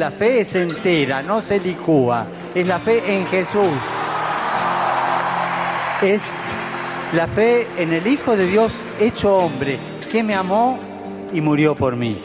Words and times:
La 0.00 0.12
fe 0.12 0.40
es 0.40 0.54
entera, 0.54 1.20
no 1.20 1.42
se 1.42 1.60
licúa. 1.60 2.26
Es 2.54 2.66
la 2.66 2.78
fe 2.78 3.02
en 3.14 3.26
Jesús. 3.26 3.76
Es 6.00 6.22
la 7.12 7.28
fe 7.28 7.66
en 7.76 7.92
el 7.92 8.06
Hijo 8.06 8.34
de 8.34 8.46
Dios 8.46 8.72
hecho 8.98 9.36
hombre, 9.36 9.78
que 10.10 10.22
me 10.22 10.34
amó 10.34 10.78
y 11.34 11.42
murió 11.42 11.74
por 11.74 11.96
mí. 11.96 12.16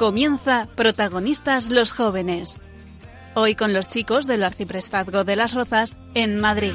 Comienza 0.00 0.66
Protagonistas 0.76 1.68
los 1.68 1.92
Jóvenes. 1.92 2.58
Hoy 3.34 3.54
con 3.54 3.74
los 3.74 3.86
chicos 3.86 4.26
del 4.26 4.44
Arciprestazgo 4.44 5.24
de 5.24 5.36
las 5.36 5.52
Rozas 5.52 5.94
en 6.14 6.40
Madrid. 6.40 6.72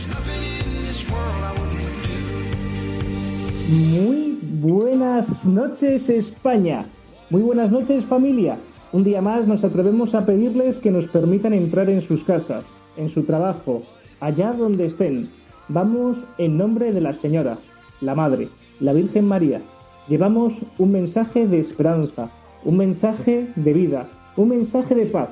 Muy 3.67 4.37
buenas 4.61 5.43
noches 5.43 6.07
España. 6.07 6.85
Muy 7.31 7.41
buenas 7.41 7.71
noches 7.71 8.05
familia. 8.05 8.59
Un 8.91 9.03
día 9.03 9.23
más 9.23 9.47
nos 9.47 9.63
atrevemos 9.63 10.13
a 10.13 10.23
pedirles 10.23 10.77
que 10.77 10.91
nos 10.91 11.07
permitan 11.07 11.55
entrar 11.55 11.89
en 11.89 12.03
sus 12.03 12.23
casas, 12.23 12.63
en 12.95 13.09
su 13.09 13.23
trabajo, 13.23 13.81
allá 14.19 14.53
donde 14.53 14.85
estén. 14.85 15.31
Vamos 15.67 16.19
en 16.37 16.59
nombre 16.59 16.91
de 16.91 17.01
la 17.01 17.13
Señora, 17.13 17.57
la 18.01 18.13
Madre, 18.13 18.49
la 18.79 18.93
Virgen 18.93 19.27
María. 19.27 19.63
Llevamos 20.07 20.53
un 20.77 20.91
mensaje 20.91 21.47
de 21.47 21.59
esperanza, 21.59 22.29
un 22.65 22.77
mensaje 22.77 23.47
de 23.55 23.73
vida, 23.73 24.07
un 24.35 24.49
mensaje 24.49 24.95
de 24.95 25.05
paz. 25.05 25.29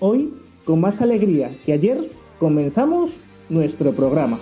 Hoy, 0.00 0.32
con 0.64 0.80
más 0.80 1.00
alegría 1.02 1.52
que 1.64 1.74
ayer, 1.74 1.98
comenzamos 2.40 3.10
nuestro 3.50 3.92
programa. 3.92 4.38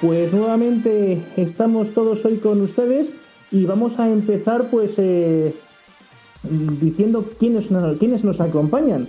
Pues 0.00 0.32
nuevamente 0.32 1.20
estamos 1.36 1.92
todos 1.92 2.24
hoy 2.24 2.38
con 2.38 2.62
ustedes 2.62 3.10
y 3.50 3.66
vamos 3.66 3.98
a 3.98 4.08
empezar 4.08 4.70
pues 4.70 4.94
eh, 4.96 5.52
diciendo 6.80 7.24
quiénes, 7.38 7.68
quiénes 7.98 8.22
nos 8.22 8.40
acompañan 8.40 9.08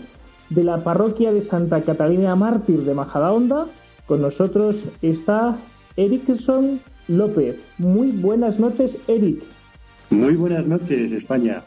de 0.50 0.64
la 0.64 0.84
parroquia 0.84 1.32
de 1.32 1.42
Santa 1.42 1.82
Catalina 1.82 2.36
Mártir 2.36 2.82
de 2.82 2.94
Majadahonda. 2.94 3.68
Con 4.06 4.22
nosotros 4.22 4.78
está 5.02 5.58
Erickson 5.96 6.80
López. 7.08 7.66
Muy 7.78 8.12
buenas 8.12 8.60
noches, 8.60 8.98
Eric. 9.08 9.44
Muy 10.10 10.36
buenas 10.36 10.66
noches, 10.66 11.12
España. 11.12 11.64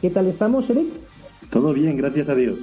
¿Qué 0.00 0.10
tal 0.10 0.26
estamos, 0.26 0.68
Eric? 0.70 0.88
Todo 1.50 1.72
bien, 1.72 1.96
gracias 1.96 2.28
a 2.28 2.34
Dios. 2.34 2.58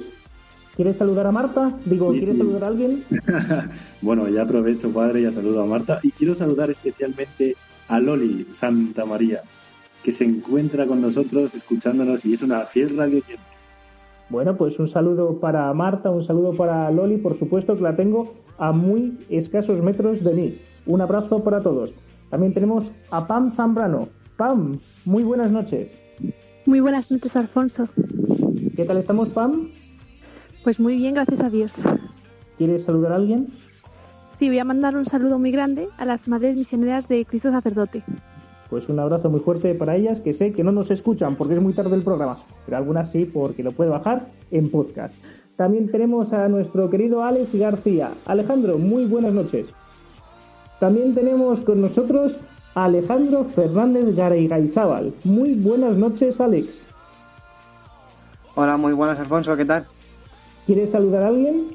¿Quieres 0.76 0.96
saludar 0.96 1.26
a 1.26 1.32
Marta? 1.32 1.72
Digo, 1.84 2.10
¿quieres 2.10 2.36
saludar 2.36 2.64
a 2.64 2.66
alguien? 2.66 3.04
bueno, 4.02 4.28
ya 4.28 4.42
aprovecho, 4.42 4.90
padre, 4.90 5.22
ya 5.22 5.30
saludo 5.30 5.62
a 5.62 5.66
Marta. 5.66 6.00
Y 6.02 6.10
quiero 6.10 6.34
saludar 6.34 6.70
especialmente 6.70 7.56
a 7.88 8.00
Loli 8.00 8.48
Santa 8.52 9.04
María, 9.04 9.42
que 10.02 10.10
se 10.10 10.24
encuentra 10.24 10.86
con 10.86 11.00
nosotros 11.00 11.54
escuchándonos 11.54 12.24
y 12.24 12.34
es 12.34 12.42
una 12.42 12.60
fiel 12.62 12.96
radio 12.96 13.22
bueno, 14.30 14.56
pues 14.56 14.78
un 14.78 14.88
saludo 14.88 15.38
para 15.38 15.72
Marta, 15.74 16.10
un 16.10 16.24
saludo 16.24 16.52
para 16.52 16.90
Loli, 16.90 17.18
por 17.18 17.38
supuesto 17.38 17.76
que 17.76 17.82
la 17.82 17.96
tengo 17.96 18.34
a 18.58 18.72
muy 18.72 19.18
escasos 19.28 19.82
metros 19.82 20.24
de 20.24 20.34
mí. 20.34 20.58
Un 20.86 21.00
abrazo 21.00 21.42
para 21.42 21.60
todos. 21.60 21.92
También 22.30 22.54
tenemos 22.54 22.90
a 23.10 23.26
Pam 23.26 23.52
Zambrano. 23.52 24.08
Pam, 24.36 24.78
muy 25.04 25.22
buenas 25.22 25.50
noches. 25.50 25.90
Muy 26.66 26.80
buenas 26.80 27.10
noches, 27.10 27.36
Alfonso. 27.36 27.88
¿Qué 28.74 28.84
tal 28.84 28.96
estamos, 28.96 29.28
Pam? 29.28 29.68
Pues 30.64 30.80
muy 30.80 30.96
bien, 30.96 31.14
gracias 31.14 31.40
a 31.40 31.50
Dios. 31.50 31.74
¿Quieres 32.56 32.84
saludar 32.84 33.12
a 33.12 33.16
alguien? 33.16 33.48
Sí, 34.38 34.48
voy 34.48 34.58
a 34.58 34.64
mandar 34.64 34.96
un 34.96 35.06
saludo 35.06 35.38
muy 35.38 35.50
grande 35.50 35.88
a 35.96 36.04
las 36.04 36.26
madres 36.26 36.56
misioneras 36.56 37.06
de 37.06 37.24
Cristo 37.24 37.50
Sacerdote. 37.50 38.02
Pues 38.74 38.88
un 38.88 38.98
abrazo 38.98 39.30
muy 39.30 39.38
fuerte 39.38 39.72
para 39.76 39.94
ellas, 39.94 40.18
que 40.18 40.34
sé 40.34 40.52
que 40.52 40.64
no 40.64 40.72
nos 40.72 40.90
escuchan 40.90 41.36
porque 41.36 41.54
es 41.54 41.62
muy 41.62 41.74
tarde 41.74 41.94
el 41.94 42.02
programa, 42.02 42.36
pero 42.64 42.76
algunas 42.76 43.08
sí 43.08 43.24
porque 43.24 43.62
lo 43.62 43.70
puede 43.70 43.88
bajar 43.88 44.26
en 44.50 44.68
podcast. 44.68 45.14
También 45.54 45.88
tenemos 45.92 46.32
a 46.32 46.48
nuestro 46.48 46.90
querido 46.90 47.22
Alex 47.22 47.54
García. 47.54 48.10
Alejandro, 48.26 48.76
muy 48.76 49.04
buenas 49.04 49.32
noches. 49.32 49.68
También 50.80 51.14
tenemos 51.14 51.60
con 51.60 51.82
nosotros 51.82 52.40
a 52.74 52.86
Alejandro 52.86 53.44
Fernández 53.44 54.16
Garayzábal. 54.16 55.14
Muy 55.22 55.54
buenas 55.54 55.96
noches, 55.96 56.40
Alex. 56.40 56.84
Hola, 58.56 58.76
muy 58.76 58.92
buenas, 58.92 59.20
Alfonso, 59.20 59.56
¿qué 59.56 59.66
tal? 59.66 59.86
¿Quieres 60.66 60.90
saludar 60.90 61.22
a 61.22 61.28
alguien? 61.28 61.68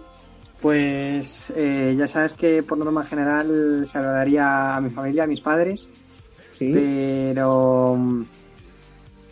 Pues 0.61 1.53
eh, 1.55 1.95
ya 1.97 2.07
sabes 2.07 2.33
que 2.33 2.61
por 2.61 2.77
norma 2.77 3.05
general 3.05 3.87
saludaría 3.89 4.75
a 4.75 4.81
mi 4.81 4.89
familia, 4.89 5.23
a 5.23 5.27
mis 5.27 5.39
padres, 5.39 5.87
pero 6.59 7.95
mm, 7.97 8.23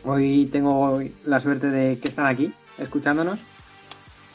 hoy 0.06 0.48
tengo 0.52 1.00
la 1.26 1.40
suerte 1.40 1.70
de 1.70 2.00
que 2.00 2.08
están 2.08 2.28
aquí 2.28 2.52
escuchándonos 2.78 3.40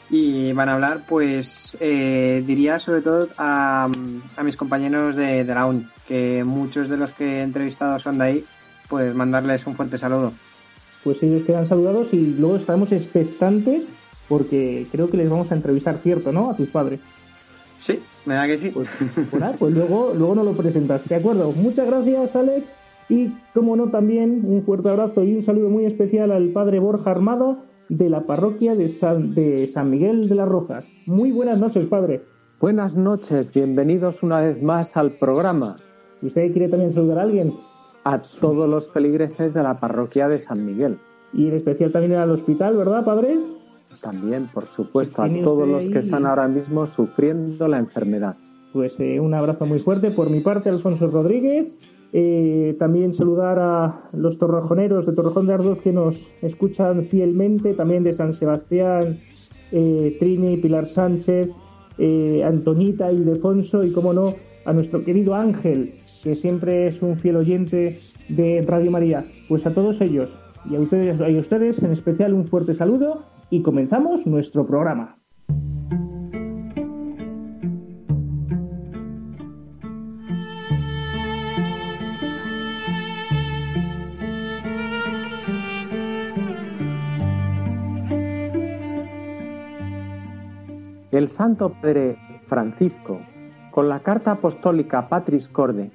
y 0.09 0.53
van 0.53 0.69
a 0.69 0.73
hablar, 0.73 1.01
pues 1.07 1.75
eh, 1.79 2.43
diría 2.45 2.77
sobre 2.79 3.01
todo 3.01 3.29
a, 3.37 3.89
a 4.37 4.43
mis 4.43 4.55
compañeros 4.55 5.15
de, 5.15 5.43
de, 5.43 5.55
la 5.55 5.73
que 6.07 6.43
muchos 6.43 6.89
de 6.89 6.97
los 6.97 7.11
que 7.13 7.39
he 7.39 7.41
entrevistado 7.41 7.97
son 7.97 8.19
de 8.19 8.23
ahí, 8.23 8.45
pues 8.89 9.15
mandarles 9.15 9.65
un 9.65 9.75
fuerte 9.75 9.97
saludo. 9.97 10.33
Pues 11.03 11.21
ellos 11.23 11.43
quedan 11.45 11.67
saludados 11.67 12.13
y 12.13 12.35
luego 12.37 12.57
estaremos 12.57 12.91
expectantes 12.91 13.85
porque 14.29 14.85
creo 14.91 15.09
que 15.09 15.17
les 15.17 15.29
vamos 15.29 15.51
a 15.51 15.55
entrevistar, 15.55 15.97
¿cierto, 16.01 16.31
no? 16.31 16.51
A 16.51 16.55
tus 16.55 16.69
padres. 16.69 16.99
Sí, 17.79 17.99
me 18.25 18.35
da 18.35 18.47
que 18.47 18.57
sí. 18.57 18.69
Pues, 18.69 18.89
pues, 19.31 19.43
pues 19.57 19.73
luego, 19.73 20.13
luego 20.15 20.35
nos 20.35 20.45
lo 20.45 20.53
presentas, 20.53 21.07
¿de 21.07 21.15
acuerdo? 21.15 21.51
Muchas 21.51 21.87
gracias, 21.87 22.35
Alex. 22.35 22.65
Y, 23.09 23.33
como 23.53 23.75
no, 23.75 23.89
también 23.89 24.43
un 24.45 24.61
fuerte 24.61 24.89
abrazo 24.89 25.23
y 25.23 25.35
un 25.35 25.41
saludo 25.41 25.69
muy 25.69 25.85
especial 25.85 26.31
al 26.31 26.49
padre 26.49 26.79
Borja 26.79 27.11
Armada 27.11 27.57
de 27.89 28.09
la 28.09 28.21
parroquia 28.21 28.75
de 28.75 28.87
San, 28.87 29.33
de 29.35 29.67
San 29.67 29.89
Miguel 29.89 30.29
de 30.29 30.35
las 30.35 30.47
Rojas. 30.47 30.85
Muy 31.05 31.31
buenas 31.31 31.59
noches, 31.59 31.85
padre. 31.87 32.21
Buenas 32.59 32.95
noches, 32.95 33.51
bienvenidos 33.53 34.23
una 34.23 34.39
vez 34.39 34.63
más 34.63 34.95
al 34.95 35.11
programa. 35.11 35.75
¿Usted 36.21 36.51
quiere 36.53 36.69
también 36.69 36.93
saludar 36.93 37.19
a 37.19 37.23
alguien? 37.23 37.53
A 38.05 38.21
todos 38.21 38.69
los 38.69 38.89
feligreses 38.89 39.53
de 39.53 39.63
la 39.63 39.79
parroquia 39.79 40.29
de 40.29 40.39
San 40.39 40.65
Miguel. 40.65 40.97
Y 41.33 41.47
en 41.47 41.55
especial 41.55 41.91
también 41.91 42.13
al 42.13 42.31
hospital, 42.31 42.77
¿verdad, 42.77 43.03
padre? 43.03 43.37
También, 44.01 44.47
por 44.53 44.65
supuesto, 44.65 45.21
a 45.21 45.29
todos 45.29 45.67
los 45.67 45.83
que 45.85 45.99
están 45.99 46.25
ahora 46.25 46.47
mismo 46.47 46.87
sufriendo 46.87 47.67
la 47.67 47.79
enfermedad. 47.79 48.35
Pues 48.71 48.99
eh, 48.99 49.19
un 49.19 49.33
abrazo 49.33 49.65
muy 49.65 49.79
fuerte 49.79 50.11
por 50.11 50.29
mi 50.29 50.39
parte, 50.39 50.69
Alfonso 50.69 51.07
Rodríguez, 51.07 51.71
eh, 52.15 52.75
también 52.77 53.11
saludar 53.11 53.57
a 53.57 54.09
los 54.13 54.37
torrejoneros 54.37 55.07
de 55.07 55.13
Torrejón 55.13 55.47
de 55.47 55.53
Ardoz 55.55 55.81
que 55.81 55.91
nos 55.91 56.29
escuchan 56.43 57.01
fielmente, 57.01 57.73
también 57.73 58.03
de 58.03 58.13
San 58.13 58.33
Sebastián, 58.33 59.17
eh, 59.71 60.15
Trini, 60.19 60.57
Pilar 60.57 60.87
Sánchez, 60.87 61.49
eh, 61.97 62.43
Antonita, 62.45 63.11
Ildefonso 63.11 63.83
y, 63.83 63.91
como 63.91 64.13
no, 64.13 64.35
a 64.63 64.73
nuestro 64.73 65.03
querido 65.03 65.33
Ángel, 65.33 65.95
que 66.23 66.35
siempre 66.35 66.85
es 66.85 67.01
un 67.01 67.15
fiel 67.15 67.37
oyente 67.37 67.99
de 68.29 68.61
Radio 68.61 68.91
María. 68.91 69.25
Pues 69.49 69.65
a 69.65 69.73
todos 69.73 69.99
ellos 69.99 70.37
y 70.69 70.75
a 70.75 70.79
ustedes, 70.79 71.19
a 71.19 71.27
ustedes 71.27 71.81
en 71.81 71.91
especial 71.91 72.35
un 72.35 72.45
fuerte 72.45 72.75
saludo 72.75 73.23
y 73.49 73.63
comenzamos 73.63 74.27
nuestro 74.27 74.67
programa. 74.67 75.22
El 91.13 91.29
Santo 91.29 91.69
Padre 91.69 92.17
Francisco, 92.47 93.19
con 93.69 93.87
la 93.87 93.99
carta 93.99 94.31
apostólica 94.31 95.09
Patris 95.09 95.47
Corde, 95.47 95.91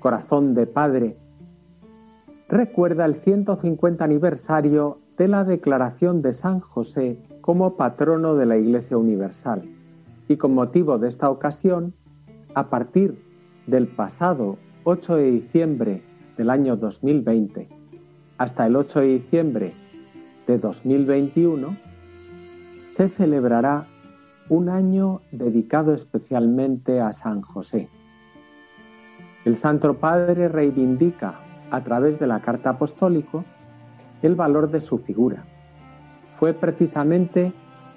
Corazón 0.00 0.52
de 0.52 0.66
Padre, 0.66 1.16
recuerda 2.50 3.06
el 3.06 3.14
150 3.14 4.04
aniversario 4.04 4.98
de 5.16 5.28
la 5.28 5.44
declaración 5.44 6.20
de 6.20 6.34
San 6.34 6.60
José 6.60 7.16
como 7.40 7.78
patrono 7.78 8.34
de 8.34 8.44
la 8.44 8.58
Iglesia 8.58 8.98
Universal 8.98 9.62
y 10.28 10.36
con 10.36 10.52
motivo 10.52 10.98
de 10.98 11.08
esta 11.08 11.30
ocasión, 11.30 11.94
a 12.54 12.68
partir 12.68 13.24
del 13.66 13.86
pasado 13.86 14.58
8 14.84 15.16
de 15.16 15.30
diciembre 15.30 16.02
del 16.36 16.50
año 16.50 16.76
2020 16.76 17.66
hasta 18.36 18.66
el 18.66 18.76
8 18.76 19.00
de 19.00 19.06
diciembre 19.06 19.72
de 20.46 20.58
2021, 20.58 21.78
se 22.90 23.08
celebrará 23.08 23.86
un 24.48 24.68
año 24.68 25.20
dedicado 25.32 25.94
especialmente 25.94 27.00
a 27.00 27.12
San 27.12 27.40
José. 27.40 27.88
El 29.44 29.56
Santo 29.56 29.94
Padre 29.94 30.48
reivindica 30.48 31.40
a 31.70 31.82
través 31.82 32.18
de 32.18 32.26
la 32.26 32.40
carta 32.40 32.70
apostólica 32.70 33.44
el 34.22 34.34
valor 34.34 34.70
de 34.70 34.80
su 34.80 34.98
figura. 34.98 35.44
Fue 36.30 36.52
precisamente 36.52 37.52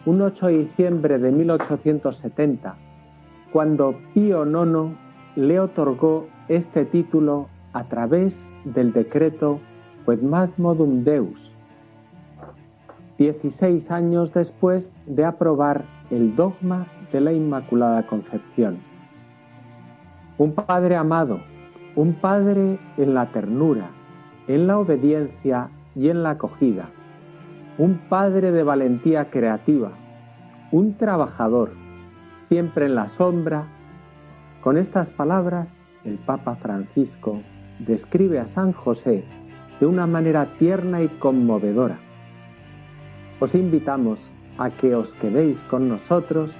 un 0.05 0.21
8 0.21 0.47
de 0.47 0.57
diciembre 0.59 1.19
de 1.19 1.31
1870 1.31 2.75
cuando 3.51 3.95
Pío 4.13 4.45
IX 4.45 4.95
le 5.35 5.59
otorgó 5.59 6.27
este 6.47 6.85
título 6.85 7.47
a 7.73 7.83
través 7.85 8.47
del 8.65 8.93
decreto 8.93 9.59
Quod 10.05 10.21
Modum 10.57 11.03
Deus, 11.03 11.53
16 13.17 13.91
años 13.91 14.33
después 14.33 14.91
de 15.05 15.25
aprobar 15.25 15.85
el 16.09 16.35
dogma 16.35 16.87
de 17.11 17.21
la 17.21 17.33
Inmaculada 17.33 18.05
Concepción. 18.07 18.77
Un 20.37 20.53
Padre 20.53 20.95
amado, 20.95 21.39
un 21.95 22.13
Padre 22.13 22.79
en 22.97 23.13
la 23.13 23.27
ternura, 23.31 23.89
en 24.47 24.67
la 24.67 24.77
obediencia 24.77 25.69
y 25.95 26.09
en 26.09 26.23
la 26.23 26.31
acogida, 26.31 26.89
un 27.77 27.97
Padre 28.09 28.51
de 28.51 28.63
valentía 28.63 29.29
creativa, 29.29 29.91
un 30.71 30.95
trabajador, 30.95 31.71
siempre 32.35 32.85
en 32.85 32.95
la 32.95 33.07
sombra. 33.09 33.65
Con 34.61 34.77
estas 34.77 35.09
palabras, 35.09 35.81
el 36.03 36.17
Papa 36.17 36.55
Francisco 36.55 37.41
describe 37.79 38.39
a 38.39 38.47
San 38.47 38.73
José 38.73 39.23
de 39.79 39.85
una 39.85 40.07
manera 40.07 40.45
tierna 40.57 41.01
y 41.01 41.07
conmovedora 41.07 41.97
os 43.39 43.53
invitamos 43.53 44.31
a 44.57 44.69
que 44.69 44.95
os 44.95 45.13
quedéis 45.13 45.59
con 45.69 45.87
nosotros 45.89 46.55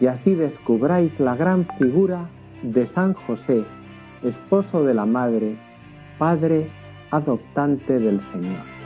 y 0.00 0.06
así 0.06 0.34
descubráis 0.34 1.20
la 1.20 1.36
gran 1.36 1.66
figura 1.78 2.28
de 2.62 2.86
San 2.86 3.14
José, 3.14 3.64
esposo 4.22 4.84
de 4.84 4.94
la 4.94 5.06
Madre, 5.06 5.56
Padre 6.18 6.68
adoptante 7.10 7.98
del 7.98 8.20
Señor. 8.20 8.77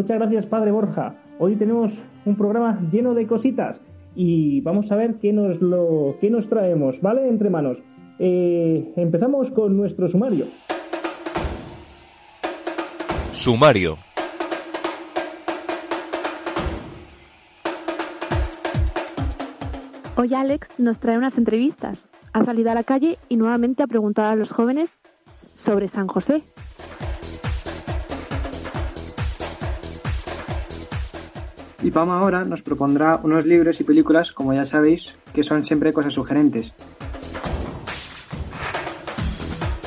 Muchas 0.00 0.16
gracias, 0.16 0.46
Padre 0.46 0.70
Borja. 0.70 1.14
Hoy 1.38 1.56
tenemos 1.56 2.02
un 2.24 2.34
programa 2.34 2.80
lleno 2.90 3.12
de 3.12 3.26
cositas 3.26 3.82
y 4.14 4.62
vamos 4.62 4.90
a 4.90 4.96
ver 4.96 5.16
qué 5.16 5.30
nos, 5.30 5.60
lo, 5.60 6.16
qué 6.22 6.30
nos 6.30 6.48
traemos, 6.48 7.02
¿vale? 7.02 7.28
Entre 7.28 7.50
manos. 7.50 7.82
Eh, 8.18 8.94
empezamos 8.96 9.50
con 9.50 9.76
nuestro 9.76 10.08
sumario. 10.08 10.46
Sumario. 13.32 13.98
Hoy 20.16 20.32
Alex 20.32 20.78
nos 20.78 20.98
trae 20.98 21.18
unas 21.18 21.36
entrevistas. 21.36 22.08
Ha 22.32 22.42
salido 22.42 22.70
a 22.70 22.74
la 22.74 22.84
calle 22.84 23.18
y 23.28 23.36
nuevamente 23.36 23.82
ha 23.82 23.86
preguntado 23.86 24.30
a 24.30 24.36
los 24.36 24.50
jóvenes 24.50 25.02
sobre 25.56 25.88
San 25.88 26.08
José. 26.08 26.42
Y 31.82 31.90
Pam 31.90 32.10
ahora 32.10 32.44
nos 32.44 32.62
propondrá 32.62 33.20
unos 33.22 33.46
libros 33.46 33.80
y 33.80 33.84
películas, 33.84 34.32
como 34.32 34.52
ya 34.52 34.66
sabéis, 34.66 35.14
que 35.32 35.42
son 35.42 35.64
siempre 35.64 35.92
cosas 35.92 36.12
sugerentes. 36.12 36.72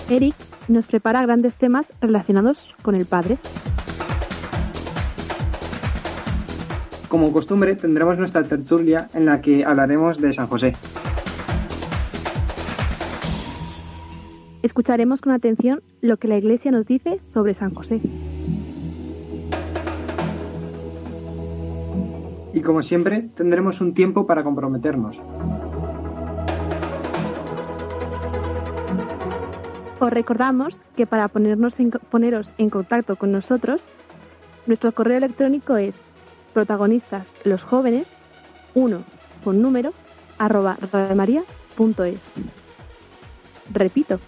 Eric 0.10 0.36
nos 0.68 0.88
prepara 0.88 1.22
grandes 1.22 1.56
temas 1.56 1.86
relacionados 2.02 2.74
con 2.82 2.96
el 2.96 3.06
padre. 3.06 3.38
Como 7.08 7.32
costumbre, 7.32 7.76
tendremos 7.76 8.18
nuestra 8.18 8.44
tertulia 8.44 9.08
en 9.14 9.26
la 9.26 9.40
que 9.40 9.64
hablaremos 9.64 10.20
de 10.20 10.34
San 10.34 10.48
José. 10.48 10.74
Escucharemos 14.64 15.22
con 15.22 15.32
atención 15.34 15.84
lo 16.02 16.18
que 16.18 16.28
la 16.28 16.38
Iglesia 16.38 16.72
nos 16.72 16.88
dice 16.88 17.20
sobre 17.22 17.54
San 17.54 17.74
José. 17.76 18.02
Y 22.54 22.62
como 22.62 22.82
siempre 22.82 23.30
tendremos 23.36 23.82
un 23.82 23.94
tiempo 23.94 24.26
para 24.26 24.44
comprometernos. 24.44 25.18
Os 30.00 30.12
recordamos 30.12 30.76
que 30.96 31.08
para 31.08 31.28
ponernos 31.28 31.76
poneros 32.10 32.54
en 32.58 32.70
contacto 32.70 33.16
con 33.16 33.32
nosotros, 33.32 33.88
nuestro 34.68 34.92
correo 34.92 35.18
electrónico 35.18 35.78
es 35.78 36.00
protagonistas 36.54 37.34
los 37.44 37.64
jóvenes 37.64 38.12
1 38.76 39.02
con 39.44 39.62
número 39.62 39.94
arroba 40.38 40.78
radiomaria.es. 40.92 42.20
Repito, 43.74 44.20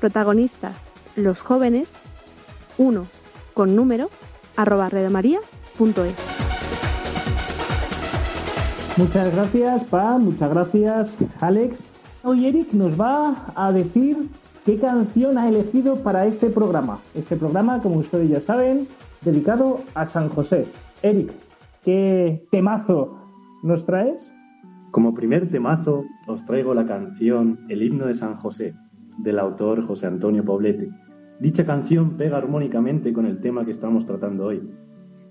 protagonistas 0.00 0.76
los 1.16 1.40
jóvenes 1.40 1.92
1 2.78 3.06
con 3.52 3.76
número 3.76 4.10
arroba 4.56 4.88
radiomaria.es. 4.88 6.33
Muchas 8.96 9.34
gracias, 9.34 9.82
Pa, 9.84 10.18
muchas 10.18 10.50
gracias, 10.50 11.16
Alex. 11.40 11.84
Hoy 12.22 12.46
Eric 12.46 12.72
nos 12.74 12.98
va 12.98 13.52
a 13.56 13.72
decir 13.72 14.28
qué 14.64 14.78
canción 14.78 15.36
ha 15.36 15.48
elegido 15.48 15.96
para 15.96 16.26
este 16.26 16.48
programa. 16.48 17.00
Este 17.12 17.34
programa, 17.34 17.82
como 17.82 17.96
ustedes 17.96 18.28
ya 18.28 18.40
saben, 18.40 18.86
dedicado 19.22 19.80
a 19.94 20.06
San 20.06 20.28
José. 20.28 20.68
Eric, 21.02 21.32
¿qué 21.82 22.46
temazo 22.52 23.18
nos 23.64 23.84
traes? 23.84 24.30
Como 24.92 25.12
primer 25.12 25.50
temazo 25.50 26.04
os 26.28 26.44
traigo 26.44 26.72
la 26.72 26.86
canción 26.86 27.66
El 27.68 27.82
himno 27.82 28.06
de 28.06 28.14
San 28.14 28.36
José, 28.36 28.74
del 29.18 29.40
autor 29.40 29.82
José 29.82 30.06
Antonio 30.06 30.44
Poblete. 30.44 30.88
Dicha 31.40 31.66
canción 31.66 32.16
pega 32.16 32.36
armónicamente 32.36 33.12
con 33.12 33.26
el 33.26 33.40
tema 33.40 33.64
que 33.64 33.72
estamos 33.72 34.06
tratando 34.06 34.46
hoy, 34.46 34.62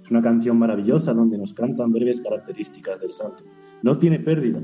es 0.04 0.12
una 0.12 0.22
canción 0.22 0.60
maravillosa 0.60 1.14
donde 1.14 1.38
nos 1.38 1.54
cantan 1.54 1.94
breves 1.94 2.20
características 2.20 3.00
del 3.00 3.14
santo. 3.14 3.46
No 3.84 3.96
tiene 3.96 4.20
pérdida. 4.20 4.60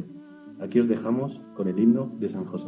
Aquí 0.60 0.82
os 0.82 0.90
dejamos 0.90 1.42
con 1.56 1.70
el 1.70 1.80
himno 1.80 2.12
de 2.20 2.28
San 2.28 2.44
José. 2.44 2.68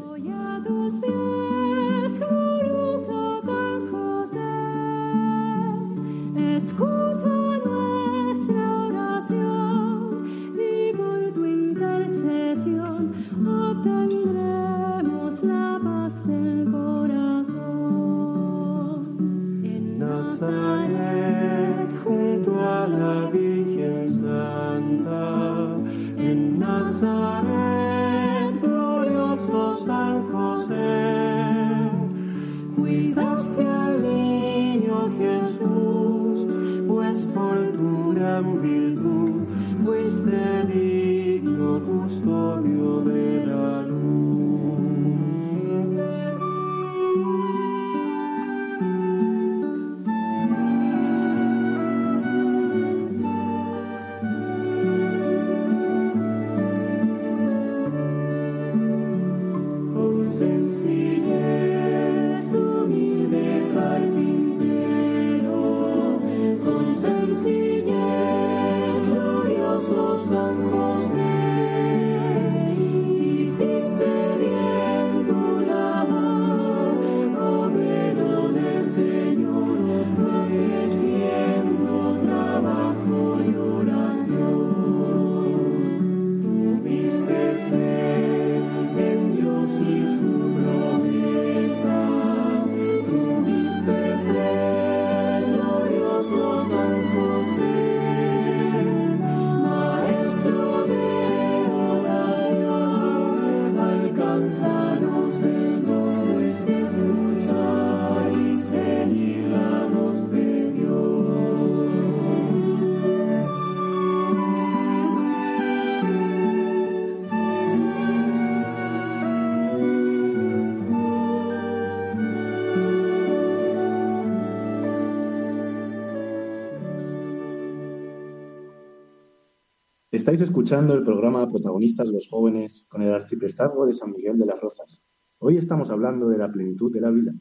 Estáis 130.22 130.42
escuchando 130.42 130.94
el 130.94 131.04
programa 131.04 131.50
Protagonistas 131.50 132.08
los 132.08 132.28
Jóvenes 132.30 132.86
con 132.90 133.01
el 133.01 133.12
Arciprestazgo 133.12 133.88
de 133.88 133.94
San 133.94 134.12
Miguel 134.12 134.38
de 134.38 134.46
las 134.46 134.62
Rozas. 134.62 135.01
Hoy 135.40 135.58
estamos 135.58 135.90
hablando 135.90 136.30
de 136.30 136.38
la 136.38 136.51
plenitud 136.51 136.94
de 136.94 137.01
la 137.01 137.10
vida. 137.10 137.34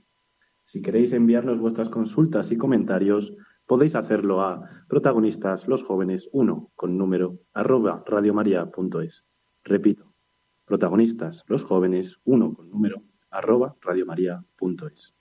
Si 0.65 0.81
queréis 0.81 1.13
enviarnos 1.13 1.59
vuestras 1.59 1.91
consultas 1.91 2.51
y 2.51 2.57
comentarios, 2.57 3.37
podéis 3.67 3.95
hacerlo 3.97 4.41
a 4.41 4.67
protagonistas 4.89 5.69
los 5.69 5.83
jóvenes 5.83 6.31
1 6.33 6.71
con 6.75 6.97
número 6.97 7.41
arroba 7.53 8.03
radiomaria.es. 8.07 9.27
Repito, 9.63 10.15
protagonistas 10.65 11.45
los 11.49 11.63
jóvenes 11.65 12.19
1 12.25 12.55
con 12.55 12.71
número 12.71 13.03
arroba 13.29 13.77
radiomaria.es. 13.83 15.15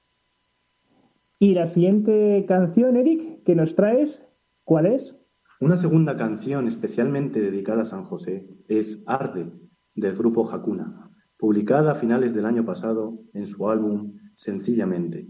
Y 1.40 1.56
la 1.56 1.68
siguiente 1.68 2.46
canción, 2.48 2.96
Eric, 2.96 3.44
que 3.44 3.56
nos 3.56 3.76
traes, 3.76 4.24
¿cuál 4.64 4.86
es? 4.86 5.20
Una 5.62 5.76
segunda 5.76 6.16
canción 6.16 6.70
especialmente 6.70 7.42
dedicada 7.42 7.82
a 7.82 7.86
San 7.86 8.06
José 8.06 8.48
es 8.70 9.04
Arde, 9.06 9.52
del 9.94 10.16
grupo 10.16 10.50
Hakuna, 10.50 11.12
publicada 11.38 11.92
a 11.92 11.96
finales 11.96 12.34
del 12.34 12.46
año 12.46 12.64
pasado 12.66 13.20
en 13.34 13.46
su 13.46 13.70
álbum 13.70 14.14
Sencillamente. 14.36 15.28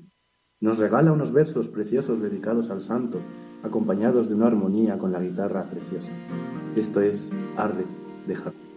Nos 0.60 0.78
regala 0.78 1.12
unos 1.12 1.32
versos 1.32 1.68
preciosos 1.68 2.22
dedicados 2.22 2.70
al 2.70 2.82
santo, 2.82 3.20
acompañados 3.64 4.30
de 4.30 4.36
una 4.36 4.46
armonía 4.46 5.00
con 5.00 5.12
la 5.12 5.20
guitarra 5.20 5.64
preciosa. 5.64 6.12
Esto 6.76 7.02
es 7.02 7.32
Arde 7.58 7.86
de 8.28 8.36
Hakuna. 8.36 8.69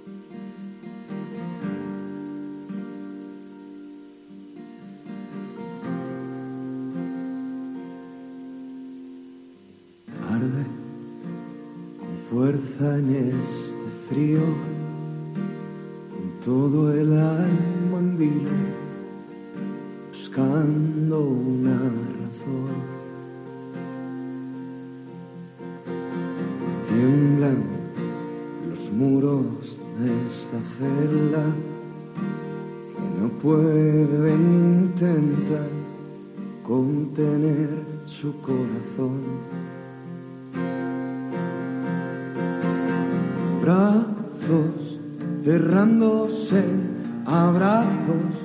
En 12.83 13.11
este 13.15 13.87
frío, 14.09 14.41
con 16.11 16.45
todo 16.45 16.93
el 16.93 17.12
alma 17.12 17.99
en 17.99 18.19
vilo, 18.19 18.51
buscando 20.11 21.21
una 21.21 21.79
razón. 21.79 22.77
Tiemblan 26.89 27.62
los 28.69 28.91
muros 28.91 29.79
de 30.01 30.27
esta 30.27 30.59
celda 30.77 31.45
que 32.95 33.21
no 33.21 33.29
pueden 33.41 34.41
intentar 34.91 35.69
contener 36.67 37.71
su 38.07 38.37
corazón. 38.41 39.21
Brazos 43.62 44.99
cerrándose 45.45 46.64
abrazos 47.26 48.42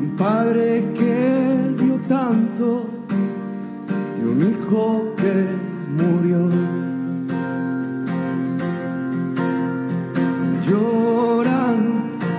un 0.00 0.16
padre 0.16 0.84
que 0.94 1.74
dio 1.78 1.96
tanto, 2.08 2.84
de 4.16 4.28
un 4.28 4.40
hijo 4.50 5.14
que 5.16 5.34
murió. 5.98 6.40
Lloran 10.66 11.78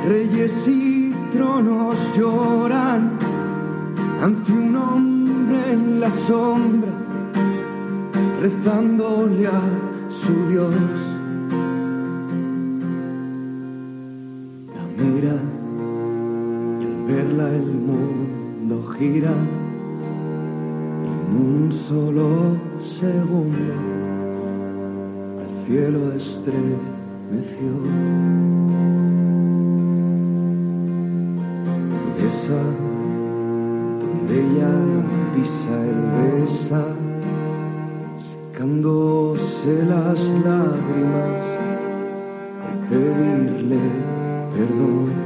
reyes 0.07 0.67
y 0.67 1.13
tronos, 1.31 1.95
lloran 2.17 3.11
ante 4.21 4.51
un 4.51 4.75
hombre 4.75 5.73
en 5.73 5.99
la 5.99 6.09
sombra, 6.27 6.91
rezándole 8.41 9.47
a 9.47 9.61
su 10.09 10.49
Dios. 10.49 11.02
En 19.05 19.35
un 21.35 21.71
solo 21.71 22.55
segundo 22.79 23.73
al 25.41 25.65
cielo 25.65 26.13
estremeció. 26.13 27.71
Esa 32.27 32.63
donde 33.99 34.33
ella 34.39 34.73
pisa 35.35 35.75
y 35.85 35.95
besa, 36.15 36.83
secándose 38.51 39.71
las 39.85 40.19
lágrimas 40.45 41.43
al 42.65 42.77
pedirle 42.89 43.81
perdón. 44.53 45.22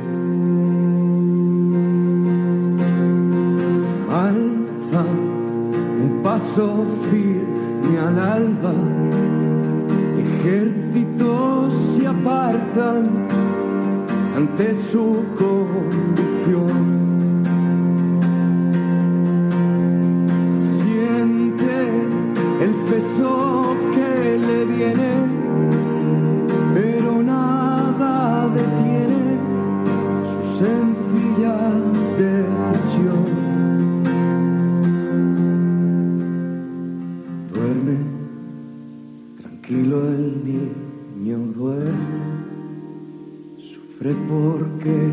Sufre 43.98 44.14
porque 44.28 45.12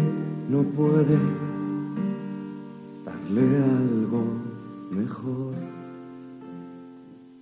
no 0.50 0.62
puede 0.62 1.16
darle 3.04 3.42
algo 3.56 4.24
mejor. 4.90 5.54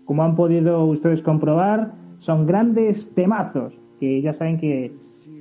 Como 0.05 0.23
han 0.23 0.37
podido 0.37 0.85
ustedes 0.85 1.23
comprobar, 1.23 1.93
son 2.19 2.47
grandes 2.47 3.13
temazos 3.15 3.75
que 3.99 4.21
ya 4.23 4.35
saben 4.35 4.59
que 4.59 4.95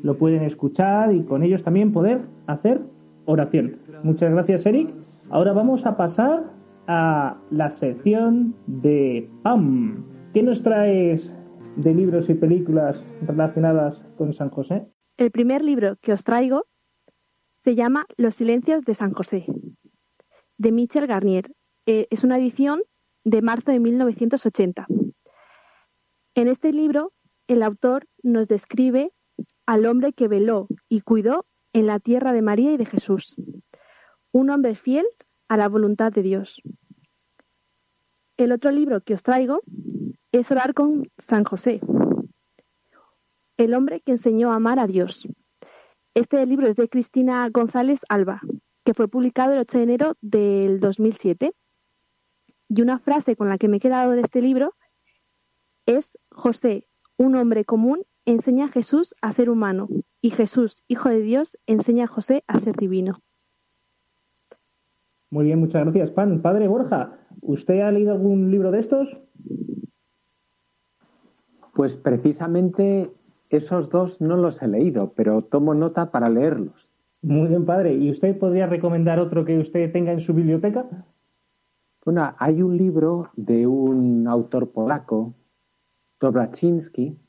lo 0.03 0.17
pueden 0.17 0.43
escuchar 0.43 1.13
y 1.13 1.23
con 1.23 1.43
ellos 1.43 1.63
también 1.63 1.91
poder 1.91 2.21
hacer 2.47 2.81
oración. 3.25 3.77
Muchas 4.03 4.31
gracias, 4.31 4.65
Eric. 4.65 4.89
Ahora 5.29 5.53
vamos 5.53 5.85
a 5.85 5.97
pasar 5.97 6.51
a 6.87 7.37
la 7.51 7.69
sección 7.69 8.55
de 8.65 9.29
PAM. 9.43 10.03
¿Qué 10.33 10.41
nos 10.41 10.63
traes 10.63 11.35
de 11.75 11.93
libros 11.93 12.29
y 12.29 12.33
películas 12.33 13.05
relacionadas 13.27 14.03
con 14.17 14.33
San 14.33 14.49
José? 14.49 14.87
El 15.21 15.29
primer 15.29 15.61
libro 15.61 15.97
que 16.01 16.13
os 16.13 16.23
traigo 16.23 16.65
se 17.63 17.75
llama 17.75 18.07
Los 18.17 18.33
silencios 18.33 18.83
de 18.83 18.95
San 18.95 19.13
José, 19.13 19.45
de 20.57 20.71
Michel 20.71 21.05
Garnier. 21.05 21.53
Eh, 21.85 22.07
es 22.09 22.23
una 22.23 22.39
edición 22.39 22.81
de 23.23 23.43
marzo 23.43 23.71
de 23.71 23.79
1980. 23.79 24.87
En 26.33 26.47
este 26.47 26.73
libro 26.73 27.13
el 27.45 27.61
autor 27.61 28.07
nos 28.23 28.47
describe 28.47 29.13
al 29.67 29.85
hombre 29.85 30.11
que 30.11 30.27
veló 30.27 30.67
y 30.89 31.01
cuidó 31.01 31.45
en 31.71 31.85
la 31.85 31.99
tierra 31.99 32.33
de 32.33 32.41
María 32.41 32.71
y 32.71 32.77
de 32.77 32.87
Jesús, 32.87 33.35
un 34.31 34.49
hombre 34.49 34.73
fiel 34.73 35.05
a 35.47 35.55
la 35.55 35.69
voluntad 35.69 36.11
de 36.11 36.23
Dios. 36.23 36.63
El 38.37 38.51
otro 38.51 38.71
libro 38.71 39.01
que 39.01 39.13
os 39.13 39.21
traigo 39.21 39.61
es 40.31 40.49
Orar 40.49 40.73
con 40.73 41.11
San 41.19 41.43
José, 41.43 41.79
el 43.63 43.73
hombre 43.73 44.01
que 44.01 44.11
enseñó 44.11 44.51
a 44.51 44.55
amar 44.55 44.79
a 44.79 44.87
Dios. 44.87 45.27
Este 46.13 46.45
libro 46.45 46.67
es 46.67 46.75
de 46.75 46.89
Cristina 46.89 47.47
González 47.49 48.01
Alba, 48.09 48.41
que 48.83 48.93
fue 48.93 49.07
publicado 49.07 49.53
el 49.53 49.59
8 49.59 49.77
de 49.77 49.83
enero 49.83 50.17
del 50.21 50.79
2007. 50.79 51.53
Y 52.69 52.81
una 52.81 52.99
frase 52.99 53.35
con 53.35 53.49
la 53.49 53.57
que 53.57 53.67
me 53.67 53.77
he 53.77 53.79
quedado 53.79 54.11
de 54.11 54.21
este 54.21 54.41
libro 54.41 54.73
es 55.85 56.17
José, 56.31 56.87
un 57.17 57.35
hombre 57.35 57.65
común, 57.65 58.03
enseña 58.25 58.65
a 58.65 58.69
Jesús 58.69 59.13
a 59.21 59.31
ser 59.31 59.49
humano 59.49 59.87
y 60.21 60.29
Jesús, 60.31 60.83
hijo 60.87 61.09
de 61.09 61.21
Dios, 61.21 61.57
enseña 61.65 62.05
a 62.05 62.07
José 62.07 62.43
a 62.47 62.59
ser 62.59 62.75
divino. 62.75 63.19
Muy 65.29 65.45
bien, 65.45 65.59
muchas 65.59 65.83
gracias, 65.83 66.11
Pan. 66.11 66.41
Padre 66.41 66.67
Borja, 66.67 67.17
¿usted 67.41 67.79
ha 67.81 67.91
leído 67.91 68.11
algún 68.11 68.51
libro 68.51 68.69
de 68.71 68.79
estos? 68.79 69.21
Pues 71.73 71.95
precisamente 71.95 73.13
esos 73.51 73.89
dos 73.89 74.21
no 74.21 74.37
los 74.37 74.61
he 74.61 74.67
leído, 74.67 75.13
pero 75.13 75.41
tomo 75.41 75.73
nota 75.73 76.11
para 76.11 76.29
leerlos. 76.29 76.89
Muy 77.21 77.49
bien, 77.49 77.65
padre. 77.65 77.93
¿Y 77.93 78.09
usted 78.09 78.37
podría 78.37 78.65
recomendar 78.65 79.19
otro 79.19 79.45
que 79.45 79.59
usted 79.59 79.91
tenga 79.91 80.11
en 80.11 80.21
su 80.21 80.33
biblioteca? 80.33 81.05
Bueno, 82.03 82.33
hay 82.39 82.61
un 82.63 82.77
libro 82.77 83.29
de 83.35 83.67
un 83.67 84.27
autor 84.27 84.71
polaco, 84.71 85.35
Dobraczynski, 86.19 87.19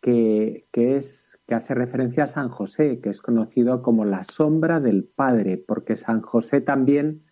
que, 0.00 0.66
que, 0.72 0.96
es, 0.96 1.38
que 1.46 1.54
hace 1.54 1.74
referencia 1.74 2.24
a 2.24 2.28
San 2.28 2.48
José, 2.48 3.00
que 3.00 3.10
es 3.10 3.20
conocido 3.20 3.82
como 3.82 4.04
la 4.04 4.24
sombra 4.24 4.80
del 4.80 5.04
Padre, 5.04 5.58
porque 5.58 5.96
San 5.96 6.22
José 6.22 6.60
también 6.60 7.22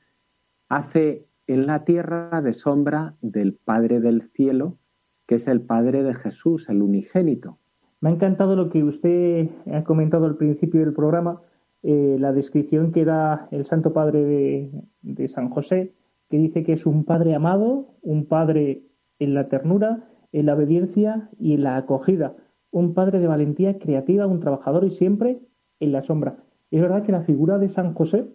hace 0.69 1.27
en 1.47 1.67
la 1.67 1.85
tierra 1.85 2.41
de 2.43 2.53
sombra 2.53 3.17
del 3.21 3.55
Padre 3.55 4.01
del 4.01 4.31
cielo, 4.31 4.79
que 5.27 5.37
es 5.37 5.49
el 5.49 5.63
Padre 5.63 6.03
de 6.03 6.15
Jesús, 6.15 6.69
el 6.69 6.83
unigénito. 6.83 7.59
Me 8.05 8.11
ha 8.11 8.13
encantado 8.13 8.55
lo 8.55 8.69
que 8.69 8.85
usted 8.85 9.49
ha 9.73 9.83
comentado 9.83 10.27
al 10.27 10.37
principio 10.37 10.81
del 10.81 10.93
programa, 10.93 11.41
eh, 11.83 12.19
la 12.21 12.35
descripción 12.35 12.93
que 12.93 13.07
da 13.07 13.49
el 13.51 13.65
Santo 13.65 13.95
Padre 13.95 14.71
de, 15.01 15.29
San 15.29 15.49
José, 15.49 15.95
que 16.29 16.37
dice 16.37 16.65
que 16.65 16.75
es 16.75 16.85
un 16.85 17.05
Padre 17.05 17.35
amado, 17.35 17.95
un 18.03 18.27
Padre 18.27 18.83
en 19.19 19.33
la 19.33 19.49
ternura, 19.49 20.07
en 20.33 20.45
la 20.45 20.55
obediencia 20.55 21.31
y 21.41 21.55
en 21.55 21.63
la 21.63 21.79
acogida, 21.79 22.37
un 22.71 22.93
Padre 22.93 23.21
de 23.21 23.27
valentía 23.27 23.79
creativa, 23.79 24.27
un 24.27 24.41
trabajador 24.41 24.85
y 24.85 24.91
siempre 24.91 25.41
en 25.81 25.93
la 25.93 26.03
sombra. 26.03 26.45
Es 26.71 26.83
verdad 26.83 27.05
que 27.05 27.13
la 27.13 27.23
figura 27.23 27.57
de 27.57 27.71
San 27.71 27.95
José 27.95 28.27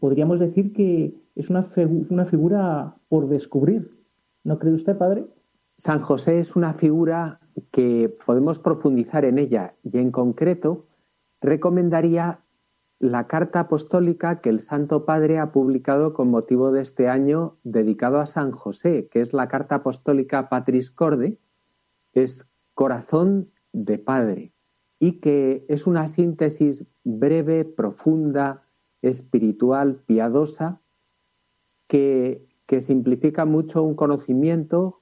podríamos 0.00 0.40
decir 0.40 0.72
que 0.72 1.14
es 1.34 1.50
una, 1.50 1.66
una 2.08 2.24
figura 2.24 2.96
por 3.10 3.28
descubrir. 3.28 3.90
¿No 4.44 4.58
cree 4.58 4.72
usted, 4.72 4.96
padre? 4.96 5.26
San 5.76 6.00
José 6.00 6.38
es 6.38 6.56
una 6.56 6.72
figura 6.72 7.38
que 7.70 8.14
podemos 8.26 8.58
profundizar 8.58 9.24
en 9.24 9.38
ella 9.38 9.74
y 9.82 9.98
en 9.98 10.10
concreto 10.10 10.86
recomendaría 11.40 12.40
la 12.98 13.28
carta 13.28 13.60
apostólica 13.60 14.40
que 14.40 14.48
el 14.48 14.60
Santo 14.60 15.04
Padre 15.04 15.38
ha 15.38 15.52
publicado 15.52 16.14
con 16.14 16.30
motivo 16.30 16.72
de 16.72 16.82
este 16.82 17.08
año 17.08 17.56
dedicado 17.62 18.18
a 18.18 18.26
San 18.26 18.50
José, 18.50 19.08
que 19.08 19.20
es 19.20 19.32
la 19.32 19.48
carta 19.48 19.76
apostólica 19.76 20.48
Patris 20.48 20.90
Corde, 20.90 21.38
es 22.12 22.44
corazón 22.74 23.50
de 23.72 23.98
Padre 23.98 24.52
y 24.98 25.20
que 25.20 25.64
es 25.68 25.86
una 25.86 26.08
síntesis 26.08 26.86
breve, 27.04 27.64
profunda, 27.64 28.64
espiritual, 29.00 30.02
piadosa, 30.06 30.80
que, 31.86 32.46
que 32.66 32.80
simplifica 32.80 33.44
mucho 33.44 33.82
un 33.82 33.94
conocimiento 33.94 34.97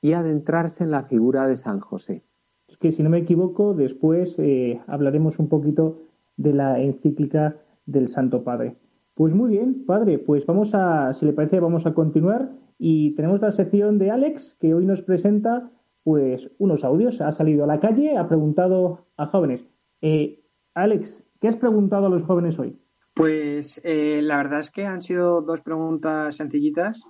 y 0.00 0.12
adentrarse 0.12 0.84
en 0.84 0.90
la 0.90 1.04
figura 1.04 1.46
de 1.46 1.56
San 1.56 1.80
José. 1.80 2.24
Es 2.68 2.76
que 2.76 2.92
si 2.92 3.02
no 3.02 3.10
me 3.10 3.18
equivoco, 3.18 3.74
después 3.74 4.36
eh, 4.38 4.80
hablaremos 4.86 5.38
un 5.38 5.48
poquito 5.48 6.02
de 6.36 6.54
la 6.54 6.80
encíclica 6.80 7.56
del 7.84 8.08
Santo 8.08 8.44
Padre. 8.44 8.76
Pues 9.14 9.34
muy 9.34 9.50
bien, 9.50 9.84
padre, 9.84 10.18
pues 10.18 10.46
vamos 10.46 10.74
a, 10.74 11.12
si 11.12 11.26
le 11.26 11.32
parece, 11.32 11.60
vamos 11.60 11.84
a 11.84 11.92
continuar 11.92 12.52
y 12.78 13.14
tenemos 13.16 13.42
la 13.42 13.50
sección 13.50 13.98
de 13.98 14.10
Alex 14.10 14.56
que 14.60 14.72
hoy 14.72 14.86
nos 14.86 15.02
presenta 15.02 15.70
pues 16.02 16.50
unos 16.58 16.84
audios. 16.84 17.20
Ha 17.20 17.32
salido 17.32 17.64
a 17.64 17.66
la 17.66 17.80
calle, 17.80 18.16
ha 18.16 18.28
preguntado 18.28 19.08
a 19.16 19.26
jóvenes. 19.26 19.66
Eh, 20.00 20.42
Alex, 20.74 21.22
¿qué 21.40 21.48
has 21.48 21.56
preguntado 21.56 22.06
a 22.06 22.08
los 22.08 22.22
jóvenes 22.22 22.58
hoy? 22.58 22.78
Pues 23.12 23.80
eh, 23.84 24.22
la 24.22 24.38
verdad 24.38 24.60
es 24.60 24.70
que 24.70 24.86
han 24.86 25.02
sido 25.02 25.42
dos 25.42 25.60
preguntas 25.60 26.36
sencillitas 26.36 27.02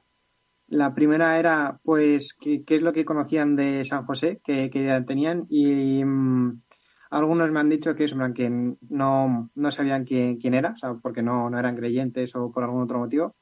la 0.70 0.94
primera 0.94 1.38
era, 1.38 1.80
pues, 1.82 2.34
qué, 2.40 2.64
es 2.66 2.82
lo 2.82 2.92
que 2.92 3.04
conocían 3.04 3.56
de 3.56 3.84
San 3.84 4.06
José, 4.06 4.40
qué, 4.42 4.70
qué 4.70 5.02
tenían, 5.06 5.44
y 5.48 6.04
mm, 6.04 6.62
algunos 7.10 7.50
me 7.50 7.58
han 7.58 7.68
dicho 7.68 7.94
que, 7.96 8.06
que 8.34 8.76
no, 8.88 9.50
no 9.52 9.70
sabían 9.70 10.04
quién, 10.04 10.38
quién 10.38 10.54
era, 10.54 10.70
o 10.70 10.76
sea, 10.76 10.94
porque 10.94 11.22
no, 11.22 11.50
no 11.50 11.58
eran 11.58 11.76
creyentes 11.76 12.34
o 12.36 12.52
por 12.52 12.62
algún 12.62 12.82
otro 12.82 13.00
motivo. 13.00 13.34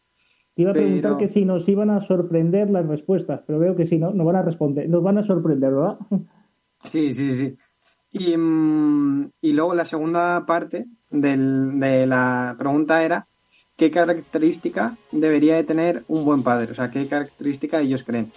Te 0.55 0.63
iba 0.63 0.71
a 0.71 0.75
preguntar 0.75 1.19
que 1.19 1.29
si 1.29 1.45
nos 1.45 1.69
iban 1.69 1.91
a 1.91 2.01
sorprender 2.01 2.71
las 2.71 2.87
respuestas, 2.87 3.43
pero 3.47 3.59
veo 3.59 3.77
que 3.77 3.87
sí, 3.87 3.99
¿no? 3.99 4.11
Nos 4.13 4.27
van 4.27 4.37
a 4.37 4.43
responder, 4.43 4.89
nos 4.89 5.03
van 5.03 5.19
a 5.19 5.23
sorprender, 5.23 5.73
¿verdad? 5.73 5.99
Sí, 6.85 7.13
sí, 7.13 7.37
sí. 7.37 7.57
Y, 8.11 8.37
mm, 8.37 9.33
y 9.43 9.53
luego 9.53 9.75
la 9.75 9.85
segunda 9.85 10.47
parte 10.47 10.87
del, 11.11 11.79
de 11.79 12.07
la 12.07 12.57
pregunta 12.59 13.05
era 13.05 13.28
qué 13.79 13.93
característica 13.93 14.97
debería 15.13 15.55
de 15.55 15.63
tener 15.63 16.03
un 16.09 16.25
buen 16.25 16.43
padre, 16.43 16.73
o 16.73 16.75
sea, 16.75 16.91
qué 16.91 17.07
característica 17.07 17.81
ellos 17.81 18.03
creen. 18.03 18.33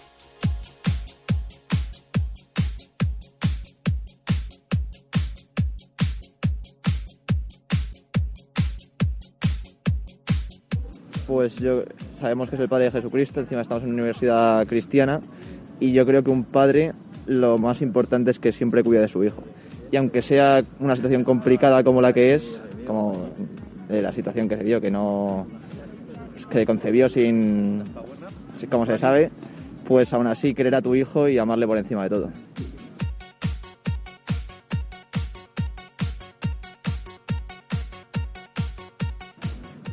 Pues 11.25 11.56
yo 11.56 11.80
sabemos 12.19 12.49
que 12.49 12.56
es 12.56 12.62
el 12.62 12.69
Padre 12.69 12.86
de 12.86 12.91
Jesucristo, 12.91 13.39
encima 13.39 13.62
estamos 13.62 13.84
en 13.84 13.89
una 13.89 14.04
universidad 14.04 14.67
cristiana 14.67 15.21
y 15.80 15.91
yo 15.93 16.06
creo 16.06 16.23
que 16.23 16.30
un 16.30 16.43
padre 16.43 16.91
lo 17.25 17.58
más 17.58 17.82
importante 17.82 18.30
es 18.30 18.38
que 18.38 18.51
siempre 18.51 18.84
cuida 18.84 19.01
de 19.01 19.08
su 19.08 19.23
hijo. 19.23 19.41
Y 19.91 19.97
aunque 19.97 20.21
sea 20.21 20.62
una 20.80 20.95
situación 20.95 21.23
complicada 21.23 21.84
como 21.84 22.01
la 22.01 22.13
que 22.13 22.36
es, 22.36 22.62
como 22.86 23.30
de 23.91 24.01
la 24.01 24.12
situación 24.12 24.47
que 24.49 24.58
se 24.58 24.63
dio, 24.63 24.82
que 24.82 24.89
no 24.89 25.47
que 26.49 26.65
concebió 26.65 27.10
sin, 27.10 27.84
como 28.69 28.86
se 28.86 28.97
sabe, 28.97 29.32
pues 29.88 30.12
aún 30.13 30.27
así 30.27 30.54
querer 30.54 30.75
a 30.75 30.82
tu 30.82 30.95
hijo 30.95 31.27
y 31.27 31.38
amarle 31.38 31.67
por 31.67 31.77
encima 31.77 32.04
de 32.04 32.10
todo. 32.10 32.30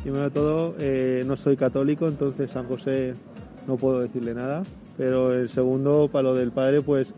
Primero 0.01 0.23
de 0.23 0.31
todo, 0.31 0.75
eh, 0.79 1.23
no 1.25 1.37
soy 1.37 1.55
católico, 1.55 2.07
entonces 2.07 2.49
San 2.51 2.65
José 2.65 3.13
no 3.67 3.77
puedo 3.77 3.99
decirle 4.01 4.33
nada. 4.33 4.63
Pero 4.97 5.33
el 5.33 5.49
segundo, 5.49 6.09
para 6.11 6.23
lo 6.23 6.35
del 6.35 6.51
padre, 6.51 6.81
pues 6.81 7.13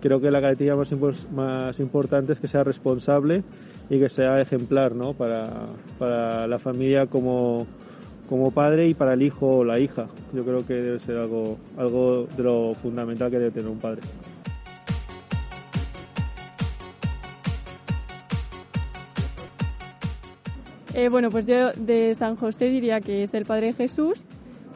creo 0.00 0.20
que 0.20 0.30
la 0.30 0.40
característica 0.40 0.76
más, 0.76 1.30
más 1.30 1.78
importante 1.78 2.32
es 2.32 2.40
que 2.40 2.48
sea 2.48 2.64
responsable 2.64 3.44
y 3.92 3.98
que 3.98 4.08
sea 4.08 4.40
ejemplar 4.40 4.94
¿no? 4.94 5.12
para, 5.12 5.66
para 5.98 6.46
la 6.46 6.58
familia 6.58 7.08
como, 7.08 7.66
como 8.26 8.50
padre 8.50 8.88
y 8.88 8.94
para 8.94 9.12
el 9.12 9.20
hijo 9.20 9.58
o 9.58 9.64
la 9.64 9.78
hija. 9.78 10.06
Yo 10.32 10.46
creo 10.46 10.66
que 10.66 10.72
debe 10.72 10.98
ser 10.98 11.18
algo, 11.18 11.58
algo 11.76 12.26
de 12.34 12.42
lo 12.42 12.72
fundamental 12.72 13.30
que 13.30 13.38
debe 13.38 13.50
tener 13.50 13.68
un 13.68 13.78
padre. 13.78 14.00
Eh, 20.94 21.10
bueno, 21.10 21.28
pues 21.28 21.46
yo 21.46 21.72
de 21.72 22.14
San 22.14 22.36
José 22.36 22.70
diría 22.70 23.02
que 23.02 23.22
es 23.22 23.34
el 23.34 23.44
Padre 23.44 23.74
Jesús, 23.74 24.26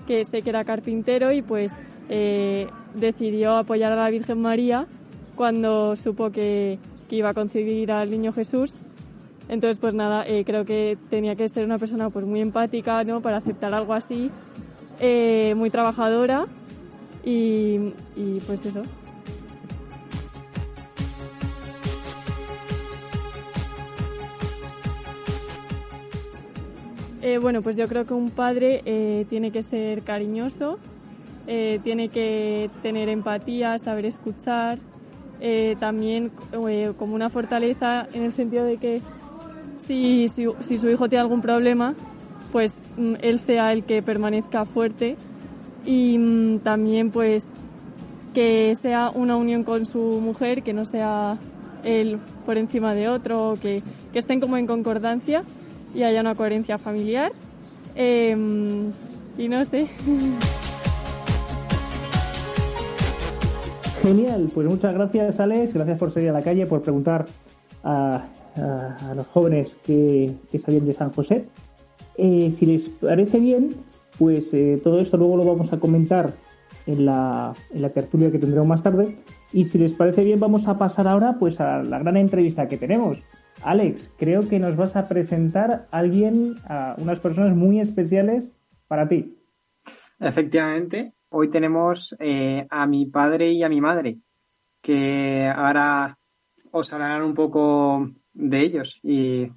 que 0.07 0.27
sé 0.27 0.43
que 0.43 0.51
era 0.51 0.63
carpintero 0.65 1.33
y 1.33 1.41
pues 1.41 1.73
eh, 2.11 2.67
decidió 2.95 3.57
apoyar 3.57 3.93
a 3.93 3.97
la 3.97 4.11
Virgen 4.11 4.43
María 4.43 4.87
cuando 5.37 5.97
supo 5.97 6.31
que, 6.31 6.79
que 7.09 7.17
iba 7.17 7.31
a 7.31 7.35
concebir 7.35 7.93
al 7.93 8.11
niño 8.11 8.35
Jesús 8.35 8.77
entonces, 9.49 9.79
pues 9.79 9.95
nada, 9.95 10.27
eh, 10.27 10.45
creo 10.45 10.65
que 10.65 10.99
tenía 11.09 11.37
que 11.37 11.49
ser 11.49 11.65
una 11.65 11.79
persona 11.79 12.11
pues 12.11 12.25
muy 12.25 12.41
empática, 12.41 13.05
¿no? 13.05 13.21
Para 13.21 13.37
aceptar 13.37 13.75
algo 13.75 13.95
así, 13.95 14.31
eh, 15.01 15.55
muy 15.57 15.71
trabajadora 15.71 16.47
y, 17.25 17.93
pues 18.47 18.67
eso. 18.67 18.83
Eh, 27.23 27.39
bueno, 27.39 27.61
pues 27.63 27.77
yo 27.77 27.89
creo 27.89 28.05
que 28.05 28.15
un 28.15 28.31
padre 28.31 29.25
tiene 29.29 29.51
que 29.51 29.63
ser 29.63 30.03
cariñoso, 30.03 30.79
tiene 31.47 32.09
que 32.09 32.69
tener 32.83 33.09
empatía, 33.09 33.79
saber 33.79 34.07
escuchar, 34.07 34.79
también 35.81 36.31
como 36.97 37.15
una 37.15 37.29
fortaleza 37.29 38.09
en 38.13 38.23
el 38.23 38.33
sentido 38.33 38.65
de 38.65 38.77
que 38.77 39.03
si, 39.87 40.29
si, 40.29 40.79
su 40.79 40.91
hijo 40.91 41.09
tiene 41.09 41.21
algún 41.23 41.41
problema, 41.41 41.95
pues 42.53 42.81
mm, 42.97 43.15
él 43.21 43.39
sea 43.39 43.73
el 43.73 43.85
que 43.85 44.03
permanezca 44.03 44.65
fuerte 44.65 45.17
y 45.85 46.19
mm, 46.19 46.59
también 46.61 47.11
pues 47.11 47.45
que 48.35 48.75
sea 48.75 49.11
una 49.15 49.37
unión 49.37 49.65
con 49.65 49.87
su 49.87 49.99
mujer, 49.99 50.63
que 50.63 50.73
no 50.73 50.85
sea 50.85 51.39
él 51.85 52.19
por 52.45 52.59
encima 52.59 52.95
de 52.95 53.09
otro, 53.09 53.55
que, 53.63 53.83
que 54.13 54.19
estén 54.19 54.41
como 54.41 54.57
en 54.57 54.67
concordancia 54.67 55.43
y 55.95 56.03
haya 56.03 56.21
una 56.21 56.35
coherencia 56.35 56.77
familiar. 56.79 57.33
Em, 57.95 58.91
y 59.39 59.49
no 59.49 59.65
sé. 59.65 59.87
Genial, 64.03 64.51
pues 64.53 64.69
muchas 64.69 64.95
gracias 64.95 65.41
Alex, 65.41 65.73
gracias 65.73 65.99
por 65.99 66.13
salir 66.13 66.29
a 66.29 66.33
la 66.33 66.43
calle, 66.43 66.67
por 66.67 66.83
preguntar 66.83 67.27
a, 67.83 68.27
los 69.15 69.27
jóvenes 69.29 69.77
que, 69.85 70.33
que, 70.51 70.59
sabían 70.59 70.87
de 70.87 70.93
San 70.93 71.13
José. 71.13 71.47
Eh, 72.17 72.51
si 72.57 72.67
les 72.67 72.89
parece 72.89 73.39
bien, 73.39 73.75
pues 74.19 74.53
eh, 74.55 74.81
todo 74.83 75.01
esto 75.01 75.17
luego 75.17 75.37
lo 75.37 75.45
vamos 75.45 75.73
a 75.73 75.79
comentar 75.79 76.35
en 76.87 77.05
la, 77.05 77.53
en 77.71 77.83
la 77.83 77.91
tertulia 77.91 78.31
que 78.31 78.39
tendremos 78.39 78.69
más 78.69 78.83
tarde. 78.83 79.19
Y 79.53 79.65
si 79.67 79.79
les 79.79 79.93
parece 79.93 80.25
bien, 80.25 80.41
vamos 80.41 80.67
a 80.69 80.79
pasar 80.79 81.07
ahora 81.09 81.37
pues 81.39 81.61
a 81.61 81.83
la 81.83 81.99
gran 81.99 82.17
entrevista 82.17 82.69
que 82.69 82.77
tenemos. 82.77 83.19
Alex, 83.63 84.11
creo 84.19 84.49
que 84.49 84.59
nos 84.59 84.77
vas 84.77 84.97
a 84.97 85.09
presentar 85.09 85.89
a 85.91 85.99
alguien, 85.99 86.55
a 86.69 86.95
unas 86.99 87.21
personas 87.21 87.57
muy 87.57 87.81
especiales 87.81 88.51
para 88.87 89.09
ti. 89.09 89.37
Efectivamente, 90.19 91.15
hoy 91.29 91.51
tenemos 91.51 92.15
eh, 92.19 92.67
a 92.71 92.87
mi 92.87 93.07
padre 93.07 93.51
y 93.51 93.63
a 93.63 93.69
mi 93.69 93.81
madre, 93.81 94.19
que 94.81 95.51
ahora 95.55 96.19
os 96.71 96.93
hablarán 96.93 97.23
un 97.23 97.35
poco 97.35 98.11
de 98.37 98.61
ellos 98.61 99.01
y 99.03 99.51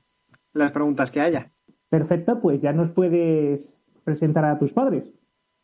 las 0.54 0.72
preguntas 0.72 1.12
que 1.12 1.22
haya. 1.22 1.52
Perfecto, 1.90 2.40
pues 2.42 2.62
ya 2.62 2.74
nos 2.74 2.90
puedes 2.92 3.78
presentar 4.04 4.46
a 4.46 4.58
tus 4.58 4.74
padres. 4.74 5.12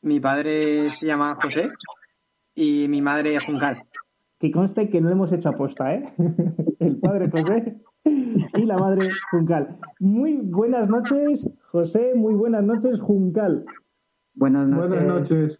Mi 0.01 0.19
padre 0.19 0.91
se 0.91 1.07
llama 1.07 1.37
José 1.41 1.69
y 2.53 2.87
mi 2.87 3.01
madre 3.01 3.39
Juncal. 3.39 3.83
Que 4.39 4.51
conste 4.51 4.89
que 4.89 5.01
no 5.01 5.09
hemos 5.09 5.31
hecho 5.31 5.49
aposta, 5.49 5.93
¿eh? 5.95 6.03
El 6.79 6.97
padre 6.97 7.29
José 7.31 7.81
y 8.03 8.65
la 8.65 8.77
madre 8.77 9.09
Juncal. 9.31 9.77
Muy 9.99 10.37
buenas 10.37 10.89
noches, 10.89 11.49
José, 11.63 12.13
muy 12.15 12.35
buenas 12.35 12.63
noches, 12.63 12.99
Juncal. 12.99 13.65
Buenas 14.33 14.67
noches. 14.67 14.91
Buenas 14.91 15.31
noches. 15.31 15.59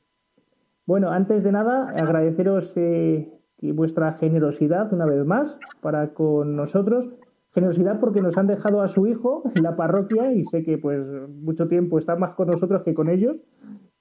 Bueno, 0.86 1.10
antes 1.10 1.44
de 1.44 1.52
nada, 1.52 1.90
agradeceros 1.90 2.74
eh, 2.76 3.32
vuestra 3.62 4.14
generosidad 4.14 4.94
una 4.94 5.06
vez 5.06 5.26
más 5.26 5.58
para 5.82 6.14
con 6.14 6.56
nosotros. 6.56 7.08
Generosidad 7.56 8.02
porque 8.02 8.22
nos 8.22 8.38
han 8.38 8.48
dejado 8.48 8.82
a 8.82 8.90
su 8.90 9.08
hijo 9.08 9.44
en 9.56 9.64
la 9.64 9.78
parroquia 9.78 10.34
y 10.34 10.44
sé 10.44 10.64
que 10.64 10.78
pues 10.78 11.00
mucho 11.30 11.70
tiempo 11.70 11.98
está 11.98 12.18
más 12.18 12.34
con 12.34 12.50
nosotros 12.50 12.84
que 12.84 12.94
con 12.94 13.08
ellos. 13.08 13.38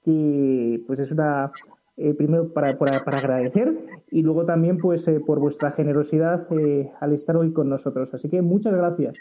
Y 0.03 0.79
pues 0.79 0.99
es 0.99 1.09
una 1.11 1.53
eh, 1.95 2.13
primero 2.13 2.51
para, 2.51 2.77
para, 2.77 2.97
agradecer 2.97 3.73
y 4.11 4.23
luego 4.23 4.45
también 4.45 4.77
pues 4.77 5.07
eh, 5.07 5.21
por 5.25 5.39
vuestra 5.39 5.71
generosidad 5.71 6.45
al 6.99 7.13
estar 7.13 7.37
hoy 7.37 7.53
con 7.53 7.69
nosotros. 7.69 8.13
Así 8.13 8.29
que 8.29 8.41
muchas 8.41 8.75
gracias. 8.75 9.15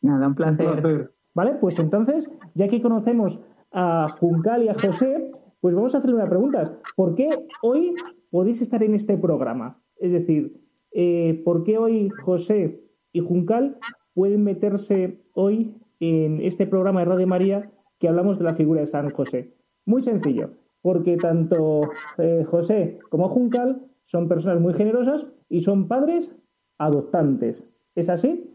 Nada, 0.00 0.26
un 0.26 0.34
placer. 0.34 1.12
Vale, 1.34 1.56
pues 1.60 1.78
entonces, 1.78 2.30
ya 2.54 2.68
que 2.68 2.80
conocemos 2.80 3.38
a 3.72 4.08
Juncal 4.20 4.62
y 4.62 4.68
a 4.70 4.74
José, 4.74 5.32
pues 5.60 5.74
vamos 5.74 5.94
a 5.94 5.98
hacerle 5.98 6.16
una 6.16 6.30
pregunta. 6.30 6.78
¿Por 6.96 7.14
qué 7.14 7.28
hoy 7.60 7.94
podéis 8.30 8.62
estar 8.62 8.82
en 8.82 8.94
este 8.94 9.18
programa? 9.18 9.82
Es 9.98 10.12
decir, 10.12 10.62
eh, 10.92 11.42
¿por 11.44 11.64
qué 11.64 11.76
hoy 11.76 12.08
José 12.08 12.80
y 13.14 13.20
Juncal 13.20 13.78
pueden 14.12 14.44
meterse 14.44 15.18
hoy 15.32 15.74
en 16.00 16.42
este 16.42 16.66
programa 16.66 17.00
de 17.00 17.06
Radio 17.06 17.26
María 17.26 17.70
que 17.98 18.08
hablamos 18.08 18.38
de 18.38 18.44
la 18.44 18.54
figura 18.54 18.80
de 18.80 18.88
San 18.88 19.10
José? 19.10 19.54
Muy 19.86 20.02
sencillo, 20.02 20.50
porque 20.82 21.16
tanto 21.16 21.88
eh, 22.18 22.44
José 22.44 22.98
como 23.08 23.28
Juncal 23.28 23.80
son 24.04 24.28
personas 24.28 24.60
muy 24.60 24.74
generosas 24.74 25.24
y 25.48 25.60
son 25.60 25.86
padres 25.86 26.30
adoptantes. 26.78 27.64
¿Es 27.94 28.08
así? 28.08 28.50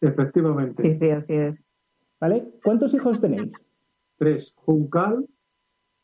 Efectivamente. 0.00 0.72
Sí, 0.72 0.94
sí, 0.94 1.10
así 1.10 1.34
es. 1.34 1.64
¿Vale? 2.18 2.48
¿Cuántos 2.64 2.94
hijos 2.94 3.20
tenéis? 3.20 3.52
Tres. 4.16 4.54
Juncal, 4.56 5.26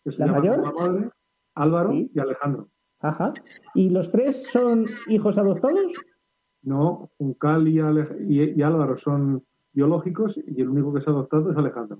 que 0.05 0.13
se 0.13 0.19
¿La 0.19 0.27
llama 0.27 0.39
mayor? 0.41 0.75
madre, 0.75 1.11
Álvaro 1.55 1.93
y 1.95 2.19
Alejandro. 2.19 2.69
Ajá. 3.01 3.33
¿Y 3.75 3.89
los 3.89 4.11
tres 4.11 4.43
son 4.53 4.85
hijos 5.09 5.39
adoptados? 5.39 5.95
No, 6.65 7.11
Juncal 7.19 7.69
y, 7.69 7.79
y, 7.79 8.63
Álvaro 8.63 8.97
son 8.97 9.45
biológicos 9.73 10.41
y 10.47 10.61
el 10.63 10.71
único 10.71 10.95
que 10.95 11.03
se 11.03 11.11
ha 11.11 11.13
adoptado 11.13 11.51
es 11.51 11.57
Alejandro. 11.57 11.99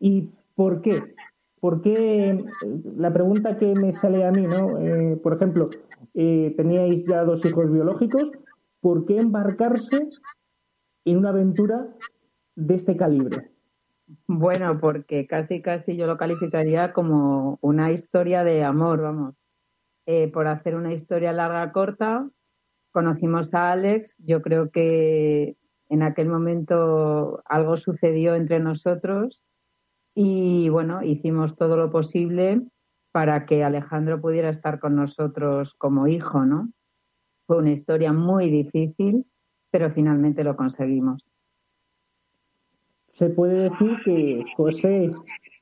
¿Y 0.00 0.30
por 0.54 0.80
qué? 0.80 1.14
¿Por 1.60 1.82
qué? 1.82 2.44
La 2.96 3.12
pregunta 3.12 3.58
que 3.58 3.74
me 3.74 3.92
sale 3.92 4.24
a 4.24 4.30
mí, 4.30 4.46
¿no? 4.46 4.78
Eh, 4.78 5.16
por 5.22 5.34
ejemplo, 5.34 5.70
eh, 6.14 6.54
teníais 6.56 7.04
ya 7.06 7.24
dos 7.24 7.44
hijos 7.44 7.70
biológicos, 7.70 8.30
¿por 8.80 9.04
qué 9.04 9.18
embarcarse 9.18 10.08
en 11.04 11.18
una 11.18 11.30
aventura 11.30 11.86
de 12.54 12.74
este 12.74 12.96
calibre? 12.96 13.50
Bueno, 14.26 14.78
porque 14.80 15.26
casi 15.26 15.60
casi 15.60 15.96
yo 15.96 16.06
lo 16.06 16.16
calificaría 16.16 16.92
como 16.92 17.58
una 17.60 17.92
historia 17.92 18.44
de 18.44 18.64
amor, 18.64 19.02
vamos. 19.02 19.34
Eh, 20.06 20.30
por 20.30 20.46
hacer 20.46 20.76
una 20.76 20.92
historia 20.92 21.32
larga 21.32 21.72
corta, 21.72 22.30
conocimos 22.96 23.52
a 23.52 23.72
Alex. 23.72 24.16
Yo 24.24 24.40
creo 24.40 24.70
que 24.70 25.54
en 25.90 26.02
aquel 26.02 26.28
momento 26.28 27.42
algo 27.44 27.76
sucedió 27.76 28.34
entre 28.34 28.58
nosotros 28.58 29.44
y 30.14 30.70
bueno, 30.70 31.02
hicimos 31.02 31.56
todo 31.56 31.76
lo 31.76 31.90
posible 31.90 32.62
para 33.12 33.44
que 33.44 33.62
Alejandro 33.62 34.18
pudiera 34.18 34.48
estar 34.48 34.80
con 34.80 34.96
nosotros 34.96 35.74
como 35.74 36.06
hijo, 36.06 36.46
¿no? 36.46 36.72
Fue 37.46 37.58
una 37.58 37.72
historia 37.72 38.14
muy 38.14 38.48
difícil, 38.48 39.26
pero 39.70 39.90
finalmente 39.90 40.42
lo 40.42 40.56
conseguimos 40.56 41.22
se 43.12 43.30
puede 43.30 43.70
decir 43.70 43.96
que 44.04 44.44
José 44.56 45.10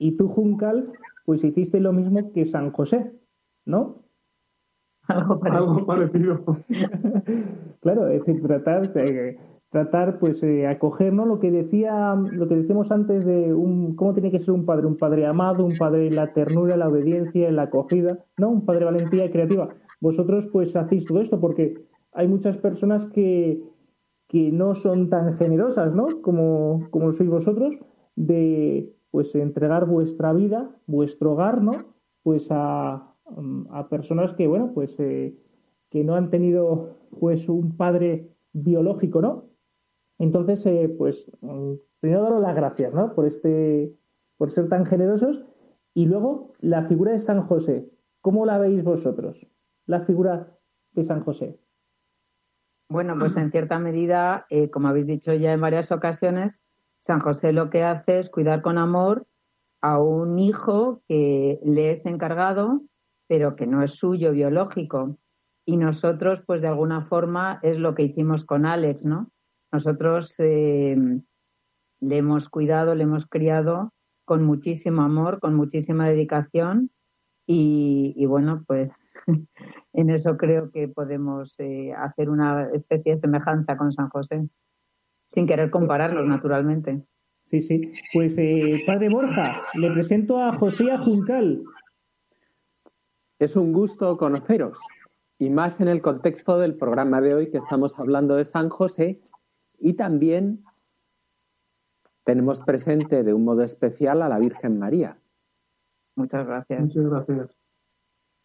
y 0.01 0.17
tú, 0.17 0.29
Juncal, 0.29 0.93
pues 1.25 1.43
hiciste 1.43 1.79
lo 1.79 1.93
mismo 1.93 2.33
que 2.33 2.45
San 2.45 2.73
José, 2.73 3.13
¿no? 3.65 4.04
Algo 5.09 5.87
parecido. 5.87 6.41
claro, 7.81 8.09
es 8.09 8.25
decir, 8.25 8.43
tratar, 8.43 8.93
tratar 9.71 10.19
pues 10.19 10.43
eh, 10.43 10.67
acogernos 10.67 11.27
lo 11.27 11.41
que 11.41 11.51
decía, 11.51 12.15
lo 12.15 12.49
que 12.49 12.57
decíamos 12.57 12.91
antes 12.91 13.25
de 13.25 13.53
un, 13.53 13.97
cómo 13.97 14.15
tiene 14.15 14.31
que 14.31 14.39
ser 14.39 14.55
un 14.55 14.65
padre, 14.65 14.87
un 14.87 14.97
padre 14.97 15.27
amado, 15.27 15.65
un 15.65 15.77
padre 15.77 16.07
en 16.07 16.17
la 16.17 16.33
ternura, 16.33 16.77
la 16.77 16.89
obediencia, 16.89 17.49
en 17.49 17.57
la 17.57 17.65
acogida, 17.65 18.25
¿no? 18.39 18.49
Un 18.49 18.65
padre 18.65 18.87
valentía 18.87 19.27
y 19.27 19.31
creativa. 19.31 19.69
Vosotros 20.01 20.47
pues 20.53 20.75
hacéis 20.77 21.05
todo 21.05 21.21
esto 21.21 21.41
porque 21.41 21.85
hay 22.13 22.29
muchas 22.29 22.57
personas 22.57 23.07
que, 23.07 23.63
que 24.29 24.53
no 24.53 24.75
son 24.75 25.11
tan 25.11 25.37
generosas, 25.37 25.95
¿no? 25.95 26.23
Como, 26.23 26.87
como 26.91 27.13
sois 27.13 27.29
vosotros, 27.29 27.75
de 28.17 28.93
pues 29.11 29.35
entregar 29.35 29.87
vuestra 29.87 30.33
vida, 30.33 30.71
vuestro 30.87 31.33
hogar, 31.33 31.63
¿no? 31.63 31.73
Pues 32.23 32.49
a, 32.51 33.14
a 33.71 33.89
personas 33.89 34.35
que, 34.35 34.47
bueno, 34.47 34.73
pues 34.75 34.95
eh, 34.99 35.37
que 35.91 36.05
no 36.05 36.15
han 36.15 36.31
tenido 36.31 36.97
pues 37.19 37.49
un 37.49 37.77
padre 37.77 38.31
biológico, 38.53 39.21
¿no? 39.23 39.49
Entonces, 40.19 40.65
eh, 40.67 40.95
pues 40.97 41.31
primero 42.01 42.23
daros 42.23 42.43
las 42.43 42.55
gracias, 42.55 42.93
¿no? 42.95 43.15
Por 43.15 43.27
este, 43.27 43.93
por 44.37 44.51
ser 44.51 44.69
tan 44.69 44.87
generosos. 44.87 45.45
Y 45.95 46.07
luego, 46.07 46.53
la 46.59 46.85
figura 46.85 47.13
de 47.13 47.21
San 47.21 47.43
José. 47.43 47.89
¿Cómo 48.21 48.47
la 48.47 48.59
veis 48.59 48.83
vosotros? 48.83 49.47
La 49.87 50.01
figura 50.01 50.57
de 50.93 51.05
San 51.05 51.23
José. 51.23 51.59
Bueno, 52.89 53.17
pues 53.19 53.37
en 53.37 53.51
cierta 53.51 53.79
medida, 53.79 54.47
eh, 54.51 54.71
como 54.71 54.89
habéis 54.89 55.07
dicho 55.07 55.33
ya 55.33 55.53
en 55.53 55.61
varias 55.61 55.91
ocasiones, 55.91 56.61
San 56.99 57.21
José 57.21 57.53
lo 57.53 57.71
que 57.71 57.83
hace 57.83 58.19
es 58.19 58.31
cuidar 58.31 58.63
con 58.63 58.79
amor 58.79 59.27
a 59.81 60.01
un 60.01 60.39
hijo 60.39 61.03
que 61.07 61.61
le 61.63 61.91
es 61.91 62.07
encargado, 62.07 62.83
pero 63.27 63.57
que 63.57 63.67
no 63.67 63.83
es 63.83 63.93
suyo 63.93 64.33
biológico. 64.33 65.19
Y 65.67 65.77
nosotros, 65.77 66.43
pues 66.47 66.61
de 66.61 66.69
alguna 66.69 67.07
forma, 67.07 67.59
es 67.63 67.79
lo 67.79 67.95
que 67.95 68.03
hicimos 68.03 68.45
con 68.45 68.67
Alex, 68.67 69.05
¿no? 69.05 69.31
Nosotros 69.73 70.35
eh, 70.39 70.97
le 72.01 72.17
hemos 72.17 72.49
cuidado, 72.49 72.95
le 72.95 73.05
hemos 73.05 73.27
criado 73.27 73.93
con 74.25 74.45
muchísimo 74.45 75.03
amor, 75.03 75.41
con 75.41 75.55
muchísima 75.55 76.09
dedicación 76.09 76.91
y 77.47 78.25
bueno, 78.27 78.65
pues 78.67 78.91
en 79.93 80.11
eso 80.11 80.37
creo 80.37 80.71
que 80.71 80.89
podemos 80.89 81.55
eh, 81.59 81.93
hacer 81.93 82.31
una 82.31 82.69
especie 82.73 83.13
de 83.13 83.17
semejanza 83.17 83.77
con 83.77 83.93
San 83.93 84.09
José, 84.09 84.49
sin 85.27 85.47
querer 85.47 85.71
compararlos, 85.71 86.27
naturalmente. 86.27 87.03
Sí, 87.45 87.61
sí. 87.61 87.93
Pues, 88.13 88.37
eh, 88.39 88.83
padre 88.87 89.09
Borja, 89.09 89.63
le 89.75 89.91
presento 89.93 90.43
a 90.43 90.57
José 90.57 90.85
Juncal. 91.05 91.63
Es 93.39 93.57
un 93.57 93.73
gusto 93.73 94.17
conoceros. 94.17 94.79
y 95.37 95.51
más 95.51 95.81
en 95.81 95.89
el 95.89 96.01
contexto 96.01 96.59
del 96.59 96.77
programa 96.77 97.21
de 97.21 97.35
hoy 97.35 97.51
que 97.51 97.59
estamos 97.59 97.99
hablando 97.99 98.37
de 98.37 98.45
San 98.45 98.69
José 98.69 99.21
y 99.79 99.95
también 99.95 100.65
tenemos 102.23 102.61
presente 102.61 103.25
de 103.25 103.35
un 103.35 103.45
modo 103.45 103.63
especial 103.63 104.23
a 104.23 104.29
la 104.29 104.39
Virgen 104.39 104.79
María. 104.79 105.19
Muchas 106.17 106.47
gracias. 106.47 106.81
Muchas 106.81 107.05
gracias. 107.11 107.59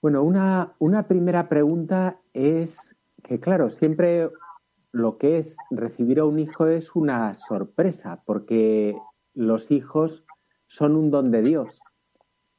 Bueno, 0.02 0.24
una, 0.24 0.74
una 0.80 1.08
primera 1.08 1.48
pregunta 1.48 2.20
es 2.34 2.96
que, 3.24 3.40
claro, 3.40 3.70
siempre 3.70 4.30
lo 4.92 5.18
que 5.18 5.38
es 5.38 5.56
recibir 5.70 6.20
a 6.20 6.26
un 6.26 6.40
hijo 6.40 6.68
es 6.68 6.96
una 6.96 7.36
sorpresa, 7.36 8.24
porque 8.26 8.98
los 9.34 9.72
hijos 9.72 10.26
son 10.68 10.96
un 10.96 11.12
don 11.12 11.32
de 11.32 11.44
Dios. 11.44 11.80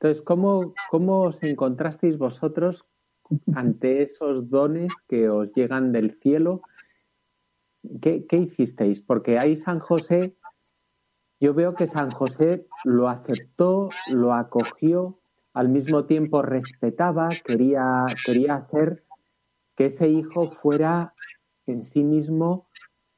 Entonces, 0.01 0.23
¿cómo, 0.23 0.73
cómo 0.91 1.25
os 1.25 1.43
encontrasteis 1.43 2.17
vosotros 2.17 2.87
ante 3.55 4.01
esos 4.01 4.49
dones 4.49 4.91
que 5.07 5.29
os 5.29 5.53
llegan 5.53 5.93
del 5.93 6.19
cielo? 6.21 6.63
¿Qué, 8.01 8.25
qué 8.27 8.39
hicisteis? 8.39 9.03
Porque 9.03 9.39
ahí 9.39 9.59
San 9.59 9.79
José, 9.79 10.35
yo 11.39 11.53
veo 11.53 11.75
que 11.75 11.87
San 11.87 12.11
José 12.13 12.67
lo 12.85 13.11
aceptó, 13.11 13.91
lo 14.11 14.33
acogió, 14.33 15.21
al 15.53 15.69
mismo 15.69 16.07
tiempo 16.07 16.41
respetaba, 16.41 17.29
quería, 17.45 18.07
quería 18.25 18.55
hacer 18.55 19.05
que 19.77 19.87
ese 19.87 20.09
hijo 20.09 20.51
fuera 20.63 21.13
en 21.67 21.83
sí 21.83 22.05
mismo 22.05 22.69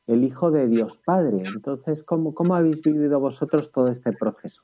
el 0.09 0.25
Hijo 0.25 0.51
de 0.51 0.67
Dios 0.67 0.99
Padre. 0.99 1.45
Entonces, 1.47 2.03
¿cómo, 2.03 2.35
cómo 2.35 2.57
habéis 2.57 2.83
vivido 2.83 3.21
vosotros 3.21 3.71
todo 3.71 3.87
este 3.87 4.13
proceso? 4.13 4.63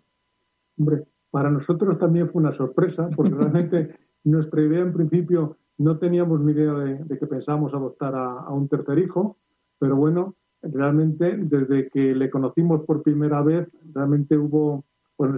Hombre, 0.77 1.07
para 1.31 1.51
nosotros 1.51 1.99
también 1.99 2.31
fue 2.31 2.41
una 2.41 2.53
sorpresa, 2.53 3.09
porque 3.15 3.35
realmente 3.35 3.97
nuestra 4.25 4.63
idea 4.63 4.81
en 4.81 4.93
principio 4.93 5.57
no 5.79 5.99
teníamos 5.99 6.41
ni 6.41 6.53
idea 6.53 6.73
de, 6.73 7.19
que 7.19 7.27
pensábamos 7.27 7.73
adoptar 7.73 8.15
a, 8.15 8.51
un 8.51 8.69
tercer 8.69 8.99
hijo, 8.99 9.39
pero 9.79 9.97
bueno, 9.97 10.35
realmente 10.61 11.37
desde 11.37 11.89
que 11.89 12.15
le 12.15 12.31
conocimos 12.31 12.85
por 12.85 13.03
primera 13.03 13.43
vez, 13.43 13.69
realmente 13.95 14.37
hubo 14.37 14.85
pues, 15.17 15.31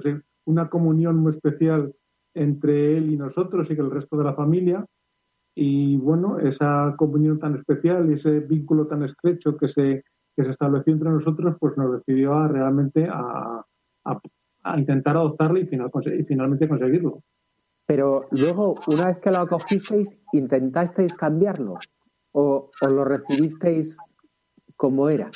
una 0.47 0.71
comunión 0.71 1.17
muy 1.17 1.33
especial 1.33 1.95
entre 2.35 2.97
él 2.97 3.11
y 3.11 3.17
nosotros 3.17 3.69
y 3.71 3.75
el 3.75 3.91
resto 3.91 4.17
de 4.17 4.25
la 4.25 4.35
familia. 4.35 4.87
Y 5.55 5.97
bueno, 5.97 6.39
esa 6.39 6.95
comunión 6.97 7.39
tan 7.39 7.57
especial 7.57 8.09
y 8.09 8.15
ese 8.15 8.41
vínculo 8.41 8.87
tan 8.87 9.03
estrecho 9.03 9.57
que 9.57 9.69
se, 9.69 10.05
que 10.37 10.45
se 10.45 10.51
estableció 10.51 10.93
entre 10.93 11.11
nosotros, 11.11 11.57
pues 11.59 11.77
nos 11.77 11.93
decidió 11.93 12.35
a, 12.35 12.49
realmente 12.49 13.07
a, 13.11 13.63
a, 14.05 14.21
intentar 14.77 15.17
adoptarle 15.17 15.61
y, 15.61 15.67
final, 15.67 15.91
y 16.19 16.25
finalmente 16.25 16.69
conseguirlo. 16.69 17.23
Pero 17.87 18.29
luego, 18.31 18.77
una 18.87 19.07
vez 19.07 19.19
que 19.19 19.31
lo 19.31 19.39
acogisteis, 19.39 20.09
¿intentasteis 20.33 21.15
cambiarlo? 21.15 21.79
¿O, 22.33 22.71
o 22.81 22.89
lo 22.89 23.05
recibisteis 23.05 23.97
como 24.77 25.09
era? 25.09 25.31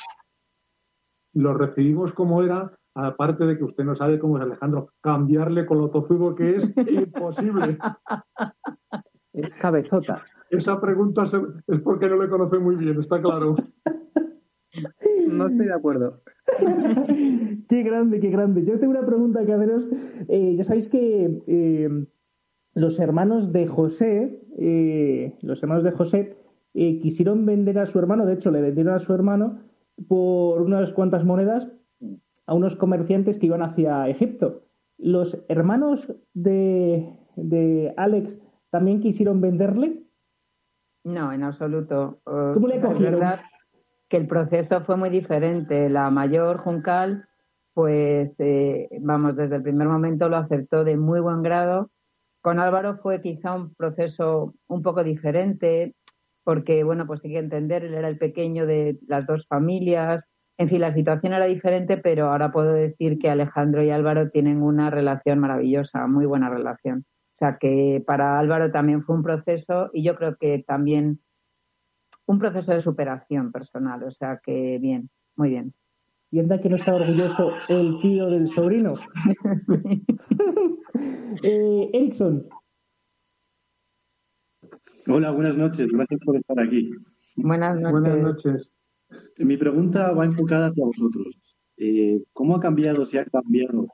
Lo 1.32 1.54
recibimos 1.54 2.12
como 2.12 2.42
era, 2.42 2.72
aparte 2.94 3.44
de 3.44 3.58
que 3.58 3.64
usted 3.64 3.84
no 3.84 3.96
sabe 3.96 4.20
cómo 4.20 4.38
es 4.38 4.44
Alejandro, 4.44 4.90
cambiarle 5.00 5.66
con 5.66 5.78
lo 5.78 5.90
tozudo 5.90 6.34
que 6.34 6.56
es 6.56 6.72
imposible. 6.88 7.78
Es 9.32 9.54
cabezota. 9.54 10.22
Esa 10.50 10.80
pregunta 10.80 11.24
es 11.24 11.80
porque 11.80 12.08
no 12.08 12.22
le 12.22 12.28
conoce 12.28 12.58
muy 12.58 12.76
bien, 12.76 13.00
está 13.00 13.20
claro. 13.20 13.56
No 15.35 15.47
estoy 15.47 15.66
de 15.66 15.75
acuerdo. 15.75 16.23
qué 17.68 17.83
grande, 17.83 18.20
qué 18.20 18.31
grande. 18.31 18.64
Yo 18.64 18.79
tengo 18.79 18.92
una 18.92 19.07
pregunta 19.07 19.44
que 19.44 19.53
haceros. 19.53 19.85
Eh, 20.29 20.55
ya 20.57 20.64
sabéis 20.64 20.88
que 20.88 21.42
eh, 21.47 22.07
los 22.75 22.99
hermanos 22.99 23.53
de 23.53 23.66
José, 23.66 24.40
eh, 24.59 25.37
los 25.42 25.62
hermanos 25.62 25.85
de 25.85 25.92
José 25.92 26.37
quisieron 26.73 27.47
vender 27.47 27.79
a 27.79 27.87
su 27.87 28.01
hermano, 28.01 28.27
de 28.27 28.35
hecho 28.35 28.51
le 28.51 28.61
vendieron 28.61 28.94
a 28.94 28.99
su 28.99 29.14
hermano 29.14 29.61
por 30.09 30.61
unas 30.61 30.92
cuantas 30.92 31.25
monedas 31.25 31.68
a 32.47 32.55
unos 32.55 32.75
comerciantes 32.75 33.38
que 33.38 33.47
iban 33.47 33.62
hacia 33.62 34.09
Egipto. 34.09 34.64
Los 34.99 35.44
hermanos 35.49 36.12
de, 36.35 37.16
de 37.37 37.94
Alex 37.97 38.37
¿También 38.75 39.01
quisieron 39.01 39.40
venderle? 39.40 40.03
No, 41.05 41.33
en 41.33 41.44
absoluto. 41.44 42.18
¿Cómo 42.25 42.66
le 42.66 42.81
cogieron? 42.81 43.20
Verdad 43.20 43.38
que 44.14 44.20
el 44.20 44.29
proceso 44.29 44.81
fue 44.85 44.96
muy 44.96 45.11
diferente. 45.11 45.90
La 45.90 46.09
mayor 46.09 46.59
Juncal, 46.59 47.27
pues, 47.72 48.37
eh, 48.38 48.88
vamos, 49.00 49.35
desde 49.35 49.57
el 49.57 49.64
primer 49.64 49.88
momento 49.88 50.29
lo 50.29 50.37
aceptó 50.37 50.85
de 50.85 50.96
muy 50.96 51.18
buen 51.18 51.42
grado. 51.42 51.90
Con 52.40 52.61
Álvaro 52.61 52.98
fue 52.98 53.20
quizá 53.20 53.57
un 53.57 53.74
proceso 53.74 54.55
un 54.68 54.83
poco 54.83 55.03
diferente, 55.03 55.96
porque, 56.44 56.85
bueno, 56.85 57.09
pues 57.09 57.24
hay 57.24 57.33
que 57.33 57.38
entender, 57.38 57.85
él 57.85 57.94
era 57.94 58.07
el 58.07 58.16
pequeño 58.16 58.66
de 58.66 59.00
las 59.09 59.27
dos 59.27 59.48
familias. 59.48 60.24
En 60.59 60.68
fin, 60.68 60.81
la 60.81 60.92
situación 60.92 61.33
era 61.33 61.46
diferente, 61.46 61.96
pero 61.96 62.31
ahora 62.31 62.53
puedo 62.53 62.72
decir 62.72 63.18
que 63.18 63.31
Alejandro 63.31 63.83
y 63.83 63.90
Álvaro 63.90 64.31
tienen 64.31 64.62
una 64.62 64.90
relación 64.90 65.40
maravillosa, 65.40 66.07
muy 66.07 66.24
buena 66.24 66.50
relación. 66.50 67.05
O 67.35 67.37
sea 67.37 67.59
que 67.59 68.00
para 68.07 68.38
Álvaro 68.38 68.70
también 68.70 69.03
fue 69.03 69.16
un 69.16 69.24
proceso 69.24 69.90
y 69.92 70.05
yo 70.05 70.14
creo 70.14 70.37
que 70.37 70.62
también 70.64 71.18
un 72.26 72.38
proceso 72.38 72.72
de 72.72 72.80
superación 72.80 73.52
personal. 73.52 74.02
O 74.04 74.10
sea 74.10 74.40
que 74.42 74.78
bien, 74.78 75.10
muy 75.37 75.50
bien. 75.50 75.74
Y 76.30 76.40
anda 76.40 76.60
que 76.60 76.68
no 76.68 76.76
está 76.76 76.94
orgulloso 76.94 77.52
el 77.68 78.00
tío 78.00 78.28
del 78.28 78.48
sobrino. 78.48 78.94
eh, 81.42 81.90
Erickson. 81.92 82.48
Hola, 85.06 85.30
buenas 85.30 85.56
noches. 85.56 85.88
Gracias 85.92 86.20
por 86.24 86.37
estar 86.37 86.58
aquí. 86.58 86.90
Buenas 87.37 87.80
noches. 87.80 88.10
Buenas 88.10 88.44
noches. 88.44 88.70
Mi 89.38 89.56
pregunta 89.56 90.12
va 90.12 90.24
enfocada 90.24 90.68
hacia 90.68 90.84
vosotros. 90.84 91.56
Eh, 91.76 92.22
¿Cómo 92.32 92.56
ha 92.56 92.60
cambiado, 92.60 93.04
si 93.04 93.18
ha 93.18 93.24
cambiado 93.26 93.88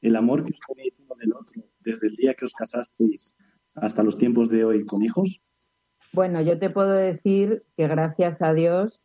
el 0.00 0.16
amor 0.16 0.44
que 0.44 0.52
os 0.52 0.60
tenéis 0.68 1.00
uno 1.00 1.14
del 1.18 1.32
otro 1.32 1.62
desde 1.80 2.08
el 2.08 2.16
día 2.16 2.34
que 2.34 2.44
os 2.44 2.52
casasteis 2.52 3.34
hasta 3.74 4.02
los 4.02 4.18
tiempos 4.18 4.50
de 4.50 4.64
hoy 4.64 4.84
con 4.84 5.02
hijos? 5.02 5.40
Bueno, 6.14 6.42
yo 6.42 6.58
te 6.58 6.68
puedo 6.68 6.92
decir 6.92 7.64
que 7.76 7.88
gracias 7.88 8.42
a 8.42 8.52
Dios 8.52 9.00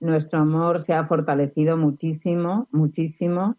nuestro 0.00 0.40
amor 0.40 0.80
se 0.80 0.92
ha 0.92 1.06
fortalecido 1.06 1.76
muchísimo, 1.76 2.68
muchísimo. 2.72 3.56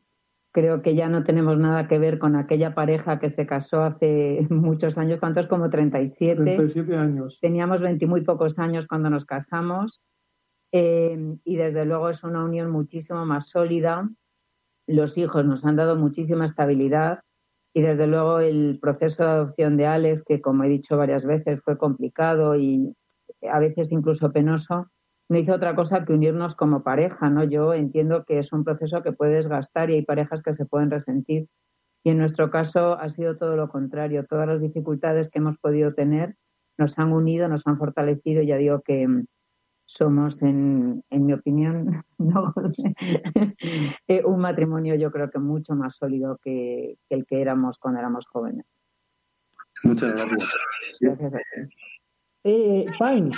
Creo 0.52 0.82
que 0.82 0.96
ya 0.96 1.08
no 1.08 1.24
tenemos 1.24 1.60
nada 1.60 1.88
que 1.88 2.00
ver 2.00 2.20
con 2.20 2.36
aquella 2.36 2.74
pareja 2.74 3.20
que 3.20 3.30
se 3.30 3.46
casó 3.46 3.84
hace 3.84 4.46
muchos 4.50 4.98
años, 4.98 5.20
¿cuántos? 5.20 5.48
Como 5.48 5.70
37. 5.70 6.44
37 6.44 6.96
años. 6.96 7.40
Teníamos 7.40 7.82
20 7.82 8.06
muy 8.08 8.22
pocos 8.22 8.60
años 8.60 8.86
cuando 8.86 9.10
nos 9.10 9.26
casamos. 9.26 10.02
Eh, 10.72 11.38
y 11.44 11.56
desde 11.56 11.86
luego 11.86 12.10
es 12.10 12.24
una 12.24 12.44
unión 12.44 12.70
muchísimo 12.70 13.26
más 13.26 13.50
sólida, 13.50 14.08
los 14.86 15.18
hijos 15.18 15.46
nos 15.46 15.66
han 15.66 15.76
dado 15.76 15.96
muchísima 15.96 16.46
estabilidad 16.46 17.22
y 17.74 17.82
desde 17.82 18.08
luego 18.08 18.40
el 18.40 18.80
proceso 18.82 19.24
de 19.24 19.30
adopción 19.30 19.78
de 19.78 19.86
Alex, 19.86 20.24
que 20.24 20.42
como 20.42 20.64
he 20.64 20.70
dicho 20.70 20.98
varias 20.98 21.26
veces 21.26 21.62
fue 21.64 21.78
complicado 21.78 22.56
y 22.56 22.96
a 23.50 23.60
veces 23.60 23.92
incluso 23.92 24.32
penoso, 24.32 24.88
no 25.30 25.38
hizo 25.38 25.54
otra 25.54 25.76
cosa 25.76 26.06
que 26.06 26.14
unirnos 26.14 26.56
como 26.56 26.82
pareja, 26.82 27.30
¿no? 27.30 27.44
Yo 27.44 27.74
entiendo 27.74 28.26
que 28.26 28.40
es 28.40 28.52
un 28.52 28.64
proceso 28.64 29.04
que 29.04 29.12
puede 29.12 29.36
desgastar 29.36 29.90
y 29.90 29.94
hay 29.94 30.02
parejas 30.02 30.42
que 30.42 30.54
se 30.54 30.66
pueden 30.66 30.90
resentir. 30.90 31.48
Y 32.04 32.10
en 32.10 32.18
nuestro 32.18 32.50
caso 32.50 32.94
ha 33.00 33.10
sido 33.10 33.38
todo 33.38 33.56
lo 33.56 33.70
contrario. 33.70 34.26
Todas 34.28 34.48
las 34.48 34.62
dificultades 34.62 35.30
que 35.30 35.38
hemos 35.38 35.58
podido 35.58 35.94
tener 35.94 36.36
nos 36.80 36.98
han 36.98 37.14
unido, 37.14 37.48
nos 37.48 37.68
han 37.68 37.78
fortalecido. 37.78 38.42
Ya 38.42 38.58
digo 38.58 38.82
que, 38.82 39.08
somos, 39.90 40.44
en, 40.44 41.04
en 41.10 41.26
mi 41.26 41.34
opinión, 41.34 42.06
no, 42.20 42.54
eh, 44.08 44.24
un 44.24 44.40
matrimonio 44.40 44.94
yo 44.94 45.12
creo 45.12 45.32
que 45.32 45.40
mucho 45.40 45.74
más 45.74 45.96
sólido 45.96 46.38
que, 46.44 46.98
el 47.10 47.26
que 47.26 47.42
éramos 47.42 47.80
cuando 47.80 48.00
éramos 48.00 48.28
jóvenes. 48.28 48.68
Muchas 49.84 50.14
gracias. 50.14 50.48
Gracias 51.00 51.34
a 51.34 51.38
ti. 51.38 51.76
Eh, 52.44 52.86
Pam. 53.00 53.32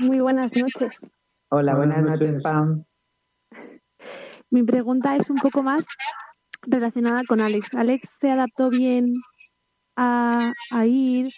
Muy 0.00 0.18
buenas 0.18 0.52
noches. 0.56 0.98
Hola, 1.50 1.76
buenas, 1.76 2.02
noches, 2.02 2.42
Pam. 2.42 2.84
Mi 4.50 4.64
pregunta 4.64 5.14
es 5.14 5.30
un 5.30 5.36
poco 5.36 5.62
más 5.62 5.86
relacionada 6.62 7.22
con 7.28 7.40
Alex. 7.40 7.72
¿Alex 7.74 8.18
se 8.18 8.32
adaptó 8.32 8.70
bien 8.70 9.14
a, 9.94 10.50
a 10.72 10.86
ir 10.86 11.30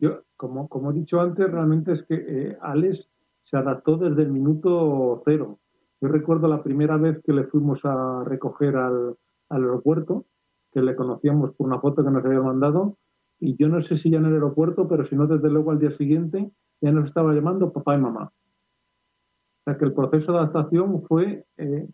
yo, 0.00 0.22
como, 0.36 0.68
como 0.68 0.90
he 0.90 0.94
dicho 0.94 1.20
antes, 1.20 1.50
realmente 1.50 1.92
es 1.92 2.02
que 2.04 2.14
eh, 2.14 2.58
Alex 2.62 3.08
se 3.44 3.56
adaptó 3.56 3.96
desde 3.96 4.22
el 4.22 4.32
minuto 4.32 5.22
cero. 5.24 5.58
Yo 6.00 6.08
recuerdo 6.08 6.48
la 6.48 6.62
primera 6.62 6.96
vez 6.96 7.20
que 7.22 7.32
le 7.32 7.44
fuimos 7.44 7.84
a 7.84 8.24
recoger 8.24 8.76
al, 8.76 9.16
aeropuerto, 9.50 10.24
que 10.72 10.80
le 10.80 10.96
conocíamos 10.96 11.54
por 11.54 11.66
una 11.66 11.80
foto 11.80 12.02
que 12.04 12.10
nos 12.10 12.24
había 12.24 12.40
mandado, 12.40 12.96
y 13.38 13.56
yo 13.56 13.68
no 13.68 13.80
sé 13.80 13.96
si 13.96 14.10
ya 14.10 14.18
en 14.18 14.26
el 14.26 14.34
aeropuerto, 14.34 14.88
pero 14.88 15.04
si 15.06 15.16
no, 15.16 15.26
desde 15.26 15.50
luego 15.50 15.72
al 15.72 15.78
día 15.78 15.90
siguiente 15.90 16.50
ya 16.80 16.92
nos 16.92 17.06
estaba 17.06 17.34
llamando 17.34 17.72
papá 17.72 17.96
y 17.96 17.98
mamá. 17.98 18.32
O 18.32 19.62
sea 19.64 19.76
que 19.76 19.84
el 19.84 19.92
proceso 19.92 20.32
de 20.32 20.38
adaptación 20.38 21.02
fue 21.02 21.44
eh, 21.58 21.88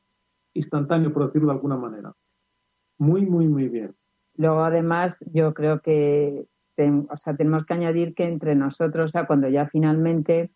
instantáneo, 0.54 1.12
por 1.12 1.26
decirlo 1.26 1.48
de 1.48 1.54
alguna 1.54 1.76
manera. 1.76 2.12
Muy, 2.98 3.26
muy, 3.26 3.48
muy 3.48 3.68
bien. 3.68 3.94
Luego, 4.36 4.60
además, 4.60 5.24
yo 5.32 5.54
creo 5.54 5.80
que 5.80 6.46
o 6.78 7.16
sea, 7.16 7.36
tenemos 7.36 7.64
que 7.64 7.74
añadir 7.74 8.14
que 8.14 8.24
entre 8.24 8.54
nosotros, 8.54 9.12
cuando 9.26 9.48
ya 9.48 9.66
finalmente, 9.66 10.50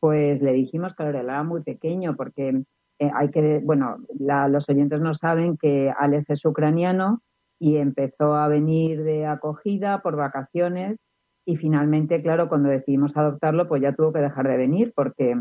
pues 0.00 0.40
le 0.42 0.52
dijimos 0.52 0.94
que 0.94 1.04
él 1.04 1.16
era 1.16 1.42
muy 1.42 1.62
pequeño, 1.62 2.16
porque 2.16 2.64
eh, 2.98 3.10
hay 3.14 3.30
que, 3.30 3.60
bueno, 3.64 3.98
los 4.18 4.68
oyentes 4.68 5.00
no 5.00 5.14
saben 5.14 5.56
que 5.56 5.92
Alex 5.96 6.30
es 6.30 6.44
ucraniano 6.44 7.22
y 7.58 7.76
empezó 7.76 8.34
a 8.34 8.48
venir 8.48 9.02
de 9.02 9.26
acogida 9.26 10.02
por 10.02 10.16
vacaciones 10.16 11.04
y 11.46 11.56
finalmente, 11.56 12.22
claro, 12.22 12.48
cuando 12.48 12.68
decidimos 12.68 13.16
adoptarlo, 13.16 13.68
pues 13.68 13.82
ya 13.82 13.94
tuvo 13.94 14.12
que 14.12 14.20
dejar 14.20 14.48
de 14.48 14.56
venir 14.56 14.92
porque 14.94 15.36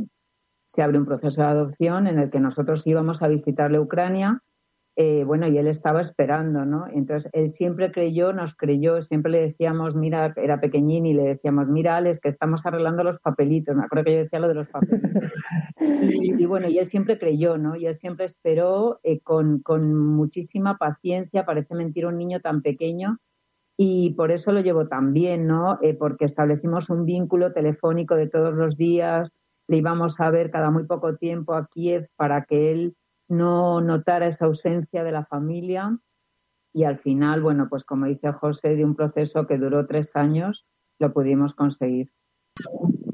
se 0.65 0.81
abre 0.81 0.97
un 0.97 1.05
proceso 1.05 1.41
de 1.41 1.47
adopción 1.47 2.07
en 2.07 2.19
el 2.19 2.29
que 2.29 2.39
nosotros 2.39 2.85
íbamos 2.87 3.21
a 3.21 3.27
visitarle 3.27 3.79
Ucrania 3.79 4.41
eh, 4.95 5.23
bueno, 5.23 5.47
y 5.47 5.57
él 5.57 5.67
estaba 5.67 6.01
esperando, 6.01 6.65
¿no? 6.65 6.85
Entonces, 6.87 7.29
él 7.33 7.49
siempre 7.49 7.91
creyó, 7.91 8.31
nos 8.31 8.53
creyó, 8.53 9.01
siempre 9.01 9.31
le 9.31 9.41
decíamos, 9.41 9.95
mira, 9.95 10.33
era 10.37 10.59
pequeñín 10.61 11.07
y 11.07 11.13
le 11.13 11.23
decíamos, 11.23 11.67
mira, 11.67 11.97
Alex, 11.97 12.19
que 12.19 12.29
estamos 12.29 12.63
arreglando 12.65 13.03
los 13.03 13.19
papelitos. 13.19 13.75
Me 13.75 13.85
acuerdo 13.85 14.05
que 14.05 14.13
yo 14.13 14.19
decía 14.19 14.39
lo 14.39 14.47
de 14.47 14.53
los 14.53 14.67
papelitos. 14.67 15.31
y, 15.79 16.45
bueno, 16.45 16.67
y 16.67 16.77
él 16.77 16.85
siempre 16.85 17.17
creyó, 17.17 17.57
¿no? 17.57 17.75
Y 17.75 17.87
él 17.87 17.95
siempre 17.95 18.25
esperó 18.25 18.99
eh, 19.03 19.19
con, 19.21 19.59
con 19.59 19.95
muchísima 19.95 20.77
paciencia, 20.77 21.45
parece 21.45 21.73
mentir 21.73 22.05
un 22.05 22.17
niño 22.17 22.39
tan 22.39 22.61
pequeño, 22.61 23.17
y 23.75 24.11
por 24.11 24.31
eso 24.31 24.51
lo 24.51 24.61
llevo 24.61 24.87
tan 24.87 25.13
bien, 25.13 25.47
¿no? 25.47 25.79
Eh, 25.81 25.95
porque 25.95 26.25
establecimos 26.25 26.91
un 26.91 27.05
vínculo 27.05 27.51
telefónico 27.51 28.15
de 28.15 28.29
todos 28.29 28.55
los 28.55 28.77
días, 28.77 29.31
le 29.67 29.77
íbamos 29.77 30.19
a 30.19 30.29
ver 30.29 30.51
cada 30.51 30.69
muy 30.69 30.85
poco 30.85 31.15
tiempo 31.15 31.55
a 31.55 31.67
Kiev 31.67 32.07
para 32.15 32.43
que 32.43 32.71
él 32.71 32.95
no 33.33 33.81
notara 33.81 34.27
esa 34.27 34.45
ausencia 34.45 35.03
de 35.03 35.11
la 35.11 35.25
familia 35.25 35.97
y 36.73 36.85
al 36.85 36.97
final, 36.99 37.41
bueno, 37.41 37.67
pues 37.69 37.83
como 37.83 38.07
dice 38.07 38.31
José, 38.31 38.75
de 38.75 38.83
un 38.83 38.95
proceso 38.95 39.45
que 39.45 39.57
duró 39.57 39.85
tres 39.85 40.15
años, 40.15 40.65
lo 40.99 41.13
pudimos 41.13 41.53
conseguir. 41.53 42.11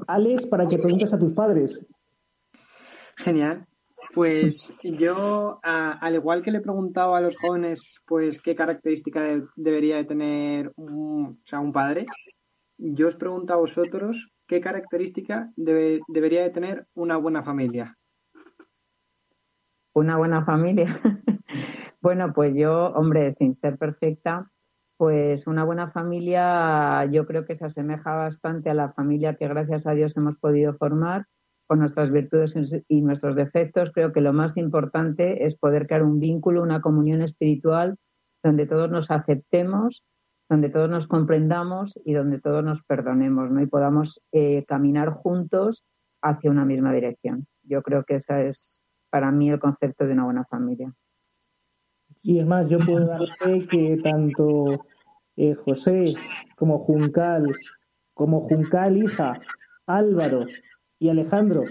Alex, 0.06 0.46
para 0.46 0.66
que 0.66 0.78
preguntes 0.78 1.12
a 1.12 1.18
tus 1.18 1.34
padres. 1.34 1.78
Genial. 3.16 3.66
Pues 4.14 4.74
yo, 4.82 5.60
al 5.62 6.14
igual 6.14 6.42
que 6.42 6.50
le 6.50 6.60
preguntaba 6.60 7.18
a 7.18 7.20
los 7.20 7.36
jóvenes, 7.36 8.00
pues 8.06 8.40
qué 8.40 8.56
característica 8.56 9.40
debería 9.54 9.96
de 9.96 10.04
tener 10.04 10.72
un, 10.76 11.40
sea, 11.44 11.60
un 11.60 11.72
padre, 11.72 12.06
yo 12.76 13.08
os 13.08 13.16
pregunto 13.16 13.52
a 13.52 13.58
vosotros 13.58 14.32
qué 14.48 14.60
característica 14.60 15.52
debería 15.54 16.42
de 16.42 16.50
tener 16.50 16.86
una 16.94 17.18
buena 17.18 17.44
familia. 17.44 17.96
Una 20.00 20.16
buena 20.16 20.46
familia. 20.46 20.98
bueno, 22.00 22.32
pues 22.32 22.54
yo, 22.56 22.86
hombre, 22.94 23.32
sin 23.32 23.52
ser 23.52 23.76
perfecta, 23.76 24.50
pues 24.96 25.46
una 25.46 25.62
buena 25.64 25.90
familia 25.90 27.04
yo 27.04 27.26
creo 27.26 27.44
que 27.44 27.54
se 27.54 27.66
asemeja 27.66 28.14
bastante 28.14 28.70
a 28.70 28.74
la 28.74 28.92
familia 28.94 29.34
que 29.34 29.46
gracias 29.46 29.86
a 29.86 29.92
Dios 29.92 30.16
hemos 30.16 30.38
podido 30.38 30.72
formar 30.72 31.26
con 31.66 31.80
nuestras 31.80 32.10
virtudes 32.10 32.54
y 32.88 33.02
nuestros 33.02 33.36
defectos. 33.36 33.92
Creo 33.92 34.10
que 34.14 34.22
lo 34.22 34.32
más 34.32 34.56
importante 34.56 35.44
es 35.44 35.54
poder 35.54 35.86
crear 35.86 36.02
un 36.02 36.18
vínculo, 36.18 36.62
una 36.62 36.80
comunión 36.80 37.20
espiritual 37.20 37.98
donde 38.42 38.66
todos 38.66 38.90
nos 38.90 39.10
aceptemos, 39.10 40.02
donde 40.48 40.70
todos 40.70 40.88
nos 40.88 41.08
comprendamos 41.08 41.92
y 42.06 42.14
donde 42.14 42.40
todos 42.40 42.64
nos 42.64 42.82
perdonemos, 42.84 43.50
¿no? 43.50 43.60
Y 43.60 43.66
podamos 43.66 44.22
eh, 44.32 44.64
caminar 44.64 45.10
juntos 45.10 45.84
hacia 46.22 46.50
una 46.50 46.64
misma 46.64 46.90
dirección. 46.90 47.46
Yo 47.64 47.82
creo 47.82 48.04
que 48.04 48.14
esa 48.14 48.40
es 48.40 48.80
para 49.10 49.30
mí 49.30 49.50
el 49.50 49.58
concepto 49.58 50.06
de 50.06 50.12
una 50.12 50.24
buena 50.24 50.44
familia. 50.44 50.92
Y 52.22 52.38
es 52.38 52.46
más, 52.46 52.68
yo 52.68 52.78
puedo 52.78 53.06
dar 53.06 53.26
fe 53.38 53.66
que 53.66 53.98
tanto 54.02 54.86
eh, 55.36 55.54
José 55.54 56.14
como 56.56 56.78
Juncal, 56.78 57.52
como 58.14 58.48
Juncal 58.48 58.96
hija, 58.96 59.40
Álvaro 59.86 60.46
y 60.98 61.08
Alejandro 61.08 61.64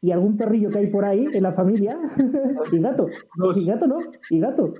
y 0.00 0.12
algún 0.12 0.36
perrillo 0.36 0.70
que 0.70 0.80
hay 0.80 0.86
por 0.88 1.04
ahí 1.04 1.26
en 1.32 1.42
la 1.42 1.52
familia 1.52 1.98
y 2.72 2.78
gato, 2.78 3.08
y 3.54 3.64
gato 3.64 3.86
no, 3.86 3.98
y 4.28 4.38
gato. 4.38 4.74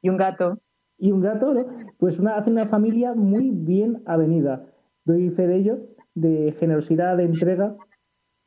Y 0.00 0.08
un 0.08 0.16
gato. 0.16 0.60
Y 0.96 1.10
un 1.10 1.20
gato, 1.20 1.54
¿no? 1.54 1.66
Pues 1.98 2.20
una, 2.20 2.36
hace 2.36 2.50
una 2.50 2.66
familia 2.66 3.14
muy 3.14 3.50
bien 3.50 4.02
avenida. 4.06 4.64
Doy 5.04 5.30
fe 5.30 5.48
de 5.48 5.56
ello, 5.56 5.78
de 6.14 6.54
generosidad, 6.58 7.16
de 7.16 7.24
entrega 7.24 7.76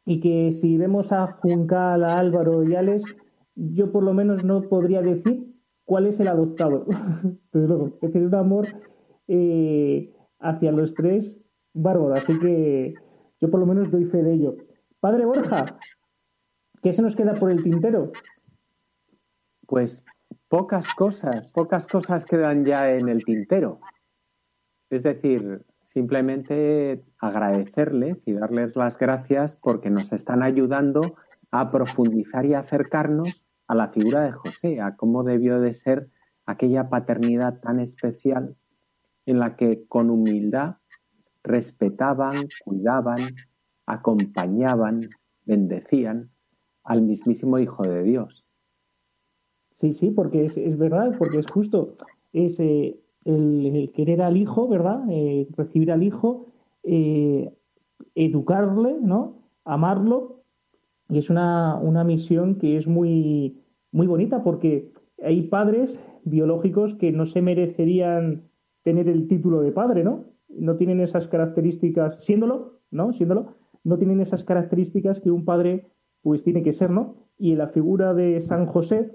y 0.06 0.20
que 0.20 0.52
si 0.52 0.78
vemos 0.78 1.12
a 1.12 1.28
Juncal, 1.28 2.04
a 2.04 2.20
Álvaro 2.20 2.64
y 2.64 2.76
Alex, 2.76 3.04
yo 3.56 3.92
por 3.92 4.04
lo 4.04 4.14
menos 4.14 4.44
no 4.44 4.62
podría 4.64 5.02
decir 5.02 5.54
cuál 5.86 6.08
es 6.08 6.20
el 6.20 6.28
adoptado. 6.28 6.86
Pero 7.52 7.68
luego, 7.68 7.98
es 8.02 8.16
un 8.16 8.36
amor 8.36 8.68
eh, 9.28 10.14
hacia 10.40 10.72
los 10.72 10.94
tres 10.94 11.40
bárbaro. 11.74 12.16
Así 12.16 12.38
que 12.40 12.96
yo 13.40 13.50
por 13.50 13.60
lo 13.60 13.66
menos 13.66 13.92
doy 13.92 14.06
fe 14.06 14.24
de 14.24 14.34
ello. 14.34 14.56
Padre 15.00 15.26
Borja, 15.26 15.66
¿qué 16.82 16.94
se 16.94 17.02
nos 17.02 17.16
queda 17.16 17.36
por 17.36 17.52
el 17.52 17.64
tintero? 17.64 18.12
Pues 19.68 20.04
pocas 20.48 20.94
cosas, 20.96 21.52
pocas 21.52 21.88
cosas 21.88 22.26
quedan 22.26 22.66
ya 22.66 22.92
en 22.92 23.10
el 23.10 23.24
tintero. 23.24 23.80
Es 24.90 25.04
decir, 25.04 25.64
simplemente 25.94 27.04
agradecerles 27.20 28.28
y 28.28 28.34
darles 28.34 28.76
las 28.76 28.98
gracias 28.98 29.56
porque 29.56 29.90
nos 29.90 30.14
están 30.14 30.42
ayudando 30.42 31.16
a 31.52 31.70
profundizar 31.70 32.46
y 32.46 32.54
acercarnos 32.54 33.46
a 33.68 33.76
la 33.76 33.90
figura 33.90 34.22
de 34.22 34.32
José, 34.32 34.82
a 34.82 34.96
cómo 34.96 35.24
debió 35.24 35.60
de 35.60 35.74
ser 35.74 36.10
aquella 36.46 36.90
paternidad 36.90 37.60
tan 37.60 37.80
especial 37.80 38.56
en 39.26 39.40
la 39.40 39.56
que 39.56 39.86
con 39.88 40.10
humildad 40.10 40.78
respetaban, 41.44 42.48
cuidaban, 42.64 43.36
acompañaban, 43.86 45.10
bendecían 45.46 46.30
al 46.84 47.02
mismísimo 47.02 47.60
Hijo 47.60 47.84
de 47.84 48.04
Dios. 48.04 48.46
Sí, 49.72 49.94
sí, 49.94 50.12
porque 50.12 50.46
es, 50.46 50.78
verdad, 50.78 51.16
porque 51.18 51.40
es 51.40 51.46
justo. 51.48 51.96
Es, 52.34 52.60
eh, 52.60 53.00
el, 53.26 53.92
querer 53.94 54.22
al 54.22 54.38
hijo, 54.38 54.68
¿verdad? 54.68 55.04
Eh, 55.10 55.48
recibir 55.56 55.92
al 55.92 56.04
hijo, 56.04 56.48
eh, 56.84 57.54
educarle, 58.16 58.98
¿no? 59.02 59.50
Amarlo. 59.66 60.44
Y 61.10 61.18
es 61.18 61.30
una, 61.30 61.76
una 61.76 62.04
misión 62.04 62.56
que 62.56 62.78
es 62.78 62.88
muy, 62.88 63.62
muy 63.92 64.08
bonita 64.08 64.44
porque 64.44 64.92
hay 65.24 65.44
padres 65.44 66.00
biológicos 66.24 66.96
que 66.96 67.12
no 67.12 67.26
se 67.26 67.42
merecerían 67.42 68.50
tener 68.84 69.08
el 69.08 69.28
título 69.28 69.62
de 69.62 69.72
padre, 69.72 70.04
¿no? 70.04 70.26
No 70.50 70.76
tienen 70.78 71.00
esas 71.00 71.28
características, 71.28 72.24
siéndolo, 72.24 72.80
¿no? 72.90 73.14
Siéndolo, 73.14 73.56
no 73.84 73.98
tienen 73.98 74.22
esas 74.22 74.44
características 74.44 75.20
que 75.20 75.32
un 75.32 75.46
padre 75.46 75.92
pues 76.22 76.44
tiene 76.44 76.64
que 76.64 76.74
ser, 76.74 76.92
¿no? 76.92 77.16
Y 77.38 77.52
en 77.52 77.58
la 77.58 77.68
figura 77.68 78.14
de 78.14 78.42
San 78.42 78.66
José 78.66 79.12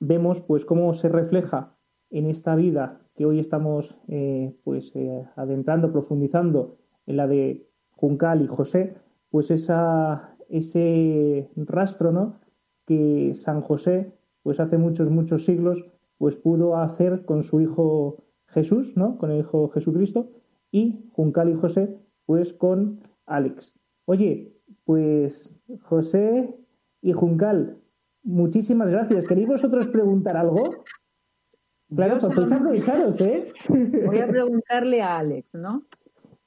vemos 0.00 0.40
pues 0.40 0.64
cómo 0.64 0.92
se 0.94 1.08
refleja 1.08 1.77
en 2.10 2.26
esta 2.26 2.54
vida 2.54 3.00
que 3.14 3.26
hoy 3.26 3.40
estamos 3.40 3.94
eh, 4.08 4.54
pues 4.64 4.92
eh, 4.94 5.26
adentrando, 5.36 5.92
profundizando 5.92 6.76
en 7.06 7.16
la 7.16 7.26
de 7.26 7.66
Juncal 7.90 8.42
y 8.42 8.46
José, 8.46 8.94
pues 9.30 9.50
esa, 9.50 10.36
ese 10.48 11.50
rastro 11.56 12.12
¿no? 12.12 12.40
que 12.86 13.32
San 13.34 13.60
José 13.60 14.12
pues 14.42 14.60
hace 14.60 14.78
muchos, 14.78 15.10
muchos 15.10 15.44
siglos 15.44 15.84
pues 16.16 16.36
pudo 16.36 16.76
hacer 16.76 17.24
con 17.24 17.42
su 17.42 17.60
hijo 17.60 18.24
Jesús, 18.46 18.96
¿no? 18.96 19.18
con 19.18 19.30
el 19.30 19.40
hijo 19.40 19.68
Jesucristo, 19.68 20.30
y 20.70 21.10
Juncal 21.12 21.50
y 21.50 21.54
José 21.54 21.98
pues 22.24 22.52
con 22.52 23.00
Alex. 23.26 23.74
Oye, 24.04 24.54
pues 24.84 25.50
José 25.82 26.56
y 27.02 27.12
Juncal, 27.12 27.78
muchísimas 28.22 28.88
gracias. 28.88 29.26
¿Queréis 29.26 29.48
vosotros 29.48 29.88
preguntar 29.88 30.36
algo? 30.36 30.84
Claro, 31.94 32.18
pues 32.34 32.52
aprovecharos, 32.52 33.20
¿eh? 33.20 33.52
Voy 34.06 34.18
a 34.18 34.28
preguntarle 34.28 35.00
a 35.00 35.18
Alex, 35.18 35.54
¿no? 35.54 35.84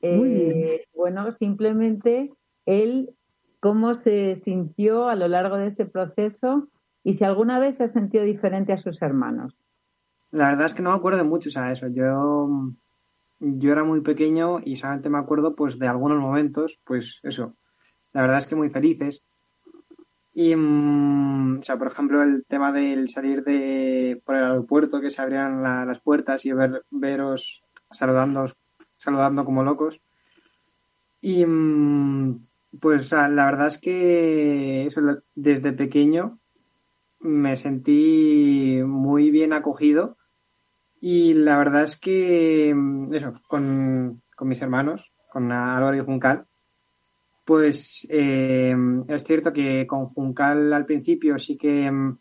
Eh, 0.01 0.85
bueno, 0.95 1.31
simplemente 1.31 2.31
él, 2.65 3.15
¿cómo 3.59 3.93
se 3.93 4.35
sintió 4.35 5.09
a 5.09 5.15
lo 5.15 5.27
largo 5.27 5.57
de 5.57 5.67
ese 5.67 5.85
proceso 5.85 6.67
y 7.03 7.15
si 7.15 7.23
alguna 7.23 7.59
vez 7.59 7.77
se 7.77 7.83
ha 7.83 7.87
sentido 7.87 8.23
diferente 8.23 8.73
a 8.73 8.77
sus 8.77 9.01
hermanos? 9.01 9.59
La 10.31 10.49
verdad 10.49 10.67
es 10.67 10.73
que 10.73 10.81
no 10.81 10.91
me 10.91 10.95
acuerdo 10.95 11.25
mucho 11.25 11.49
a 11.59 11.71
eso. 11.71 11.87
Yo, 11.87 12.71
yo 13.39 13.71
era 13.71 13.83
muy 13.83 14.01
pequeño 14.01 14.59
y 14.63 14.75
solamente 14.75 15.09
me 15.09 15.17
acuerdo 15.17 15.55
pues 15.55 15.77
de 15.77 15.87
algunos 15.87 16.19
momentos, 16.19 16.79
pues 16.85 17.19
eso. 17.23 17.55
La 18.13 18.21
verdad 18.21 18.37
es 18.37 18.47
que 18.47 18.55
muy 18.55 18.69
felices. 18.69 19.23
Y, 20.33 20.55
mm, 20.55 21.59
o 21.59 21.63
sea, 21.63 21.77
por 21.77 21.87
ejemplo, 21.87 22.23
el 22.23 22.45
tema 22.47 22.71
del 22.71 23.09
salir 23.09 23.43
de 23.43 24.21
por 24.25 24.35
el 24.35 24.43
aeropuerto, 24.43 25.01
que 25.01 25.09
se 25.09 25.21
abrían 25.21 25.61
las 25.63 25.99
puertas 26.01 26.45
y 26.45 26.53
ver, 26.53 26.85
veros 26.89 27.63
saludando, 27.91 28.51
saludando 28.97 29.43
como 29.45 29.63
locos. 29.63 29.99
Y, 31.21 31.45
mm, 31.45 32.47
pues 32.79 33.11
la 33.11 33.27
verdad 33.45 33.67
es 33.67 33.77
que 33.77 34.89
desde 35.35 35.73
pequeño 35.73 36.39
me 37.19 37.55
sentí 37.57 38.81
muy 38.85 39.31
bien 39.31 39.53
acogido 39.53 40.17
Y 41.01 41.33
la 41.33 41.57
verdad 41.57 41.83
es 41.83 41.97
que, 41.97 42.73
mm, 42.75 43.13
eso, 43.13 43.33
con, 43.47 44.21
con 44.35 44.47
mis 44.47 44.61
hermanos, 44.61 45.11
con 45.31 45.51
Álvaro 45.51 45.95
y 45.97 46.01
Juncal, 46.01 46.45
pues 47.51 48.07
eh, 48.09 48.73
es 49.09 49.23
cierto 49.25 49.51
que 49.51 49.85
con 49.85 50.05
Juncal 50.05 50.71
al 50.71 50.85
principio 50.85 51.37
sí 51.37 51.57
que 51.57 51.91
mm, 51.91 52.17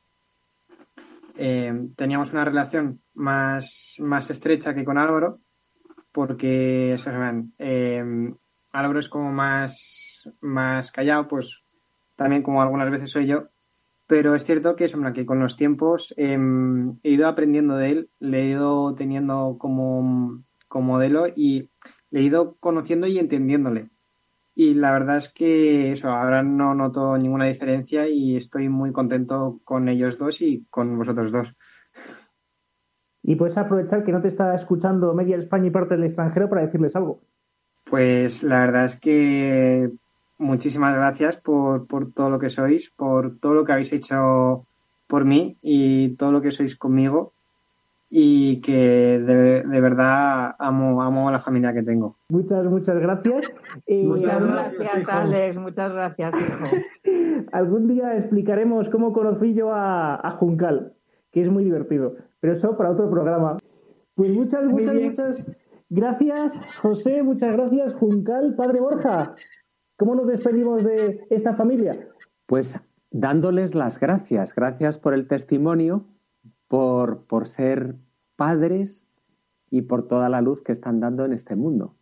eh, 1.36 1.88
teníamos 1.94 2.32
una 2.32 2.44
relación 2.44 3.00
más, 3.14 3.94
más 4.00 4.28
estrecha 4.28 4.74
que 4.74 4.84
con 4.84 4.98
Álvaro, 4.98 5.38
porque 6.10 6.96
Álvaro 8.72 8.98
es 8.98 9.08
como 9.08 9.30
más, 9.30 10.28
más 10.40 10.90
callado, 10.90 11.28
pues 11.28 11.62
también 12.16 12.42
como 12.42 12.60
algunas 12.60 12.90
veces 12.90 13.12
soy 13.12 13.28
yo, 13.28 13.50
pero 14.08 14.34
es 14.34 14.44
cierto 14.44 14.74
que, 14.74 14.86
que 15.14 15.26
con 15.26 15.38
los 15.38 15.56
tiempos 15.56 16.12
em, 16.16 16.98
he 17.04 17.12
ido 17.12 17.28
aprendiendo 17.28 17.76
de 17.76 17.90
él, 17.92 18.10
le 18.18 18.42
he 18.42 18.46
ido 18.46 18.96
teniendo 18.96 19.58
como, 19.60 20.42
como 20.66 20.94
modelo 20.94 21.28
y 21.28 21.70
le 22.10 22.18
he 22.18 22.24
ido 22.24 22.56
conociendo 22.58 23.06
y 23.06 23.20
entendiéndole. 23.20 23.90
Y 24.54 24.74
la 24.74 24.92
verdad 24.92 25.18
es 25.18 25.28
que 25.28 25.92
eso, 25.92 26.10
ahora 26.10 26.42
no 26.42 26.74
noto 26.74 27.16
ninguna 27.16 27.46
diferencia 27.46 28.08
y 28.08 28.36
estoy 28.36 28.68
muy 28.68 28.92
contento 28.92 29.60
con 29.64 29.88
ellos 29.88 30.18
dos 30.18 30.42
y 30.42 30.66
con 30.70 30.98
vosotros 30.98 31.32
dos. 31.32 31.54
Y 33.22 33.36
puedes 33.36 33.56
aprovechar 33.58 34.04
que 34.04 34.12
no 34.12 34.20
te 34.20 34.28
está 34.28 34.54
escuchando 34.54 35.14
media 35.14 35.36
España 35.36 35.68
y 35.68 35.70
parte 35.70 35.94
del 35.94 36.04
extranjero 36.04 36.48
para 36.48 36.62
decirles 36.62 36.96
algo. 36.96 37.20
Pues 37.84 38.42
la 38.42 38.60
verdad 38.60 38.86
es 38.86 38.98
que 38.98 39.90
muchísimas 40.38 40.94
gracias 40.94 41.36
por, 41.36 41.86
por 41.86 42.12
todo 42.12 42.30
lo 42.30 42.38
que 42.38 42.50
sois, 42.50 42.90
por 42.90 43.38
todo 43.38 43.54
lo 43.54 43.64
que 43.64 43.72
habéis 43.72 43.92
hecho 43.92 44.66
por 45.06 45.24
mí 45.24 45.58
y 45.60 46.16
todo 46.16 46.32
lo 46.32 46.40
que 46.40 46.50
sois 46.50 46.76
conmigo 46.76 47.34
y 48.12 48.60
que 48.60 49.20
de, 49.20 49.80
verdad 49.80 50.56
amo, 50.58 51.00
amo 51.00 51.28
a 51.28 51.32
la 51.32 51.38
familia 51.38 51.72
que 51.72 51.84
tengo. 51.84 52.16
Muchas, 52.28 52.66
muchas 52.66 52.98
gracias. 52.98 53.46
muchas 53.86 54.44
gracias, 54.44 55.08
Alex. 55.08 55.56
Muchas 55.56 55.92
gracias, 55.92 56.34
hijo. 56.34 57.46
Algún 57.52 57.86
día 57.86 58.16
explicaremos 58.16 58.90
cómo 58.90 59.12
conocí 59.12 59.54
yo 59.54 59.72
a, 59.72 60.16
a 60.16 60.32
Juncal, 60.32 60.94
que 61.30 61.42
es 61.42 61.48
muy 61.48 61.62
divertido, 61.62 62.16
pero 62.40 62.52
eso 62.52 62.76
para 62.76 62.90
otro 62.90 63.08
programa. 63.08 63.58
Pues 64.16 64.32
muchas, 64.32 64.64
muchas, 64.64 65.00
muchas 65.00 65.46
gracias, 65.88 66.58
José, 66.82 67.22
muchas 67.22 67.56
gracias, 67.56 67.94
Juncal, 67.94 68.56
Padre 68.56 68.80
Borja. 68.80 69.36
¿Cómo 69.96 70.16
nos 70.16 70.26
despedimos 70.26 70.82
de 70.82 71.26
esta 71.30 71.54
familia? 71.54 72.08
Pues 72.46 72.76
dándoles 73.12 73.76
las 73.76 74.00
gracias, 74.00 74.52
gracias 74.54 74.98
por 74.98 75.14
el 75.14 75.28
testimonio, 75.28 76.06
por, 76.70 77.24
por 77.26 77.48
ser 77.48 77.96
padres 78.36 79.04
y 79.70 79.82
por 79.82 80.06
toda 80.06 80.28
la 80.28 80.40
luz 80.40 80.62
que 80.62 80.70
están 80.70 81.00
dando 81.00 81.24
en 81.24 81.32
este 81.32 81.56
mundo. 81.56 81.96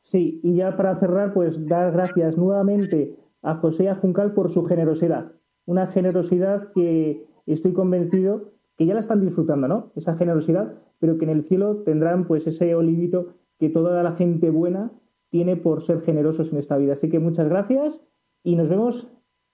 Sí, 0.00 0.40
y 0.42 0.54
ya 0.54 0.74
para 0.74 0.96
cerrar, 0.96 1.34
pues 1.34 1.66
dar 1.66 1.92
gracias 1.92 2.38
nuevamente 2.38 3.18
a 3.42 3.56
José 3.56 3.84
y 3.84 3.86
a 3.88 3.96
Juncal 3.96 4.32
por 4.32 4.48
su 4.48 4.64
generosidad. 4.64 5.32
Una 5.66 5.86
generosidad 5.86 6.72
que 6.72 7.26
estoy 7.44 7.74
convencido 7.74 8.52
que 8.78 8.86
ya 8.86 8.94
la 8.94 9.00
están 9.00 9.20
disfrutando, 9.20 9.68
¿no? 9.68 9.92
Esa 9.96 10.16
generosidad, 10.16 10.72
pero 10.98 11.18
que 11.18 11.26
en 11.26 11.30
el 11.30 11.42
cielo 11.42 11.82
tendrán 11.82 12.26
pues 12.26 12.46
ese 12.46 12.74
olivito 12.74 13.34
que 13.58 13.68
toda 13.68 14.02
la 14.02 14.12
gente 14.12 14.48
buena 14.48 14.92
tiene 15.28 15.56
por 15.56 15.82
ser 15.82 16.00
generosos 16.00 16.52
en 16.52 16.58
esta 16.58 16.78
vida. 16.78 16.94
Así 16.94 17.10
que 17.10 17.18
muchas 17.18 17.50
gracias 17.50 18.00
y 18.42 18.56
nos 18.56 18.70
vemos 18.70 19.06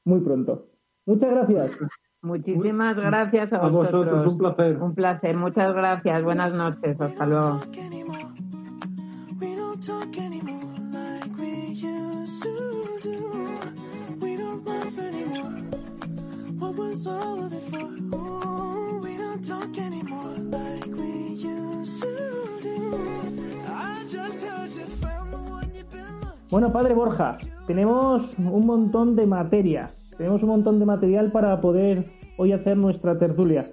muy 0.04 0.20
pronto. 0.20 0.68
Muchas 1.04 1.32
gracias. 1.32 1.76
Muchísimas 2.24 2.98
gracias 2.98 3.52
a, 3.52 3.58
vosotros. 3.68 4.26
Un 4.26 4.38
placer. 4.38 4.82
Un 4.82 4.94
placer. 4.94 5.36
Muchas 5.36 5.74
gracias. 5.74 6.24
Buenas 6.24 6.52
noches. 6.52 7.00
Hasta 7.00 7.26
luego. 7.26 7.60
Bueno, 26.54 26.72
padre 26.72 26.94
Borja, 26.94 27.36
tenemos 27.66 28.32
un 28.38 28.64
montón 28.64 29.16
de 29.16 29.26
materia, 29.26 29.90
tenemos 30.16 30.42
un 30.42 30.50
montón 30.50 30.78
de 30.78 30.86
material 30.86 31.32
para 31.32 31.60
poder 31.60 32.04
hoy 32.36 32.52
hacer 32.52 32.76
nuestra 32.76 33.18
tertulia. 33.18 33.70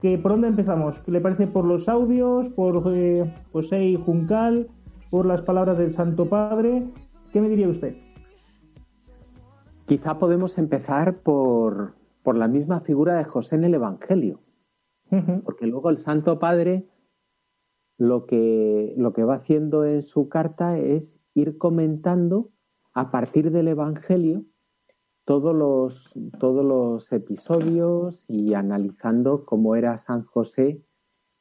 ¿Que, 0.00 0.16
¿Por 0.18 0.32
dónde 0.32 0.48
empezamos? 0.48 0.98
¿Qué 1.00 1.10
le 1.10 1.20
parece 1.20 1.46
por 1.46 1.64
los 1.64 1.88
audios, 1.88 2.48
por 2.50 2.82
eh, 2.94 3.32
José 3.52 3.84
y 3.84 3.96
Juncal, 3.96 4.68
por 5.10 5.26
las 5.26 5.42
palabras 5.42 5.78
del 5.78 5.90
Santo 5.90 6.26
Padre? 6.26 6.84
¿Qué 7.32 7.40
me 7.40 7.48
diría 7.48 7.68
usted? 7.68 7.96
Quizá 9.86 10.18
podemos 10.18 10.58
empezar 10.58 11.18
por, 11.22 11.94
por 12.22 12.36
la 12.36 12.46
misma 12.46 12.80
figura 12.80 13.16
de 13.16 13.24
José 13.24 13.56
en 13.56 13.64
el 13.64 13.74
Evangelio, 13.74 14.40
porque 15.44 15.66
luego 15.66 15.88
el 15.88 15.98
Santo 15.98 16.38
Padre 16.38 16.86
lo 17.96 18.26
que, 18.26 18.94
lo 18.96 19.12
que 19.14 19.24
va 19.24 19.36
haciendo 19.36 19.84
en 19.84 20.02
su 20.02 20.28
carta 20.28 20.78
es 20.78 21.18
ir 21.34 21.56
comentando 21.56 22.50
a 22.92 23.10
partir 23.10 23.50
del 23.50 23.68
Evangelio 23.68 24.44
todos 25.28 25.54
los, 25.54 26.10
todos 26.40 26.64
los 26.64 27.12
episodios 27.12 28.24
y 28.28 28.54
analizando 28.54 29.44
cómo 29.44 29.76
era 29.76 29.98
San 29.98 30.24
José 30.24 30.82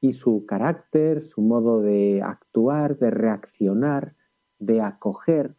y 0.01 0.11
su 0.11 0.45
carácter, 0.45 1.23
su 1.23 1.41
modo 1.41 1.79
de 1.79 2.21
actuar, 2.21 2.97
de 2.97 3.11
reaccionar, 3.11 4.17
de 4.59 4.81
acoger. 4.81 5.55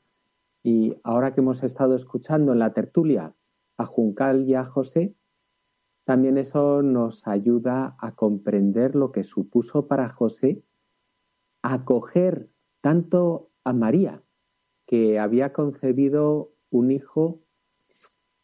Y 0.62 0.94
ahora 1.04 1.32
que 1.32 1.40
hemos 1.40 1.62
estado 1.62 1.94
escuchando 1.96 2.52
en 2.52 2.58
la 2.58 2.74
tertulia 2.74 3.34
a 3.78 3.86
Juncal 3.86 4.46
y 4.46 4.56
a 4.56 4.66
José, 4.66 5.14
también 6.04 6.36
eso 6.36 6.82
nos 6.82 7.26
ayuda 7.26 7.96
a 7.98 8.14
comprender 8.14 8.94
lo 8.94 9.10
que 9.10 9.24
supuso 9.24 9.86
para 9.86 10.10
José 10.10 10.62
acoger 11.62 12.50
tanto 12.82 13.48
a 13.64 13.72
María, 13.72 14.22
que 14.86 15.18
había 15.18 15.54
concebido 15.54 16.52
un 16.68 16.90
hijo 16.90 17.40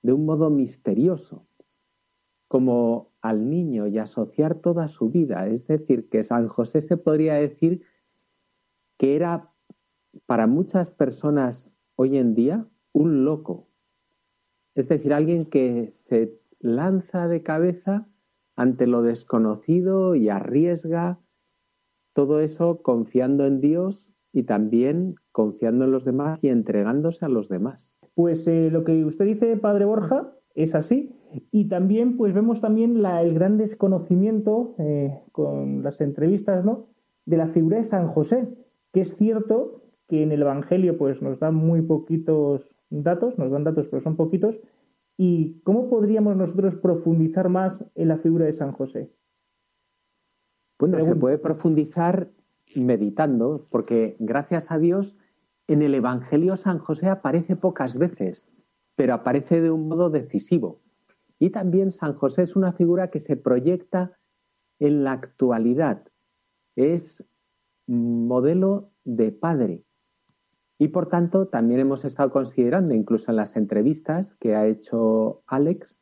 de 0.04 0.12
un 0.12 0.26
modo 0.26 0.50
misterioso, 0.50 1.46
como 2.46 3.10
al 3.22 3.48
niño 3.48 3.86
y 3.86 3.96
asociar 3.96 4.56
toda 4.56 4.86
su 4.86 5.08
vida. 5.08 5.48
Es 5.48 5.66
decir, 5.66 6.10
que 6.10 6.22
San 6.22 6.46
José 6.46 6.82
se 6.82 6.98
podría 6.98 7.34
decir 7.34 7.82
que 8.98 9.16
era 9.16 9.50
para 10.26 10.46
muchas 10.46 10.90
personas 10.90 11.74
hoy 11.96 12.18
en 12.18 12.34
día 12.34 12.68
un 12.92 13.24
loco. 13.24 13.66
Es 14.74 14.90
decir, 14.90 15.14
alguien 15.14 15.46
que 15.46 15.88
se 15.90 16.38
lanza 16.60 17.26
de 17.26 17.42
cabeza 17.42 18.06
ante 18.56 18.86
lo 18.86 19.00
desconocido 19.00 20.14
y 20.16 20.28
arriesga 20.28 21.18
todo 22.12 22.40
eso 22.40 22.82
confiando 22.82 23.46
en 23.46 23.62
Dios 23.62 24.12
y 24.32 24.42
también 24.42 25.14
confiando 25.32 25.86
en 25.86 25.92
los 25.92 26.04
demás 26.04 26.44
y 26.44 26.48
entregándose 26.48 27.24
a 27.24 27.28
los 27.30 27.48
demás. 27.48 27.96
Pues 28.14 28.46
eh, 28.46 28.70
lo 28.70 28.84
que 28.84 29.04
usted 29.04 29.24
dice, 29.24 29.56
padre 29.56 29.84
Borja, 29.84 30.32
es 30.54 30.74
así. 30.74 31.14
Y 31.50 31.68
también, 31.68 32.16
pues 32.16 32.32
vemos 32.32 32.60
también 32.60 33.02
la, 33.02 33.22
el 33.22 33.34
gran 33.34 33.58
desconocimiento 33.58 34.74
eh, 34.78 35.20
con 35.32 35.82
las 35.82 36.00
entrevistas, 36.00 36.64
¿no? 36.64 36.86
De 37.26 37.36
la 37.36 37.48
figura 37.48 37.78
de 37.78 37.84
San 37.84 38.08
José, 38.08 38.48
que 38.92 39.00
es 39.00 39.16
cierto 39.16 39.82
que 40.06 40.22
en 40.22 40.30
el 40.30 40.42
Evangelio, 40.42 40.96
pues 40.96 41.22
nos 41.22 41.40
dan 41.40 41.54
muy 41.54 41.82
poquitos 41.82 42.76
datos, 42.90 43.38
nos 43.38 43.50
dan 43.50 43.64
datos, 43.64 43.88
pero 43.88 44.00
son 44.00 44.16
poquitos. 44.16 44.60
¿Y 45.16 45.60
cómo 45.64 45.88
podríamos 45.88 46.36
nosotros 46.36 46.76
profundizar 46.76 47.48
más 47.48 47.84
en 47.94 48.08
la 48.08 48.18
figura 48.18 48.46
de 48.46 48.52
San 48.52 48.72
José? 48.72 49.10
Bueno, 50.78 51.00
se 51.00 51.14
puede 51.14 51.38
profundizar 51.38 52.30
meditando, 52.74 53.66
porque 53.70 54.16
gracias 54.18 54.70
a 54.70 54.78
Dios 54.78 55.16
en 55.66 55.82
el 55.82 55.94
Evangelio 55.94 56.56
San 56.56 56.78
José 56.78 57.08
aparece 57.08 57.56
pocas 57.56 57.98
veces, 57.98 58.46
pero 58.96 59.14
aparece 59.14 59.60
de 59.60 59.70
un 59.70 59.88
modo 59.88 60.10
decisivo. 60.10 60.80
Y 61.38 61.50
también 61.50 61.90
San 61.90 62.14
José 62.14 62.42
es 62.42 62.56
una 62.56 62.72
figura 62.72 63.10
que 63.10 63.20
se 63.20 63.36
proyecta 63.36 64.18
en 64.78 65.04
la 65.04 65.12
actualidad. 65.12 66.06
Es 66.76 67.24
modelo 67.86 68.90
de 69.04 69.32
padre. 69.32 69.84
Y 70.78 70.88
por 70.88 71.08
tanto, 71.08 71.48
también 71.48 71.80
hemos 71.80 72.04
estado 72.04 72.30
considerando, 72.30 72.94
incluso 72.94 73.30
en 73.30 73.36
las 73.36 73.56
entrevistas 73.56 74.34
que 74.36 74.54
ha 74.54 74.66
hecho 74.66 75.42
Alex, 75.46 76.00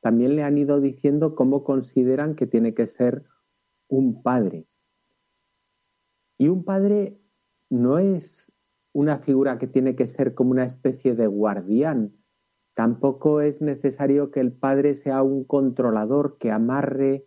también 0.00 0.36
le 0.36 0.42
han 0.42 0.58
ido 0.58 0.80
diciendo 0.80 1.34
cómo 1.34 1.64
consideran 1.64 2.36
que 2.36 2.46
tiene 2.46 2.74
que 2.74 2.86
ser 2.86 3.24
un 3.88 4.22
padre. 4.22 4.66
Y 6.38 6.48
un 6.48 6.64
padre 6.64 7.18
no 7.70 7.98
es 7.98 8.43
una 8.94 9.18
figura 9.18 9.58
que 9.58 9.66
tiene 9.66 9.96
que 9.96 10.06
ser 10.06 10.34
como 10.34 10.52
una 10.52 10.64
especie 10.64 11.14
de 11.14 11.26
guardián. 11.26 12.12
Tampoco 12.74 13.40
es 13.40 13.60
necesario 13.60 14.30
que 14.30 14.40
el 14.40 14.52
padre 14.52 14.94
sea 14.94 15.22
un 15.22 15.44
controlador 15.44 16.38
que 16.38 16.50
amarre 16.50 17.26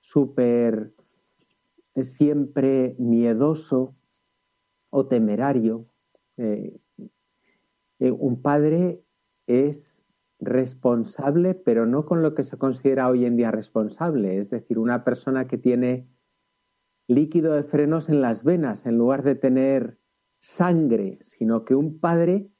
súper 0.00 0.92
siempre 1.96 2.94
miedoso 2.98 3.94
o 4.90 5.06
temerario. 5.06 5.86
Eh, 6.36 6.78
eh, 7.98 8.10
un 8.10 8.40
padre 8.42 9.02
es 9.46 10.02
responsable, 10.40 11.54
pero 11.54 11.86
no 11.86 12.04
con 12.04 12.22
lo 12.22 12.34
que 12.34 12.44
se 12.44 12.58
considera 12.58 13.08
hoy 13.08 13.24
en 13.24 13.36
día 13.36 13.50
responsable, 13.50 14.38
es 14.38 14.50
decir, 14.50 14.78
una 14.78 15.04
persona 15.04 15.46
que 15.46 15.56
tiene 15.56 16.08
líquido 17.06 17.54
de 17.54 17.62
frenos 17.62 18.08
en 18.08 18.20
las 18.20 18.44
venas 18.44 18.86
en 18.86 18.98
lugar 18.98 19.22
de 19.22 19.34
tener 19.34 20.01
sangre, 20.42 21.16
sino 21.24 21.64
que 21.64 21.74
un 21.74 21.98
padre 21.98 22.50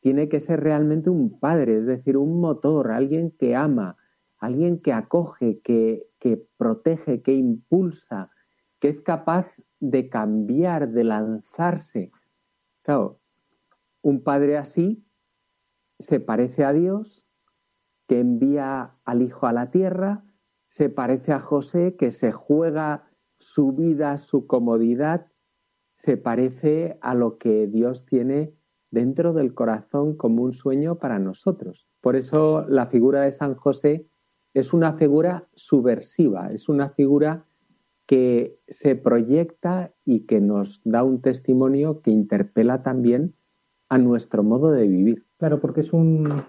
tiene 0.00 0.28
que 0.28 0.40
ser 0.40 0.60
realmente 0.60 1.10
un 1.10 1.40
padre, 1.40 1.78
es 1.78 1.86
decir, 1.86 2.16
un 2.16 2.40
motor, 2.40 2.92
alguien 2.92 3.32
que 3.32 3.56
ama, 3.56 3.96
alguien 4.38 4.80
que 4.80 4.92
acoge, 4.92 5.60
que, 5.60 6.06
que 6.18 6.46
protege, 6.56 7.22
que 7.22 7.32
impulsa, 7.32 8.30
que 8.78 8.88
es 8.88 9.00
capaz 9.00 9.46
de 9.80 10.08
cambiar, 10.08 10.90
de 10.90 11.04
lanzarse. 11.04 12.12
Claro, 12.82 13.20
un 14.02 14.22
padre 14.22 14.56
así 14.56 15.04
se 15.98 16.20
parece 16.20 16.64
a 16.64 16.72
Dios, 16.72 17.26
que 18.06 18.20
envía 18.20 18.96
al 19.04 19.22
Hijo 19.22 19.46
a 19.46 19.52
la 19.52 19.70
tierra, 19.70 20.24
se 20.68 20.88
parece 20.88 21.32
a 21.32 21.40
José, 21.40 21.96
que 21.96 22.10
se 22.10 22.32
juega 22.32 23.10
su 23.38 23.72
vida, 23.72 24.16
su 24.18 24.46
comodidad, 24.46 25.26
se 26.00 26.16
parece 26.16 26.96
a 27.02 27.14
lo 27.14 27.36
que 27.36 27.66
Dios 27.66 28.06
tiene 28.06 28.54
dentro 28.90 29.34
del 29.34 29.52
corazón 29.52 30.16
como 30.16 30.42
un 30.42 30.54
sueño 30.54 30.94
para 30.94 31.18
nosotros. 31.18 31.88
Por 32.00 32.16
eso 32.16 32.64
la 32.68 32.86
figura 32.86 33.20
de 33.20 33.32
San 33.32 33.54
José 33.54 34.06
es 34.54 34.72
una 34.72 34.94
figura 34.94 35.46
subversiva, 35.52 36.48
es 36.48 36.70
una 36.70 36.88
figura 36.88 37.44
que 38.06 38.58
se 38.66 38.96
proyecta 38.96 39.92
y 40.06 40.20
que 40.20 40.40
nos 40.40 40.80
da 40.84 41.04
un 41.04 41.20
testimonio 41.20 42.00
que 42.00 42.10
interpela 42.10 42.82
también 42.82 43.34
a 43.90 43.98
nuestro 43.98 44.42
modo 44.42 44.72
de 44.72 44.88
vivir. 44.88 45.26
Claro, 45.36 45.60
porque 45.60 45.82
es 45.82 45.92
un 45.92 46.44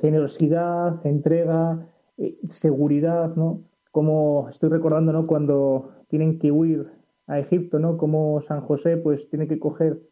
generosidad, 0.00 1.06
entrega, 1.06 1.86
eh, 2.16 2.38
seguridad, 2.48 3.36
¿no? 3.36 3.64
Como 3.90 4.48
estoy 4.48 4.70
recordando, 4.70 5.12
¿no? 5.12 5.26
Cuando 5.26 5.90
tienen 6.08 6.38
que 6.38 6.50
huir 6.50 6.97
a 7.28 7.38
Egipto, 7.38 7.78
¿no? 7.78 7.96
Como 7.96 8.40
San 8.40 8.62
José, 8.62 8.96
pues 8.96 9.28
tiene 9.28 9.46
que 9.46 9.58
coger 9.58 10.02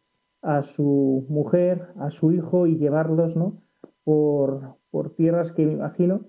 a 0.43 0.63
su 0.63 1.27
mujer, 1.29 1.89
a 1.99 2.11
su 2.11 2.31
hijo 2.31 2.67
y 2.67 2.77
llevarlos, 2.77 3.37
¿no? 3.37 3.63
Por, 4.05 4.77
por 4.91 5.11
tierras 5.11 5.53
que 5.53 5.67
me 5.67 5.73
imagino 5.73 6.21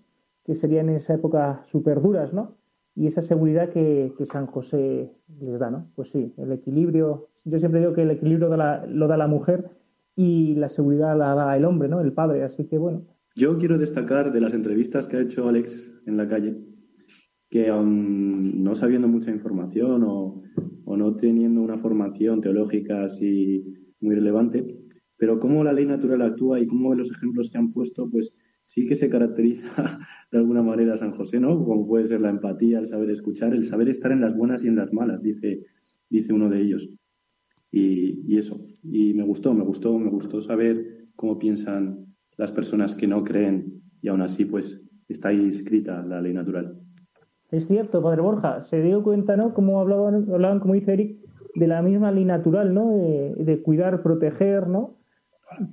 que 0.43 0.55
serían 0.55 0.89
en 0.89 0.95
esa 0.95 1.13
época 1.13 1.61
súper 1.65 2.01
duras, 2.01 2.33
¿no? 2.33 2.55
Y 2.95 3.05
esa 3.05 3.21
seguridad 3.21 3.69
que, 3.69 4.11
San 4.31 4.47
José 4.47 5.11
les 5.39 5.59
da, 5.59 5.69
¿no? 5.69 5.91
Pues 5.93 6.09
sí, 6.09 6.33
el 6.38 6.51
equilibrio, 6.51 7.27
yo 7.43 7.59
siempre 7.59 7.81
digo 7.81 7.93
que 7.93 8.01
el 8.01 8.11
equilibrio 8.11 8.49
lo 8.49 9.07
da 9.07 9.17
la 9.17 9.27
mujer 9.27 9.69
y 10.15 10.55
la 10.55 10.69
seguridad 10.69 11.15
la 11.15 11.35
da 11.35 11.55
el 11.55 11.65
hombre, 11.65 11.89
¿no? 11.89 11.99
El 12.01 12.13
padre, 12.13 12.43
así 12.43 12.65
que 12.65 12.77
bueno. 12.77 13.05
Yo 13.35 13.57
quiero 13.59 13.77
destacar 13.77 14.31
de 14.31 14.41
las 14.41 14.53
entrevistas 14.55 15.07
que 15.07 15.17
ha 15.17 15.21
hecho 15.21 15.47
Alex 15.47 15.91
en 16.07 16.17
la 16.17 16.27
calle, 16.27 16.57
que 17.51 17.67
aun 17.69 18.63
no 18.63 18.73
sabiendo 18.73 19.07
mucha 19.07 19.29
información 19.29 20.03
o, 20.03 20.41
o 20.89 20.95
no 20.95 21.15
teniendo 21.15 21.61
una 21.61 21.77
formación 21.77 22.39
teológica 22.39 23.03
así 23.03 23.65
muy 23.99 24.15
relevante, 24.15 24.65
pero 25.17 25.38
cómo 25.38 25.61
la 25.63 25.73
ley 25.73 25.85
natural 25.85 26.21
actúa 26.21 26.61
y 26.61 26.67
cómo 26.67 26.95
los 26.95 27.11
ejemplos 27.11 27.51
que 27.51 27.57
han 27.57 27.73
puesto, 27.73 28.09
pues 28.09 28.31
sí 28.63 28.85
que 28.85 28.95
se 28.95 29.09
caracteriza 29.09 29.99
de 30.31 30.38
alguna 30.38 30.63
manera 30.63 30.93
a 30.93 30.97
San 30.97 31.11
José, 31.11 31.41
¿no? 31.41 31.61
Como 31.65 31.85
puede 31.85 32.05
ser 32.05 32.21
la 32.21 32.29
empatía, 32.29 32.79
el 32.79 32.88
saber 32.88 33.09
escuchar, 33.09 33.53
el 33.53 33.65
saber 33.65 33.89
estar 33.89 34.13
en 34.13 34.21
las 34.21 34.33
buenas 34.33 34.63
y 34.63 34.69
en 34.69 34.77
las 34.77 34.93
malas, 34.93 35.21
dice, 35.21 35.65
dice 36.09 36.31
uno 36.31 36.49
de 36.49 36.61
ellos. 36.61 36.89
Y, 37.69 38.38
eso, 38.38 38.65
y 38.81 39.13
me 39.13 39.23
gustó, 39.23 39.53
me 39.53 39.65
gustó, 39.65 39.99
me 39.99 40.09
gustó 40.09 40.41
saber 40.41 41.09
cómo 41.17 41.38
piensan 41.38 42.05
las 42.38 42.53
personas 42.53 42.95
que 42.95 43.07
no 43.07 43.25
creen 43.25 43.81
y 44.01 44.07
aún 44.07 44.21
así 44.21 44.45
pues 44.45 44.81
está 45.09 45.29
ahí 45.29 45.47
escrita 45.47 46.01
la 46.05 46.21
ley 46.21 46.33
natural. 46.33 46.79
Es 47.52 47.68
cierto, 47.68 48.02
Padre 48.02 48.22
Borja, 48.22 48.64
se 48.64 48.82
dio 48.82 49.04
cuenta, 49.04 49.38
¿no? 49.38 49.54
Como 49.54 49.80
hablaban, 49.80 50.28
hablaban 50.32 50.60
como 50.60 50.74
dice 50.74 50.93
Eric, 50.93 51.18
de 51.56 51.68
la 51.68 51.82
misma 51.82 52.12
ley 52.12 52.26
natural, 52.26 52.74
¿no? 52.74 52.89
De, 52.89 53.62
cuidar, 53.64 54.04
proteger, 54.04 54.68
¿no? 54.68 54.95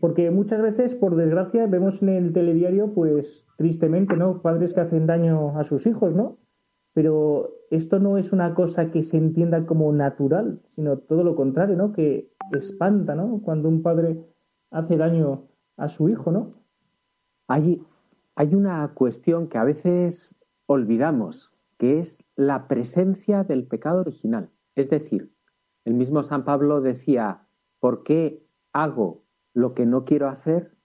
Porque 0.01 0.31
muchas 0.31 0.63
veces, 0.63 0.95
por 0.95 1.17
desgracia, 1.17 1.67
vemos 1.67 2.01
en 2.01 2.11
el 2.11 2.33
telediario, 2.33 2.95
pues 2.95 3.45
tristemente, 3.59 4.17
¿no? 4.17 4.41
Padres 4.41 4.73
que 4.73 4.81
hacen 4.81 5.07
daño 5.07 5.59
a 5.59 5.65
sus 5.65 5.87
hijos, 5.87 6.15
¿no? 6.15 6.39
Pero 6.93 7.51
esto 7.71 7.99
no 7.99 8.19
es 8.19 8.33
una 8.33 8.55
cosa 8.55 8.93
que 8.93 9.03
se 9.03 9.17
entienda 9.17 9.67
como 9.67 9.93
natural, 9.93 10.61
sino 10.77 10.99
todo 10.99 11.25
lo 11.25 11.35
contrario, 11.35 11.77
¿no? 11.77 11.93
Que 11.93 12.31
espanta, 12.53 13.17
¿no? 13.17 13.41
Cuando 13.43 13.69
un 13.69 13.83
padre 13.83 14.25
hace 14.71 14.97
daño 14.97 15.49
a 15.77 15.89
su 15.89 16.09
hijo, 16.09 16.31
¿no? 16.31 16.55
Hay, 17.49 17.83
hay 18.37 18.55
una 18.55 18.93
cuestión 18.95 19.49
que 19.49 19.59
a 19.59 19.65
veces 19.65 20.35
olvidamos, 20.67 21.54
que 21.79 21.99
es 21.99 22.19
la 22.37 22.69
presencia 22.69 23.45
del 23.45 23.67
pecado 23.67 24.01
original. 24.01 24.51
Es 24.75 24.91
decir, 24.91 25.33
el 25.85 25.95
mismo 25.95 26.23
San 26.23 26.45
Pablo 26.45 26.81
decía, 26.81 27.47
¿por 27.79 28.03
qué 28.03 28.47
hago 28.73 29.25
lo 29.53 29.75
que 29.75 29.87
no 29.87 30.05
quiero 30.05 30.29
hacer 30.29 30.77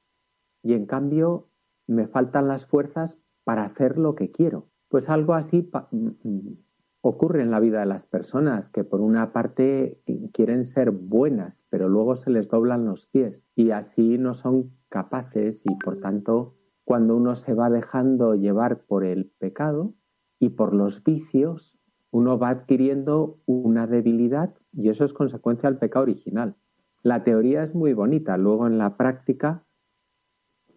y 0.62 0.74
en 0.74 0.86
cambio 0.86 1.50
me 1.88 2.08
faltan 2.08 2.48
las 2.48 2.66
fuerzas 2.66 3.20
para 3.44 3.64
hacer 3.64 3.98
lo 3.98 4.16
que 4.16 4.30
quiero? 4.30 4.70
Pues 4.90 5.10
algo 5.10 5.34
así 5.34 5.70
mm, 5.92 6.08
mm, 6.24 6.58
ocurre 7.02 7.42
en 7.42 7.52
la 7.52 7.60
vida 7.60 7.80
de 7.80 7.86
las 7.86 8.06
personas, 8.06 8.70
que 8.70 8.84
por 8.84 9.02
una 9.02 9.32
parte 9.32 10.02
quieren 10.34 10.66
ser 10.66 10.92
buenas, 10.92 11.64
pero 11.70 11.88
luego 11.88 12.16
se 12.16 12.30
les 12.30 12.50
doblan 12.50 12.86
los 12.86 13.08
pies 13.08 13.44
y 13.56 13.72
así 13.72 14.18
no 14.18 14.34
son 14.34 14.72
capaces 14.90 15.62
y 15.66 15.76
por 15.76 16.00
tanto 16.00 16.56
cuando 16.84 17.16
uno 17.16 17.36
se 17.36 17.54
va 17.54 17.70
dejando 17.70 18.34
llevar 18.34 18.86
por 18.86 19.06
el 19.06 19.32
pecado 19.38 19.94
y 20.40 20.50
por 20.50 20.74
los 20.74 21.04
vicios, 21.04 21.78
uno 22.12 22.40
va 22.40 22.50
adquiriendo 22.50 23.40
una 23.46 23.86
debilidad 23.86 24.56
y 24.72 24.90
eso 24.90 25.06
es 25.06 25.14
consecuencia 25.14 25.70
del 25.70 25.80
pecado 25.80 26.04
original. 26.04 26.56
La 27.04 27.24
teoría 27.24 27.64
es 27.64 27.76
muy 27.76 27.94
bonita, 27.94 28.38
luego 28.38 28.68
en 28.68 28.78
la 28.78 28.98
práctica 28.98 29.64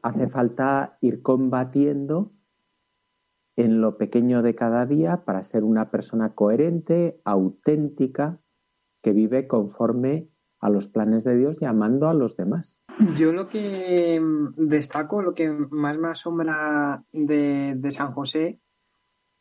hace 0.03 0.29
falta 0.29 0.99
ir 1.01 1.23
combatiendo 1.23 2.33
en 3.57 3.81
lo 3.81 3.97
pequeño 3.99 4.43
de 4.43 4.55
cada 4.55 4.85
día 4.87 5.25
para 5.25 5.43
ser 5.43 5.63
una 5.63 5.91
persona 5.91 6.35
coherente, 6.35 7.21
auténtica, 7.25 8.41
que 9.03 9.13
vive 9.13 9.47
conforme 9.47 10.29
a 10.61 10.71
los 10.71 10.89
planes 10.89 11.25
de 11.25 11.37
Dios 11.37 11.57
y 11.61 11.65
amando 11.65 12.09
a 12.09 12.15
los 12.15 12.37
demás. 12.37 12.79
Yo 13.19 13.33
lo 13.33 13.49
que 13.49 14.23
destaco, 14.57 15.23
lo 15.23 15.35
que 15.35 15.51
más 15.51 15.99
me 15.99 16.09
asombra 16.09 17.05
de, 17.13 17.75
de 17.77 17.91
San 17.91 18.13
José 18.13 18.61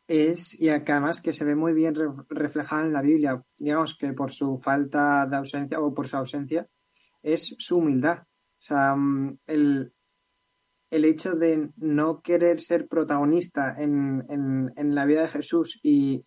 es, 0.08 0.60
y 0.60 0.68
además 0.68 1.20
que 1.20 1.32
se 1.32 1.44
ve 1.44 1.54
muy 1.54 1.72
bien 1.72 1.94
reflejada 2.28 2.84
en 2.84 2.92
la 2.92 3.02
Biblia, 3.02 3.42
digamos 3.56 3.96
que 3.98 4.12
por 4.12 4.32
su 4.32 4.58
falta 4.58 5.26
de 5.26 5.36
ausencia 5.36 5.80
o 5.80 5.94
por 5.94 6.06
su 6.06 6.16
ausencia, 6.16 6.66
es 7.22 7.54
su 7.58 7.78
humildad. 7.78 8.18
O 8.20 8.64
sea, 8.64 8.94
mm, 8.94 9.38
el, 9.46 9.92
el 10.90 11.04
hecho 11.04 11.34
de 11.34 11.70
no 11.76 12.20
querer 12.20 12.60
ser 12.60 12.88
protagonista 12.88 13.74
en, 13.78 14.24
en, 14.28 14.94
la 14.94 15.06
vida 15.06 15.22
de 15.22 15.28
Jesús 15.28 15.80
y, 15.82 16.24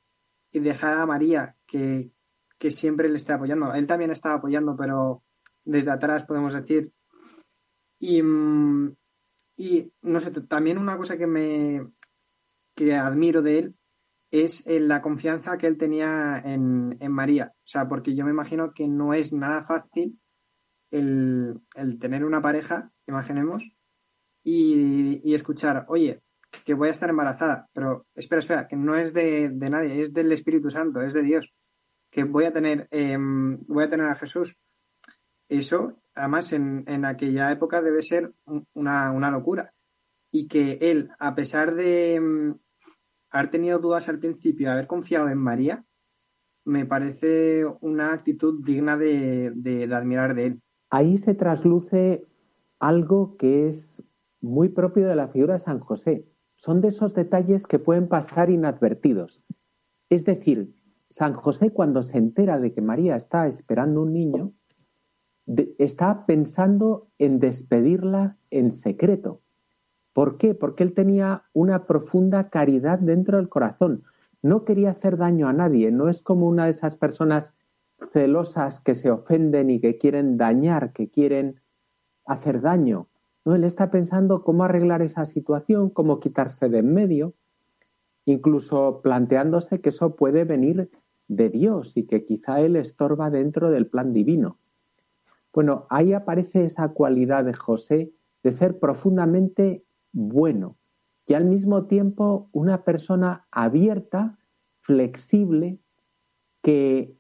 y, 0.52 0.60
dejar 0.60 0.98
a 0.98 1.06
María 1.06 1.56
que, 1.68 2.12
que 2.58 2.72
siempre 2.72 3.10
le 3.10 3.18
esté 3.18 3.34
apoyando. 3.34 3.74
Él 3.74 3.88
también 3.88 4.12
estaba 4.12 4.36
apoyando, 4.36 4.76
pero 4.76 5.24
desde 5.64 5.92
atrás 5.92 6.26
podemos 6.26 6.54
decir. 6.54 6.92
Y, 8.00 8.22
mm, 8.22 8.96
y 9.58 9.92
no 10.02 10.20
sé, 10.20 10.32
también 10.32 10.78
una 10.78 10.98
cosa 10.98 11.18
que 11.18 11.28
me, 11.28 11.82
que 12.76 12.94
admiro 12.94 13.42
de 13.42 13.60
él 13.60 13.76
es 14.44 14.66
eh, 14.68 14.80
la 14.80 15.02
confianza 15.02 15.58
que 15.58 15.68
él 15.68 15.78
tenía 15.78 16.42
en, 16.44 16.98
María. 17.12 17.54
O 17.56 17.68
sea, 17.68 17.88
porque 17.88 18.16
yo 18.16 18.26
me 18.26 18.32
imagino 18.32 18.74
que 18.74 18.88
no 18.88 19.14
es 19.14 19.34
nada 19.34 19.64
fácil 19.64 20.20
el, 20.92 21.62
tener 22.00 22.26
una 22.26 22.42
pareja, 22.42 22.92
imaginemos, 23.08 23.64
y, 24.44 25.34
escuchar, 25.34 25.86
oye, 25.88 26.22
que 26.64 26.74
voy 26.74 26.90
a 26.90 26.92
estar 26.92 27.10
embarazada, 27.10 27.68
pero 27.74 28.06
espera, 28.14 28.40
espera, 28.40 28.68
que 28.68 28.76
no 28.76 28.96
es 28.96 29.14
de, 29.14 29.50
nadie, 29.50 30.02
es 30.02 30.14
del 30.14 30.32
Espíritu 30.32 30.70
Santo, 30.70 31.02
es 31.02 31.14
de 31.14 31.24
Dios, 31.24 31.54
que 32.12 32.24
voy 32.24 32.46
a 32.46 32.54
tener, 32.54 32.88
em, 32.92 33.58
voy 33.68 33.86
a 33.86 33.90
tener 33.90 34.08
a 34.08 34.16
Jesús. 34.16 34.56
Eso, 35.50 36.02
además, 36.14 36.54
en, 36.54 36.84
en 36.88 37.06
aquella 37.06 37.52
época 37.52 37.82
debe 37.82 38.02
ser 38.02 38.34
una, 38.74 39.12
una 39.12 39.32
locura. 39.32 39.74
Y 40.32 40.48
que 40.48 40.78
él, 40.82 41.10
a 41.20 41.36
pesar 41.36 41.76
de, 41.76 42.16
em, 42.16 42.58
haber 43.36 43.52
tenido 43.52 43.80
dudas 43.80 44.08
al 44.08 44.20
principio, 44.20 44.72
haber 44.72 44.88
confiado 44.88 45.28
en 45.28 45.38
María, 45.38 45.84
me 46.64 46.86
parece 46.86 47.66
una 47.82 48.14
actitud 48.14 48.64
digna 48.64 48.96
de, 48.98 49.90
admirar 49.94 50.36
de 50.36 50.46
él. 50.46 50.62
Ahí 50.90 51.18
se 51.18 51.34
trasluce 51.34 52.26
algo 52.80 53.36
que 53.36 53.68
es 53.68 54.02
muy 54.40 54.70
propio 54.70 55.08
de 55.08 55.18
la 55.18 55.28
figura 55.28 55.56
de 55.56 55.60
San 55.60 55.80
José. 55.82 56.26
Son 56.56 56.80
de 56.80 56.88
esos 56.88 57.14
detalles 57.14 57.68
que 57.68 57.78
pueden 57.78 58.08
pasar 58.08 58.50
inadvertidos. 58.50 59.44
Es 60.10 60.24
decir, 60.24 60.74
San 61.10 61.34
José 61.34 61.72
cuando 61.72 62.04
se 62.04 62.18
entera 62.18 62.58
de 62.60 62.74
que 62.74 62.82
María 62.82 63.18
está 63.18 63.48
esperando 63.48 64.02
un 64.04 64.14
niño, 64.14 64.54
está 65.78 66.26
pensando 66.26 67.10
en 67.18 67.40
despedirla 67.40 68.38
en 68.50 68.72
secreto. 68.72 69.42
¿Por 70.16 70.38
qué? 70.38 70.56
Porque 70.56 70.82
él 70.84 70.94
tenía 70.94 71.44
una 71.52 71.88
profunda 71.88 72.46
caridad 72.46 73.00
dentro 73.00 73.36
del 73.36 73.50
corazón. 73.50 74.04
No 74.42 74.64
quería 74.64 74.92
hacer 74.92 75.18
daño 75.18 75.50
a 75.50 75.52
nadie. 75.52 75.92
No 75.92 76.08
es 76.08 76.22
como 76.22 76.48
una 76.48 76.64
de 76.64 76.72
esas 76.72 76.96
personas 76.96 77.54
celosas 78.14 78.80
que 78.80 78.96
se 78.96 79.12
ofenden 79.12 79.70
y 79.70 79.82
que 79.82 79.98
quieren 79.98 80.38
dañar, 80.38 80.94
que 80.94 81.10
quieren 81.10 81.60
hacer 82.26 82.62
daño. 82.62 83.08
No, 83.44 83.56
él 83.56 83.66
está 83.66 83.92
pensando 83.92 84.42
cómo 84.46 84.64
arreglar 84.64 85.02
esa 85.02 85.26
situación, 85.26 85.90
cómo 85.90 86.22
quitarse 86.22 86.70
de 86.70 86.78
en 86.78 86.94
medio, 86.94 87.34
incluso 88.24 89.02
planteándose 89.04 89.82
que 89.82 89.90
eso 89.90 90.16
puede 90.16 90.46
venir 90.46 90.92
de 91.28 91.50
Dios 91.50 91.98
y 91.98 92.04
que 92.08 92.24
quizá 92.24 92.62
él 92.62 92.78
estorba 92.78 93.30
dentro 93.30 93.70
del 93.70 93.88
plan 93.88 94.14
divino. 94.14 94.60
Bueno, 95.52 95.88
ahí 95.90 96.14
aparece 96.14 96.64
esa 96.64 96.88
cualidad 96.94 97.44
de 97.44 97.54
José 97.54 98.14
de 98.44 98.54
ser 98.54 98.80
profundamente 98.80 99.84
bueno 100.16 100.78
y 101.28 101.34
al 101.34 101.46
mismo 101.46 101.86
tiempo 101.86 102.50
una 102.52 102.84
persona 102.84 103.48
abierta, 103.52 104.38
flexible, 104.80 105.80
que 106.62 107.18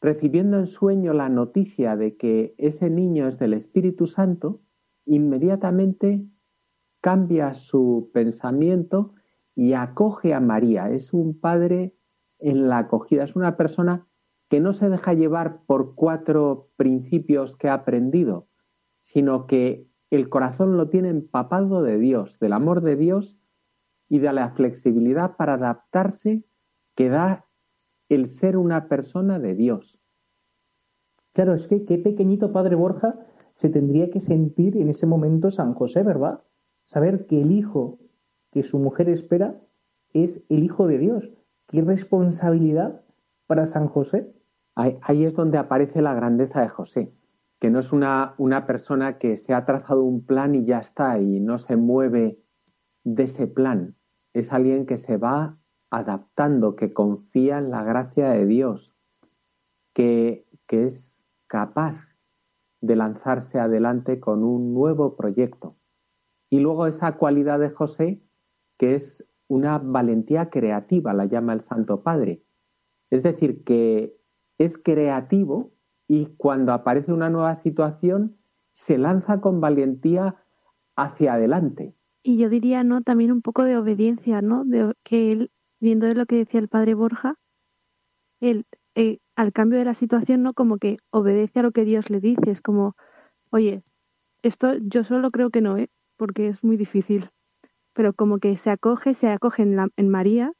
recibiendo 0.00 0.58
en 0.58 0.66
sueño 0.66 1.12
la 1.12 1.28
noticia 1.28 1.96
de 1.96 2.16
que 2.16 2.54
ese 2.58 2.90
niño 2.90 3.28
es 3.28 3.38
del 3.38 3.52
Espíritu 3.52 4.06
Santo, 4.06 4.60
inmediatamente 5.04 6.26
cambia 7.00 7.54
su 7.54 8.10
pensamiento 8.12 9.12
y 9.54 9.74
acoge 9.74 10.34
a 10.34 10.40
María. 10.40 10.90
Es 10.90 11.12
un 11.12 11.38
padre 11.38 11.94
en 12.38 12.68
la 12.68 12.78
acogida, 12.78 13.24
es 13.24 13.36
una 13.36 13.56
persona 13.56 14.06
que 14.48 14.60
no 14.60 14.72
se 14.72 14.88
deja 14.88 15.12
llevar 15.12 15.62
por 15.66 15.94
cuatro 15.94 16.70
principios 16.76 17.56
que 17.56 17.68
ha 17.68 17.74
aprendido, 17.74 18.48
sino 19.00 19.46
que 19.46 19.86
el 20.12 20.28
corazón 20.28 20.76
lo 20.76 20.90
tiene 20.90 21.08
empapado 21.08 21.82
de 21.82 21.96
Dios, 21.96 22.38
del 22.38 22.52
amor 22.52 22.82
de 22.82 22.96
Dios 22.96 23.38
y 24.10 24.18
de 24.18 24.30
la 24.34 24.50
flexibilidad 24.50 25.36
para 25.36 25.54
adaptarse 25.54 26.44
que 26.94 27.08
da 27.08 27.46
el 28.10 28.28
ser 28.28 28.58
una 28.58 28.88
persona 28.88 29.38
de 29.38 29.54
Dios. 29.54 29.98
Claro, 31.32 31.54
es 31.54 31.66
que 31.66 31.86
qué 31.86 31.96
pequeñito 31.96 32.52
padre 32.52 32.74
Borja 32.74 33.20
se 33.54 33.70
tendría 33.70 34.10
que 34.10 34.20
sentir 34.20 34.76
en 34.76 34.90
ese 34.90 35.06
momento 35.06 35.50
San 35.50 35.72
José, 35.72 36.02
¿verdad? 36.02 36.42
Saber 36.84 37.24
que 37.24 37.40
el 37.40 37.50
hijo 37.50 37.98
que 38.50 38.64
su 38.64 38.78
mujer 38.78 39.08
espera 39.08 39.62
es 40.12 40.44
el 40.50 40.62
hijo 40.62 40.86
de 40.88 40.98
Dios. 40.98 41.32
Qué 41.68 41.80
responsabilidad 41.80 43.00
para 43.46 43.64
San 43.64 43.88
José. 43.88 44.30
Ahí, 44.74 45.24
es 45.24 45.32
donde 45.32 45.56
aparece 45.56 46.02
la 46.02 46.12
grandeza 46.12 46.60
de 46.60 46.68
José 46.68 47.12
que 47.62 47.70
no 47.70 47.78
es 47.78 47.92
una, 47.92 48.34
una 48.38 48.66
persona 48.66 49.18
que 49.18 49.36
se 49.36 49.54
ha 49.54 49.64
trazado 49.64 50.02
un 50.02 50.26
plan 50.26 50.56
y 50.56 50.64
ya 50.64 50.80
está 50.80 51.20
y 51.20 51.38
no 51.38 51.58
se 51.58 51.76
mueve 51.76 52.42
de 53.04 53.22
ese 53.22 53.46
plan. 53.46 53.94
Es 54.32 54.52
alguien 54.52 54.84
que 54.84 54.96
se 54.96 55.16
va 55.16 55.60
adaptando, 55.88 56.74
que 56.74 56.92
confía 56.92 57.58
en 57.58 57.70
la 57.70 57.84
gracia 57.84 58.30
de 58.30 58.46
Dios, 58.46 58.92
que, 59.94 60.44
que 60.66 60.86
es 60.86 61.22
capaz 61.46 61.94
de 62.80 62.96
lanzarse 62.96 63.60
adelante 63.60 64.18
con 64.18 64.42
un 64.42 64.74
nuevo 64.74 65.14
proyecto. 65.14 65.76
Y 66.50 66.58
luego 66.58 66.88
esa 66.88 67.12
cualidad 67.12 67.60
de 67.60 67.70
José, 67.70 68.24
que 68.76 68.96
es 68.96 69.24
una 69.46 69.78
valentía 69.78 70.50
creativa, 70.50 71.14
la 71.14 71.26
llama 71.26 71.52
el 71.52 71.60
Santo 71.60 72.02
Padre. 72.02 72.42
Es 73.10 73.22
decir, 73.22 73.62
que 73.62 74.16
es 74.58 74.76
creativo 74.78 75.70
y 76.12 76.26
cuando 76.36 76.74
aparece 76.74 77.10
una 77.10 77.30
nueva 77.30 77.56
situación 77.56 78.36
se 78.74 78.98
lanza 78.98 79.40
con 79.40 79.62
valentía 79.62 80.36
hacia 80.94 81.32
adelante. 81.32 81.94
Y 82.22 82.36
yo 82.36 82.50
diría, 82.50 82.84
¿no? 82.84 83.00
También 83.00 83.32
un 83.32 83.40
poco 83.40 83.64
de 83.64 83.78
obediencia, 83.78 84.42
¿no? 84.42 84.62
De, 84.66 84.92
que 85.04 85.32
él, 85.32 85.50
viendo 85.80 86.06
de 86.06 86.14
lo 86.14 86.26
que 86.26 86.36
decía 86.36 86.60
el 86.60 86.68
padre 86.68 86.92
Borja, 86.92 87.36
él, 88.40 88.66
eh, 88.94 89.20
al 89.36 89.54
cambio 89.54 89.78
de 89.78 89.86
la 89.86 89.94
situación, 89.94 90.42
¿no? 90.42 90.52
Como 90.52 90.76
que 90.76 90.98
obedece 91.10 91.60
a 91.60 91.62
lo 91.62 91.72
que 91.72 91.86
Dios 91.86 92.10
le 92.10 92.20
dice. 92.20 92.50
Es 92.50 92.60
como, 92.60 92.94
oye, 93.48 93.82
esto 94.42 94.74
yo 94.82 95.04
solo 95.04 95.30
creo 95.30 95.48
que 95.48 95.62
no, 95.62 95.78
¿eh? 95.78 95.88
Porque 96.18 96.48
es 96.48 96.62
muy 96.62 96.76
difícil. 96.76 97.30
Pero 97.94 98.12
como 98.12 98.36
que 98.36 98.58
se 98.58 98.68
acoge, 98.68 99.14
se 99.14 99.30
acoge 99.30 99.62
en, 99.62 99.76
la, 99.76 99.88
en 99.96 100.10
María 100.10 100.52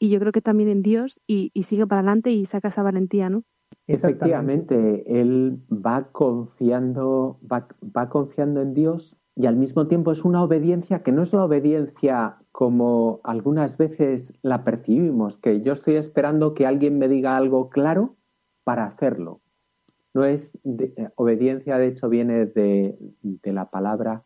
y 0.00 0.10
yo 0.10 0.18
creo 0.18 0.32
que 0.32 0.42
también 0.42 0.68
en 0.68 0.82
Dios 0.82 1.20
y, 1.28 1.52
y 1.54 1.62
sigue 1.62 1.86
para 1.86 2.00
adelante 2.00 2.32
y 2.32 2.44
saca 2.46 2.68
esa 2.68 2.82
valentía, 2.82 3.30
¿no? 3.30 3.44
Efectivamente, 3.86 5.20
él 5.20 5.60
va 5.70 6.08
confiando, 6.10 7.38
va, 7.50 8.08
confiando 8.08 8.60
en 8.60 8.74
Dios 8.74 9.16
y 9.36 9.46
al 9.46 9.56
mismo 9.56 9.86
tiempo 9.86 10.10
es 10.10 10.24
una 10.24 10.42
obediencia 10.42 11.02
que 11.02 11.12
no 11.12 11.22
es 11.22 11.32
la 11.32 11.44
obediencia 11.44 12.38
como 12.50 13.20
algunas 13.22 13.76
veces 13.76 14.32
la 14.42 14.64
percibimos, 14.64 15.38
que 15.38 15.60
yo 15.60 15.72
estoy 15.72 15.96
esperando 15.96 16.54
que 16.54 16.66
alguien 16.66 16.98
me 16.98 17.08
diga 17.08 17.36
algo 17.36 17.68
claro 17.68 18.16
para 18.64 18.86
hacerlo. 18.86 19.40
No 20.14 20.24
es 20.24 20.50
obediencia, 21.14 21.76
de 21.76 21.88
hecho, 21.88 22.08
viene 22.08 22.46
de, 22.46 22.96
de 23.22 23.52
la 23.52 23.70
palabra 23.70 24.24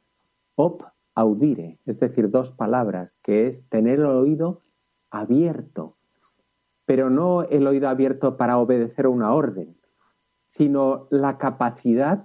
op 0.54 0.84
audire, 1.14 1.80
es 1.84 1.98
decir, 1.98 2.30
dos 2.30 2.52
palabras, 2.52 3.12
que 3.22 3.48
es 3.48 3.68
tener 3.68 3.98
el 3.98 4.06
oído 4.06 4.62
abierto 5.10 5.96
pero 6.90 7.08
no 7.08 7.44
el 7.44 7.68
oído 7.68 7.88
abierto 7.88 8.36
para 8.36 8.58
obedecer 8.58 9.06
una 9.06 9.32
orden, 9.32 9.76
sino 10.48 11.06
la 11.12 11.38
capacidad 11.38 12.24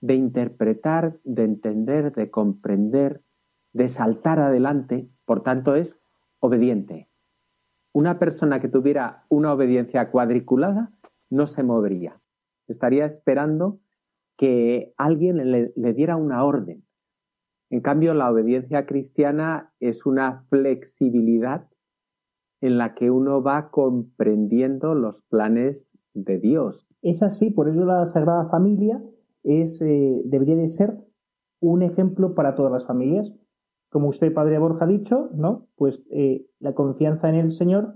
de 0.00 0.14
interpretar, 0.14 1.18
de 1.24 1.42
entender, 1.42 2.14
de 2.14 2.30
comprender, 2.30 3.22
de 3.72 3.88
saltar 3.88 4.38
adelante, 4.38 5.10
por 5.24 5.42
tanto 5.42 5.74
es 5.74 5.98
obediente. 6.38 7.08
Una 7.92 8.20
persona 8.20 8.60
que 8.60 8.68
tuviera 8.68 9.24
una 9.28 9.52
obediencia 9.52 10.08
cuadriculada 10.12 10.92
no 11.28 11.48
se 11.48 11.64
movería, 11.64 12.20
estaría 12.68 13.06
esperando 13.06 13.80
que 14.36 14.94
alguien 14.98 15.50
le, 15.50 15.72
le 15.74 15.92
diera 15.94 16.14
una 16.14 16.44
orden. 16.44 16.84
En 17.70 17.80
cambio, 17.80 18.14
la 18.14 18.30
obediencia 18.30 18.86
cristiana 18.86 19.72
es 19.80 20.06
una 20.06 20.44
flexibilidad 20.48 21.66
en 22.66 22.78
la 22.78 22.94
que 22.94 23.10
uno 23.10 23.42
va 23.42 23.70
comprendiendo 23.70 24.94
los 24.94 25.22
planes 25.28 25.86
de 26.14 26.38
Dios. 26.38 26.86
Es 27.02 27.22
así, 27.22 27.50
por 27.50 27.68
eso 27.68 27.84
la 27.84 28.06
Sagrada 28.06 28.48
Familia 28.48 29.02
es, 29.42 29.80
eh, 29.80 30.22
debería 30.24 30.56
de 30.56 30.68
ser 30.68 30.96
un 31.60 31.82
ejemplo 31.82 32.34
para 32.34 32.54
todas 32.54 32.72
las 32.72 32.86
familias. 32.86 33.32
Como 33.90 34.08
usted, 34.08 34.32
Padre 34.32 34.58
Borja, 34.58 34.84
ha 34.84 34.88
dicho, 34.88 35.30
¿no? 35.34 35.68
Pues 35.76 36.02
eh, 36.10 36.46
la 36.58 36.74
confianza 36.74 37.28
en 37.28 37.36
el 37.36 37.52
Señor 37.52 37.94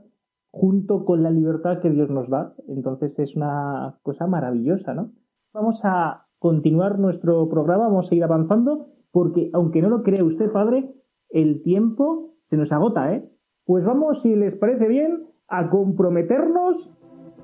junto 0.53 1.05
con 1.05 1.23
la 1.23 1.31
libertad 1.31 1.81
que 1.81 1.91
Dios 1.91 2.11
nos 2.11 2.29
da. 2.29 2.55
Entonces 2.69 3.19
es 3.19 3.37
una 3.37 3.99
cosa 4.03 4.27
maravillosa, 4.27 4.95
¿no? 4.95 5.13
Vamos 5.53 5.81
a 5.85 6.27
continuar 6.39 6.99
nuestro 6.99 7.49
programa, 7.49 7.89
vamos 7.89 8.11
a 8.11 8.15
ir 8.15 8.25
avanzando, 8.25 8.89
porque 9.11 9.51
aunque 9.53 9.83
no 9.83 9.89
lo 9.89 10.03
cree 10.03 10.23
usted, 10.23 10.53
Padre, 10.53 10.95
el 11.29 11.63
tiempo 11.63 12.35
se 12.49 12.57
nos 12.57 12.73
agota, 12.73 13.13
¿eh? 13.15 13.29
Pues 13.65 13.85
vamos, 13.85 14.23
si 14.23 14.35
les 14.35 14.57
parece 14.57 14.89
bien, 14.89 15.27
a 15.49 15.69
comprometernos 15.69 16.91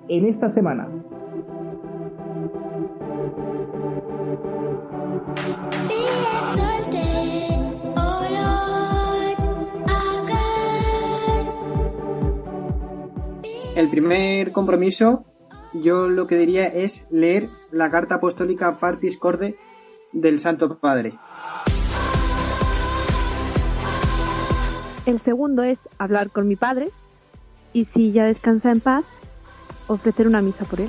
en 0.08 0.26
esta 0.26 0.48
semana. 0.48 0.88
El 13.76 13.90
primer 13.90 14.52
compromiso, 14.52 15.26
yo 15.74 16.08
lo 16.08 16.26
que 16.26 16.38
diría 16.38 16.66
es 16.66 17.06
leer 17.10 17.48
la 17.70 17.90
carta 17.90 18.14
apostólica 18.14 18.78
Partis 18.78 19.18
Corde 19.18 19.56
del 20.14 20.38
Santo 20.38 20.78
Padre. 20.78 21.12
El 25.06 25.20
segundo 25.20 25.62
es 25.62 25.78
hablar 25.98 26.30
con 26.30 26.48
mi 26.48 26.56
padre 26.56 26.90
y 27.72 27.84
si 27.84 28.10
ya 28.10 28.24
descansa 28.24 28.72
en 28.72 28.80
paz, 28.80 29.04
ofrecer 29.86 30.26
una 30.26 30.42
misa 30.42 30.64
por 30.64 30.80
él. 30.80 30.88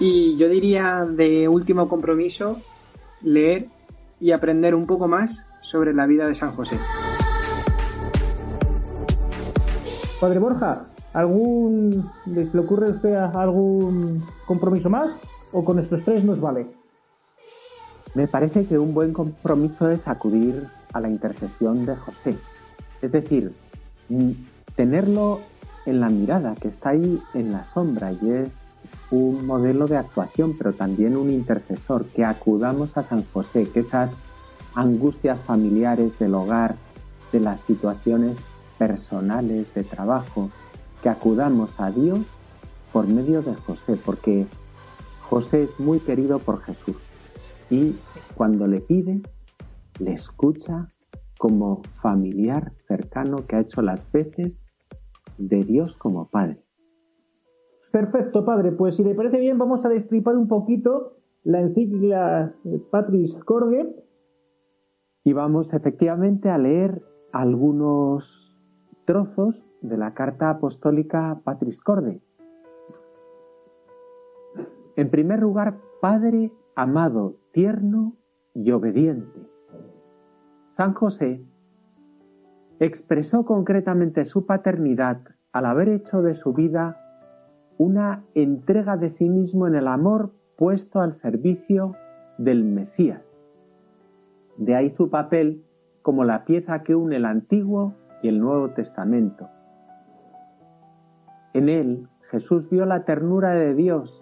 Y 0.00 0.36
yo 0.36 0.48
diría 0.48 1.06
de 1.08 1.46
último 1.46 1.88
compromiso, 1.88 2.60
leer 3.20 3.68
y 4.18 4.32
aprender 4.32 4.74
un 4.74 4.84
poco 4.84 5.06
más 5.06 5.44
sobre 5.60 5.94
la 5.94 6.06
vida 6.06 6.26
de 6.26 6.34
San 6.34 6.56
José. 6.56 6.76
Padre 10.20 10.40
Borja, 10.40 10.86
¿algún, 11.12 12.10
¿les 12.26 12.52
le 12.52 12.60
ocurre 12.60 12.88
a 12.88 12.90
usted 12.90 13.14
algún 13.14 14.26
compromiso 14.44 14.90
más 14.90 15.14
o 15.52 15.64
con 15.64 15.78
estos 15.78 16.04
tres 16.04 16.24
nos 16.24 16.40
vale? 16.40 16.66
Me 18.14 18.26
parece 18.26 18.66
que 18.66 18.76
un 18.76 18.92
buen 18.92 19.12
compromiso 19.12 19.88
es 19.88 20.06
acudir 20.08 20.66
a 20.92 21.00
la 21.00 21.08
intercesión 21.08 21.86
de 21.86 21.96
José. 21.96 22.36
Es 23.00 23.12
decir, 23.12 23.52
mm, 24.08 24.30
tenerlo 24.76 25.40
en 25.86 26.00
la 26.00 26.08
mirada, 26.08 26.54
que 26.54 26.68
está 26.68 26.90
ahí 26.90 27.20
en 27.34 27.52
la 27.52 27.64
sombra 27.64 28.12
y 28.12 28.30
es 28.30 28.48
un 29.10 29.46
modelo 29.46 29.86
de 29.86 29.96
actuación, 29.96 30.54
pero 30.56 30.72
también 30.72 31.16
un 31.16 31.30
intercesor, 31.30 32.06
que 32.06 32.24
acudamos 32.24 32.96
a 32.96 33.02
San 33.02 33.24
José, 33.24 33.68
que 33.68 33.80
esas 33.80 34.10
angustias 34.74 35.40
familiares 35.40 36.18
del 36.18 36.34
hogar, 36.34 36.76
de 37.32 37.40
las 37.40 37.60
situaciones 37.62 38.36
personales 38.78 39.72
de 39.74 39.84
trabajo, 39.84 40.50
que 41.02 41.08
acudamos 41.08 41.70
a 41.78 41.90
Dios 41.90 42.20
por 42.92 43.06
medio 43.06 43.42
de 43.42 43.54
José, 43.54 43.98
porque 44.02 44.46
José 45.28 45.64
es 45.64 45.80
muy 45.80 45.98
querido 45.98 46.38
por 46.38 46.62
Jesús 46.62 46.96
y 47.70 47.96
cuando 48.34 48.66
le 48.66 48.80
pide, 48.80 49.22
le 50.00 50.12
escucha 50.12 50.88
como 51.38 51.82
familiar 52.00 52.72
cercano 52.86 53.46
que 53.46 53.56
ha 53.56 53.60
hecho 53.60 53.82
las 53.82 54.10
veces 54.12 54.64
de 55.38 55.62
Dios 55.64 55.96
como 55.96 56.28
Padre. 56.28 56.62
Perfecto, 57.90 58.44
Padre. 58.44 58.72
Pues 58.72 58.96
si 58.96 59.04
le 59.04 59.14
parece 59.14 59.38
bien, 59.38 59.58
vamos 59.58 59.84
a 59.84 59.88
destripar 59.88 60.36
un 60.36 60.48
poquito 60.48 61.18
la 61.44 61.60
encíclica 61.60 62.54
Patris 62.90 63.34
Corde. 63.44 63.94
Y 65.24 65.32
vamos 65.32 65.72
efectivamente 65.72 66.48
a 66.48 66.58
leer 66.58 67.02
algunos 67.32 68.56
trozos 69.04 69.64
de 69.80 69.96
la 69.96 70.14
carta 70.14 70.50
apostólica 70.50 71.40
Patris 71.44 71.80
Corde. 71.80 72.20
En 74.96 75.10
primer 75.10 75.40
lugar, 75.40 75.78
Padre 76.00 76.52
amado, 76.74 77.36
tierno 77.52 78.14
y 78.54 78.70
obediente. 78.70 79.51
San 80.82 80.94
José 80.94 81.40
expresó 82.80 83.44
concretamente 83.44 84.24
su 84.24 84.46
paternidad 84.46 85.20
al 85.52 85.66
haber 85.66 85.88
hecho 85.88 86.22
de 86.22 86.34
su 86.34 86.54
vida 86.54 87.00
una 87.78 88.24
entrega 88.34 88.96
de 88.96 89.10
sí 89.10 89.28
mismo 89.28 89.68
en 89.68 89.76
el 89.76 89.86
amor 89.86 90.32
puesto 90.56 91.00
al 91.00 91.12
servicio 91.12 91.94
del 92.36 92.64
Mesías. 92.64 93.22
De 94.56 94.74
ahí 94.74 94.90
su 94.90 95.08
papel 95.08 95.62
como 96.02 96.24
la 96.24 96.44
pieza 96.44 96.82
que 96.82 96.96
une 96.96 97.14
el 97.14 97.26
Antiguo 97.26 97.94
y 98.20 98.26
el 98.26 98.40
Nuevo 98.40 98.70
Testamento. 98.70 99.50
En 101.54 101.68
él 101.68 102.08
Jesús 102.28 102.68
vio 102.70 102.86
la 102.86 103.04
ternura 103.04 103.52
de 103.52 103.72
Dios, 103.74 104.20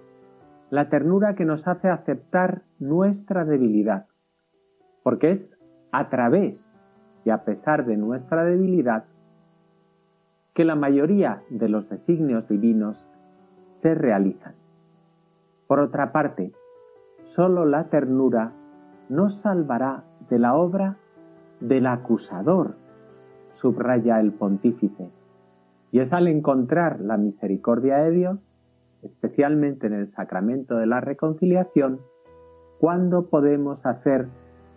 la 0.68 0.90
ternura 0.90 1.34
que 1.34 1.46
nos 1.46 1.66
hace 1.66 1.88
aceptar 1.88 2.64
nuestra 2.78 3.46
debilidad, 3.46 4.08
porque 5.02 5.30
es 5.30 5.56
a 5.93 6.09
través 6.09 6.64
y 7.24 7.30
a 7.30 7.45
pesar 7.45 7.84
de 7.84 7.97
nuestra 7.97 8.45
debilidad 8.45 9.05
que 10.55 10.64
la 10.64 10.74
mayoría 10.74 11.43
de 11.51 11.68
los 11.68 11.88
designios 11.88 12.49
divinos 12.49 13.07
se 13.68 13.95
realizan. 13.95 14.55
Por 15.66 15.80
otra 15.80 16.12
parte, 16.12 16.53
sólo 17.34 17.64
la 17.64 17.84
ternura 17.84 18.53
nos 19.09 19.36
salvará 19.41 20.05
de 20.28 20.38
la 20.38 20.55
obra 20.55 20.97
del 21.61 21.86
acusador, 21.86 22.74
subraya 23.51 24.20
el 24.20 24.32
pontífice, 24.32 25.11
y 25.93 26.01
es 26.01 26.12
al 26.12 26.28
encontrar 26.28 27.01
la 27.01 27.16
misericordia 27.16 27.99
de 27.99 28.11
Dios, 28.11 28.38
especialmente 29.03 29.86
en 29.86 29.95
el 29.95 30.09
sacramento 30.09 30.76
de 30.76 30.86
la 30.86 31.01
reconciliación, 31.01 32.01
cuando 32.78 33.28
podemos 33.28 33.84
hacer 33.86 34.28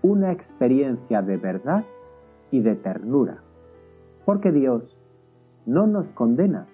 una 0.04 0.32
experiencia 0.32 1.24
de 1.24 1.38
verdad 1.38 1.84
y 2.51 2.62
de 2.62 2.76
ternura, 2.76 3.41
porque 4.26 4.51
Dios 4.51 4.95
no 5.66 5.88
nos 5.88 6.12
condena, 6.12 6.68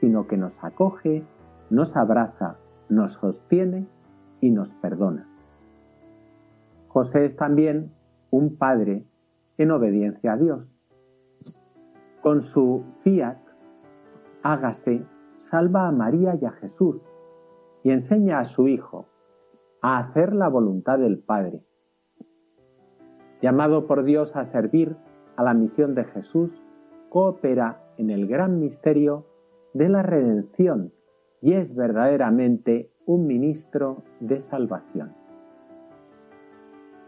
sino 0.00 0.26
que 0.26 0.38
nos 0.38 0.56
acoge 0.64 1.26
nos 1.70 1.96
abraza, 1.96 2.56
nos 2.88 3.14
sostiene 3.14 3.86
y 4.40 4.50
nos 4.50 4.72
perdona. 4.76 5.28
José 6.88 7.26
es 7.26 7.36
también 7.36 7.92
un 8.30 8.56
padre 8.56 9.04
en 9.58 9.70
obediencia 9.70 10.32
a 10.32 10.36
Dios. 10.36 10.74
Con 12.22 12.44
su 12.44 12.84
fiat, 13.02 13.38
hágase, 14.42 15.04
salva 15.50 15.88
a 15.88 15.92
María 15.92 16.36
y 16.40 16.44
a 16.44 16.52
Jesús 16.52 17.08
y 17.82 17.90
enseña 17.90 18.40
a 18.40 18.44
su 18.44 18.68
Hijo 18.68 19.06
a 19.82 19.98
hacer 19.98 20.34
la 20.34 20.48
voluntad 20.48 20.98
del 20.98 21.18
Padre. 21.18 21.62
Llamado 23.40 23.86
por 23.86 24.04
Dios 24.04 24.34
a 24.36 24.44
servir 24.44 24.96
a 25.36 25.44
la 25.44 25.54
misión 25.54 25.94
de 25.94 26.04
Jesús, 26.04 26.50
coopera 27.08 27.80
en 27.96 28.10
el 28.10 28.26
gran 28.26 28.58
misterio 28.58 29.26
de 29.74 29.88
la 29.88 30.02
redención 30.02 30.92
y 31.40 31.52
es 31.52 31.74
verdaderamente 31.74 32.90
un 33.06 33.26
ministro 33.26 34.02
de 34.20 34.40
salvación. 34.40 35.14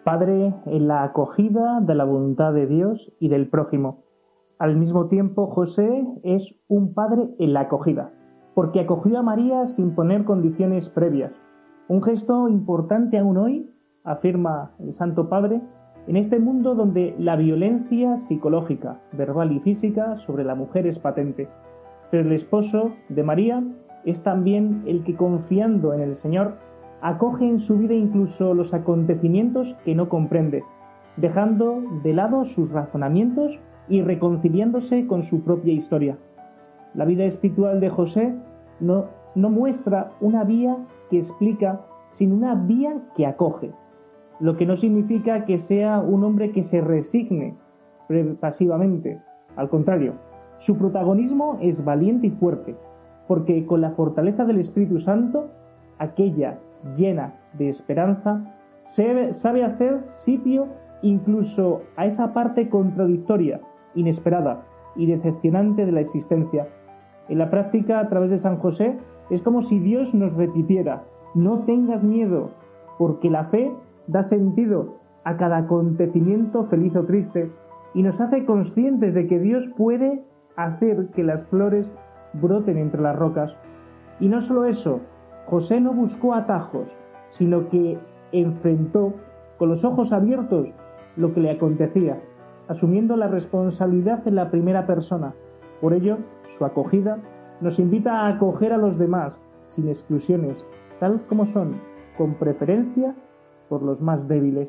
Padre 0.05 0.55
en 0.66 0.89
la 0.89 1.03
acogida 1.03 1.81
de 1.81 1.95
la 1.95 2.05
voluntad 2.05 2.53
de 2.55 2.66
Dios 2.66 3.12
y 3.18 3.28
del 3.28 3.49
prójimo. 3.49 4.05
Al 4.59 4.76
mismo 4.76 5.09
tiempo, 5.09 5.49
José 5.49 6.07
es 6.22 6.55
un 6.68 6.95
padre 6.95 7.28
en 7.39 7.53
la 7.53 7.61
acogida, 7.61 8.12
porque 8.55 8.81
acogió 8.81 9.18
a 9.18 9.22
María 9.22 9.66
sin 9.66 9.95
poner 9.95 10.24
condiciones 10.24 10.89
previas. 10.89 11.33
Un 11.89 12.03
gesto 12.03 12.49
importante 12.49 13.18
aún 13.18 13.37
hoy, 13.37 13.70
afirma 14.05 14.72
el 14.78 14.95
Santo 14.95 15.28
Padre, 15.28 15.61
en 16.07 16.16
este 16.16 16.38
mundo 16.38 16.74
donde 16.74 17.14
la 17.18 17.36
violencia 17.36 18.18
psicológica, 18.18 19.01
verbal 19.12 19.53
y 19.53 19.61
física 19.61 20.16
sobre 20.16 20.44
la 20.44 20.55
mujer 20.55 20.86
es 20.86 20.98
patente. 20.98 21.48
Pero 22.11 22.26
el 22.26 22.32
esposo 22.32 22.92
de 23.09 23.22
María 23.22 23.62
es 24.05 24.22
también 24.22 24.82
el 24.86 25.05
que 25.05 25.14
confiando 25.14 25.92
en 25.92 26.01
el 26.01 26.16
Señor 26.16 26.57
acoge 27.03 27.46
en 27.46 27.61
su 27.61 27.78
vida 27.78 27.94
incluso 27.94 28.55
los 28.55 28.74
acontecimientos 28.74 29.76
que 29.84 29.94
no 29.94 30.09
comprende, 30.09 30.64
dejando 31.16 31.82
de 32.03 32.12
lado 32.12 32.44
sus 32.44 32.70
razonamientos 32.70 33.59
y 33.88 34.03
reconciliándose 34.03 35.07
con 35.07 35.22
su 35.22 35.42
propia 35.42 35.72
historia. 35.72 36.18
La 36.94 37.05
vida 37.05 37.24
espiritual 37.24 37.80
de 37.80 37.88
José 37.88 38.34
no, 38.80 39.07
no 39.34 39.51
muestra 39.51 40.12
una 40.20 40.44
vía 40.44 40.76
que 41.09 41.18
explica, 41.18 41.80
sino 42.09 42.34
una 42.34 42.55
vía 42.55 42.96
que 43.16 43.26
acoge, 43.26 43.70
lo 44.41 44.57
que 44.57 44.66
no 44.66 44.76
significa 44.76 45.45
que 45.45 45.59
sea 45.59 46.01
un 46.01 46.24
hombre 46.24 46.51
que 46.53 46.62
se 46.62 46.80
resigne 46.80 47.55
pasivamente. 48.41 49.20
Al 49.57 49.68
contrario, 49.68 50.14
su 50.59 50.76
protagonismo 50.76 51.59
es 51.61 51.84
valiente 51.84 52.28
y 52.28 52.30
fuerte, 52.30 52.74
porque 53.28 53.64
con 53.66 53.80
la 53.80 53.93
fortaleza 53.93 54.45
del 54.45 54.59
Espíritu 54.59 54.99
Santo, 54.99 55.49
aquella 55.99 56.59
llena 56.97 57.34
de 57.53 57.68
esperanza, 57.68 58.57
sabe 58.84 59.64
hacer 59.64 60.01
sitio 60.07 60.68
incluso 61.03 61.82
a 61.97 62.07
esa 62.07 62.32
parte 62.32 62.68
contradictoria, 62.68 63.61
inesperada 63.95 64.64
y 64.97 65.07
decepcionante 65.07 65.86
de 65.86 65.93
la 65.93 66.01
existencia. 66.01 66.66
En 67.28 67.38
la 67.38 67.51
práctica, 67.51 68.01
a 68.01 68.09
través 68.09 68.30
de 68.30 68.38
San 68.38 68.59
José, 68.59 68.97
es 69.30 69.43
como 69.43 69.62
si 69.62 69.78
Dios 69.78 70.14
nos 70.14 70.34
repitiera, 70.34 71.05
no 71.34 71.61
tengas 71.61 72.03
miedo, 72.03 72.51
porque 72.99 73.30
la 73.30 73.45
fe 73.45 73.70
da 74.11 74.23
sentido 74.23 74.97
a 75.25 75.37
cada 75.37 75.59
acontecimiento 75.59 76.65
feliz 76.65 76.97
o 76.97 77.05
triste 77.05 77.51
y 77.95 78.03
nos 78.03 78.21
hace 78.21 78.45
conscientes 78.45 79.15
de 79.15 79.27
que 79.27 79.39
Dios 79.39 79.69
puede 79.77 80.25
hacer 80.57 81.09
que 81.15 81.23
las 81.23 81.45
flores 81.49 81.91
broten 82.35 82.77
entre 82.77 83.01
las 83.01 83.17
rocas. 83.17 83.55
Y 84.19 84.29
no 84.29 84.41
solo 84.41 84.65
eso, 84.65 85.01
José 85.47 85.81
no 85.81 85.93
buscó 85.93 86.35
atajos, 86.35 86.95
sino 87.31 87.69
que 87.69 87.99
enfrentó 88.33 89.15
con 89.59 89.69
los 89.69 89.85
ojos 89.85 90.13
abiertos 90.13 90.69
lo 91.17 91.33
que 91.33 91.41
le 91.41 91.51
acontecía, 91.51 92.21
asumiendo 92.69 93.17
la 93.17 93.29
responsabilidad 93.29 94.27
en 94.27 94.37
la 94.37 94.51
primera 94.51 94.87
persona. 94.87 95.35
Por 95.81 95.93
ello, 95.93 96.19
su 96.49 96.65
acogida 96.65 97.19
nos 97.61 97.79
invita 97.79 98.21
a 98.21 98.29
acoger 98.29 98.73
a 98.73 98.79
los 98.79 98.99
demás, 98.99 99.41
sin 99.67 99.89
exclusiones, 99.89 100.65
tal 100.99 101.21
como 101.27 101.47
son, 101.47 101.81
con 102.17 102.35
preferencia 102.35 103.15
por 103.71 103.83
los 103.83 104.03
más 104.03 104.29
débiles. 104.29 104.68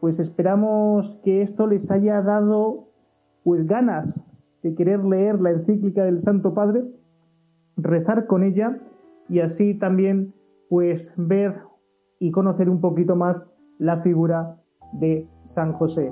Pues 0.00 0.18
esperamos 0.18 1.20
que 1.22 1.42
esto 1.42 1.68
les 1.68 1.88
haya 1.90 2.22
dado 2.22 2.88
pues 3.44 3.66
ganas 3.66 4.24
de 4.62 4.74
querer 4.74 5.04
leer 5.04 5.40
la 5.40 5.50
encíclica 5.50 6.04
del 6.04 6.18
Santo 6.18 6.52
Padre, 6.54 6.82
rezar 7.76 8.26
con 8.26 8.42
ella 8.42 8.80
y 9.28 9.40
así 9.40 9.74
también 9.74 10.34
pues 10.68 11.12
ver 11.16 11.60
y 12.18 12.32
conocer 12.32 12.68
un 12.68 12.80
poquito 12.80 13.14
más 13.14 13.40
la 13.78 14.00
figura 14.00 14.56
de 14.94 15.28
San 15.44 15.74
José. 15.74 16.10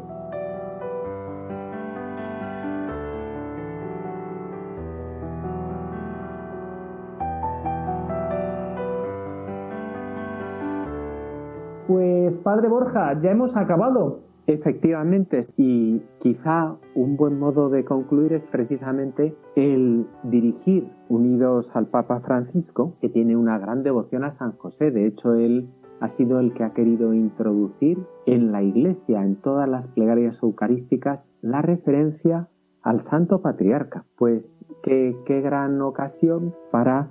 Padre 12.44 12.68
Borja, 12.68 13.18
ya 13.22 13.30
hemos 13.30 13.56
acabado. 13.56 14.20
Efectivamente, 14.46 15.46
y 15.56 16.02
quizá 16.20 16.76
un 16.94 17.16
buen 17.16 17.38
modo 17.38 17.70
de 17.70 17.86
concluir 17.86 18.34
es 18.34 18.42
precisamente 18.42 19.34
el 19.56 20.06
dirigir, 20.24 20.92
unidos 21.08 21.74
al 21.74 21.86
Papa 21.86 22.20
Francisco, 22.20 22.98
que 23.00 23.08
tiene 23.08 23.34
una 23.34 23.58
gran 23.58 23.82
devoción 23.82 24.24
a 24.24 24.32
San 24.32 24.52
José. 24.58 24.90
De 24.90 25.06
hecho, 25.06 25.32
él 25.32 25.70
ha 26.00 26.10
sido 26.10 26.38
el 26.38 26.52
que 26.52 26.64
ha 26.64 26.74
querido 26.74 27.14
introducir 27.14 28.04
en 28.26 28.52
la 28.52 28.62
Iglesia, 28.62 29.22
en 29.22 29.36
todas 29.36 29.66
las 29.66 29.88
plegarias 29.88 30.42
eucarísticas, 30.42 31.30
la 31.40 31.62
referencia 31.62 32.50
al 32.82 33.00
Santo 33.00 33.40
Patriarca. 33.40 34.04
Pues 34.18 34.62
qué, 34.82 35.16
qué 35.24 35.40
gran 35.40 35.80
ocasión 35.80 36.54
para 36.70 37.10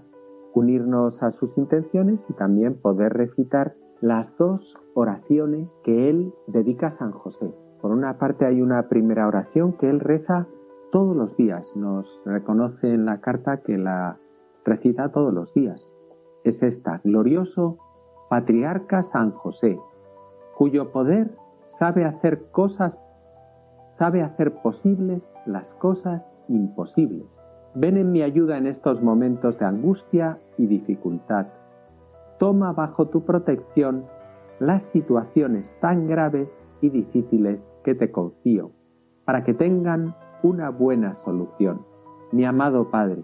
unirnos 0.54 1.24
a 1.24 1.32
sus 1.32 1.58
intenciones 1.58 2.24
y 2.30 2.34
también 2.34 2.76
poder 2.80 3.14
recitar 3.14 3.74
las 4.04 4.36
dos 4.38 4.78
oraciones 4.95 5.80
que 5.86 6.10
él 6.10 6.34
dedica 6.47 6.88
a 6.88 6.91
San 6.91 7.14
José. 7.14 7.54
Por 7.80 7.91
una 7.91 8.18
parte 8.18 8.45
hay 8.45 8.62
una 8.62 8.89
primera 8.89 9.26
oración 9.26 9.72
que 9.78 9.89
él 9.89 10.01
reza 10.01 10.45
todos 10.91 11.16
los 11.16 11.38
días, 11.38 11.72
nos 11.78 12.06
reconoce 12.26 12.93
en 12.93 13.06
la 13.06 13.22
carta 13.22 13.62
que 13.62 13.78
la 13.78 14.18
recita 14.66 15.14
todos 15.14 15.34
los 15.34 15.54
días. 15.54 15.88
Es 16.43 16.64
esta, 16.64 16.99
glorioso 17.06 17.78
patriarca 18.30 19.04
San 19.04 19.32
José, 19.32 19.80
cuyo 20.58 20.91
poder 20.91 21.38
sabe 21.68 22.04
hacer 22.04 22.51
cosas, 22.51 22.99
sabe 23.97 24.22
hacer 24.22 24.51
posibles 24.62 25.34
las 25.45 25.74
cosas 25.76 26.30
imposibles. 26.49 27.24
Ven 27.74 27.95
en 27.95 28.12
mi 28.12 28.22
ayuda 28.22 28.58
en 28.58 28.68
estos 28.68 29.01
momentos 29.01 29.58
de 29.60 29.66
angustia 29.66 30.39
y 30.58 30.68
dificultad 30.68 31.47
toma 32.40 32.74
bajo 32.74 33.08
tu 33.08 33.24
protección 33.24 34.06
las 34.60 34.84
situaciones 34.84 35.78
tan 35.80 36.08
graves 36.08 36.62
y 36.82 36.90
difíciles 36.90 37.74
que 37.84 37.96
te 37.96 38.12
confío, 38.12 38.72
para 39.26 39.44
que 39.44 39.54
tengan 39.54 40.16
una 40.44 40.70
buena 40.70 41.14
solución. 41.16 41.82
Mi 42.32 42.46
amado 42.46 42.90
Padre, 42.90 43.22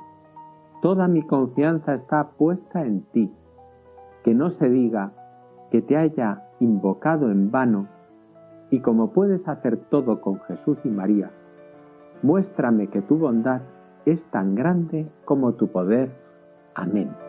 toda 0.81 1.07
mi 1.07 1.21
confianza 1.23 1.93
está 1.93 2.29
puesta 2.31 2.85
en 2.85 3.01
ti. 3.11 3.31
Que 4.23 4.33
no 4.33 4.49
se 4.49 4.69
diga 4.69 5.13
que 5.71 5.81
te 5.81 5.97
haya 5.97 6.43
invocado 6.59 7.31
en 7.31 7.51
vano 7.51 7.87
y 8.69 8.81
como 8.81 9.11
puedes 9.11 9.47
hacer 9.47 9.77
todo 9.77 10.21
con 10.21 10.39
Jesús 10.41 10.79
y 10.85 10.89
María, 10.89 11.31
muéstrame 12.21 12.87
que 12.87 13.01
tu 13.01 13.17
bondad 13.17 13.61
es 14.05 14.25
tan 14.25 14.55
grande 14.55 15.05
como 15.25 15.53
tu 15.53 15.67
poder. 15.67 16.09
Amén. 16.75 17.28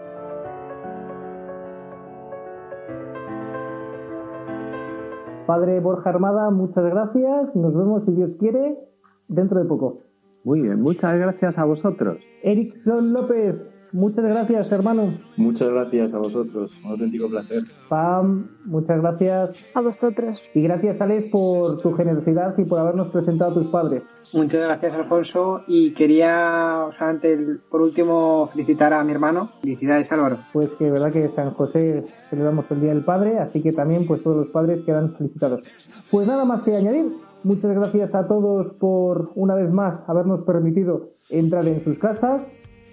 Padre 5.51 5.81
Borja 5.81 6.11
Armada, 6.11 6.49
muchas 6.53 6.85
gracias. 6.85 7.57
Nos 7.57 7.75
vemos, 7.75 8.05
si 8.05 8.13
Dios 8.13 8.31
quiere, 8.39 8.79
dentro 9.27 9.59
de 9.59 9.65
poco. 9.65 9.99
Muy 10.45 10.61
bien, 10.61 10.81
muchas 10.81 11.19
gracias 11.19 11.59
a 11.59 11.65
vosotros. 11.65 12.19
Erickson 12.45 13.13
López, 13.13 13.57
muchas 13.93 14.25
gracias, 14.25 14.71
hermano. 14.73 15.15
Muchas 15.37 15.69
gracias 15.69 16.15
a 16.15 16.19
vosotros, 16.19 16.73
un 16.85 16.91
auténtico 16.91 17.29
placer. 17.29 17.63
Pam, 17.89 18.49
muchas 18.65 19.01
gracias. 19.01 19.67
A 19.75 19.81
vosotros. 19.81 20.39
Y 20.55 20.63
gracias, 20.63 21.01
Alex, 21.01 21.29
por 21.31 21.81
tu 21.81 21.93
generosidad 21.93 22.57
y 22.59 22.65
por 22.65 22.79
habernos 22.79 23.09
presentado 23.09 23.51
a 23.51 23.55
tus 23.55 23.67
padres. 23.69 24.03
Muchas 24.33 24.61
gracias, 24.61 24.95
Alfonso. 24.95 25.63
Y 25.67 25.93
quería, 25.95 26.89
solamente 26.97 27.59
por 27.71 27.83
último, 27.83 28.49
felicitar 28.53 28.93
a 28.93 29.03
mi 29.05 29.13
hermano. 29.13 29.51
Felicidades, 29.61 30.11
Álvaro. 30.13 30.39
Pues 30.53 30.71
que 30.71 30.91
verdad 30.91 31.13
que 31.13 31.29
San 31.35 31.51
José 31.53 32.05
celebramos 32.29 32.71
el 32.71 32.81
Día 32.81 32.95
del 32.95 33.05
Padre, 33.05 33.39
así 33.39 33.63
que 33.63 33.73
también 33.73 34.07
pues 34.07 34.23
todos 34.23 34.37
los 34.37 34.49
padres 34.49 34.85
quedan 34.85 35.15
felicitados. 35.15 35.63
Pues 36.11 36.27
nada 36.27 36.45
más 36.45 36.63
que 36.63 36.77
añadir. 36.77 37.13
Muchas 37.43 37.75
gracias 37.75 38.15
a 38.15 38.27
todos 38.27 38.75
por 38.75 39.31
una 39.35 39.55
vez 39.55 39.71
más 39.73 40.01
habernos 40.07 40.43
permitido 40.43 41.09
entrar 41.31 41.67
en 41.67 41.83
sus 41.83 41.99
casas. 41.99 42.47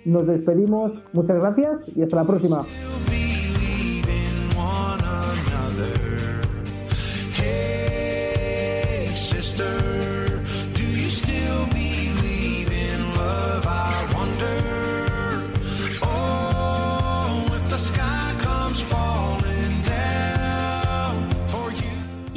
Nos 0.05 0.27
despedimos. 0.27 0.93
Muchas 1.13 1.37
gracias 1.37 1.83
y 1.95 2.01
hasta 2.01 2.15
la 2.17 2.25
próxima. 2.25 2.65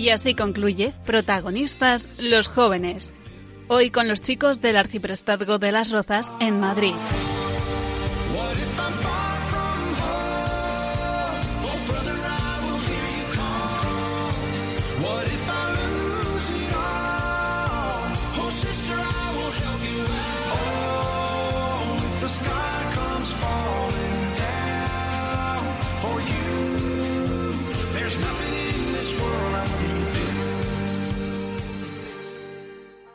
Y 0.00 0.08
así 0.08 0.34
concluye 0.34 0.92
Protagonistas 1.04 2.08
los 2.20 2.48
jóvenes. 2.48 3.12
Hoy 3.68 3.90
con 3.90 4.08
los 4.08 4.22
chicos 4.22 4.62
del 4.62 4.76
Arciprestazgo 4.76 5.58
de 5.58 5.72
las 5.72 5.92
Rozas 5.92 6.32
en 6.40 6.58
Madrid. 6.58 6.94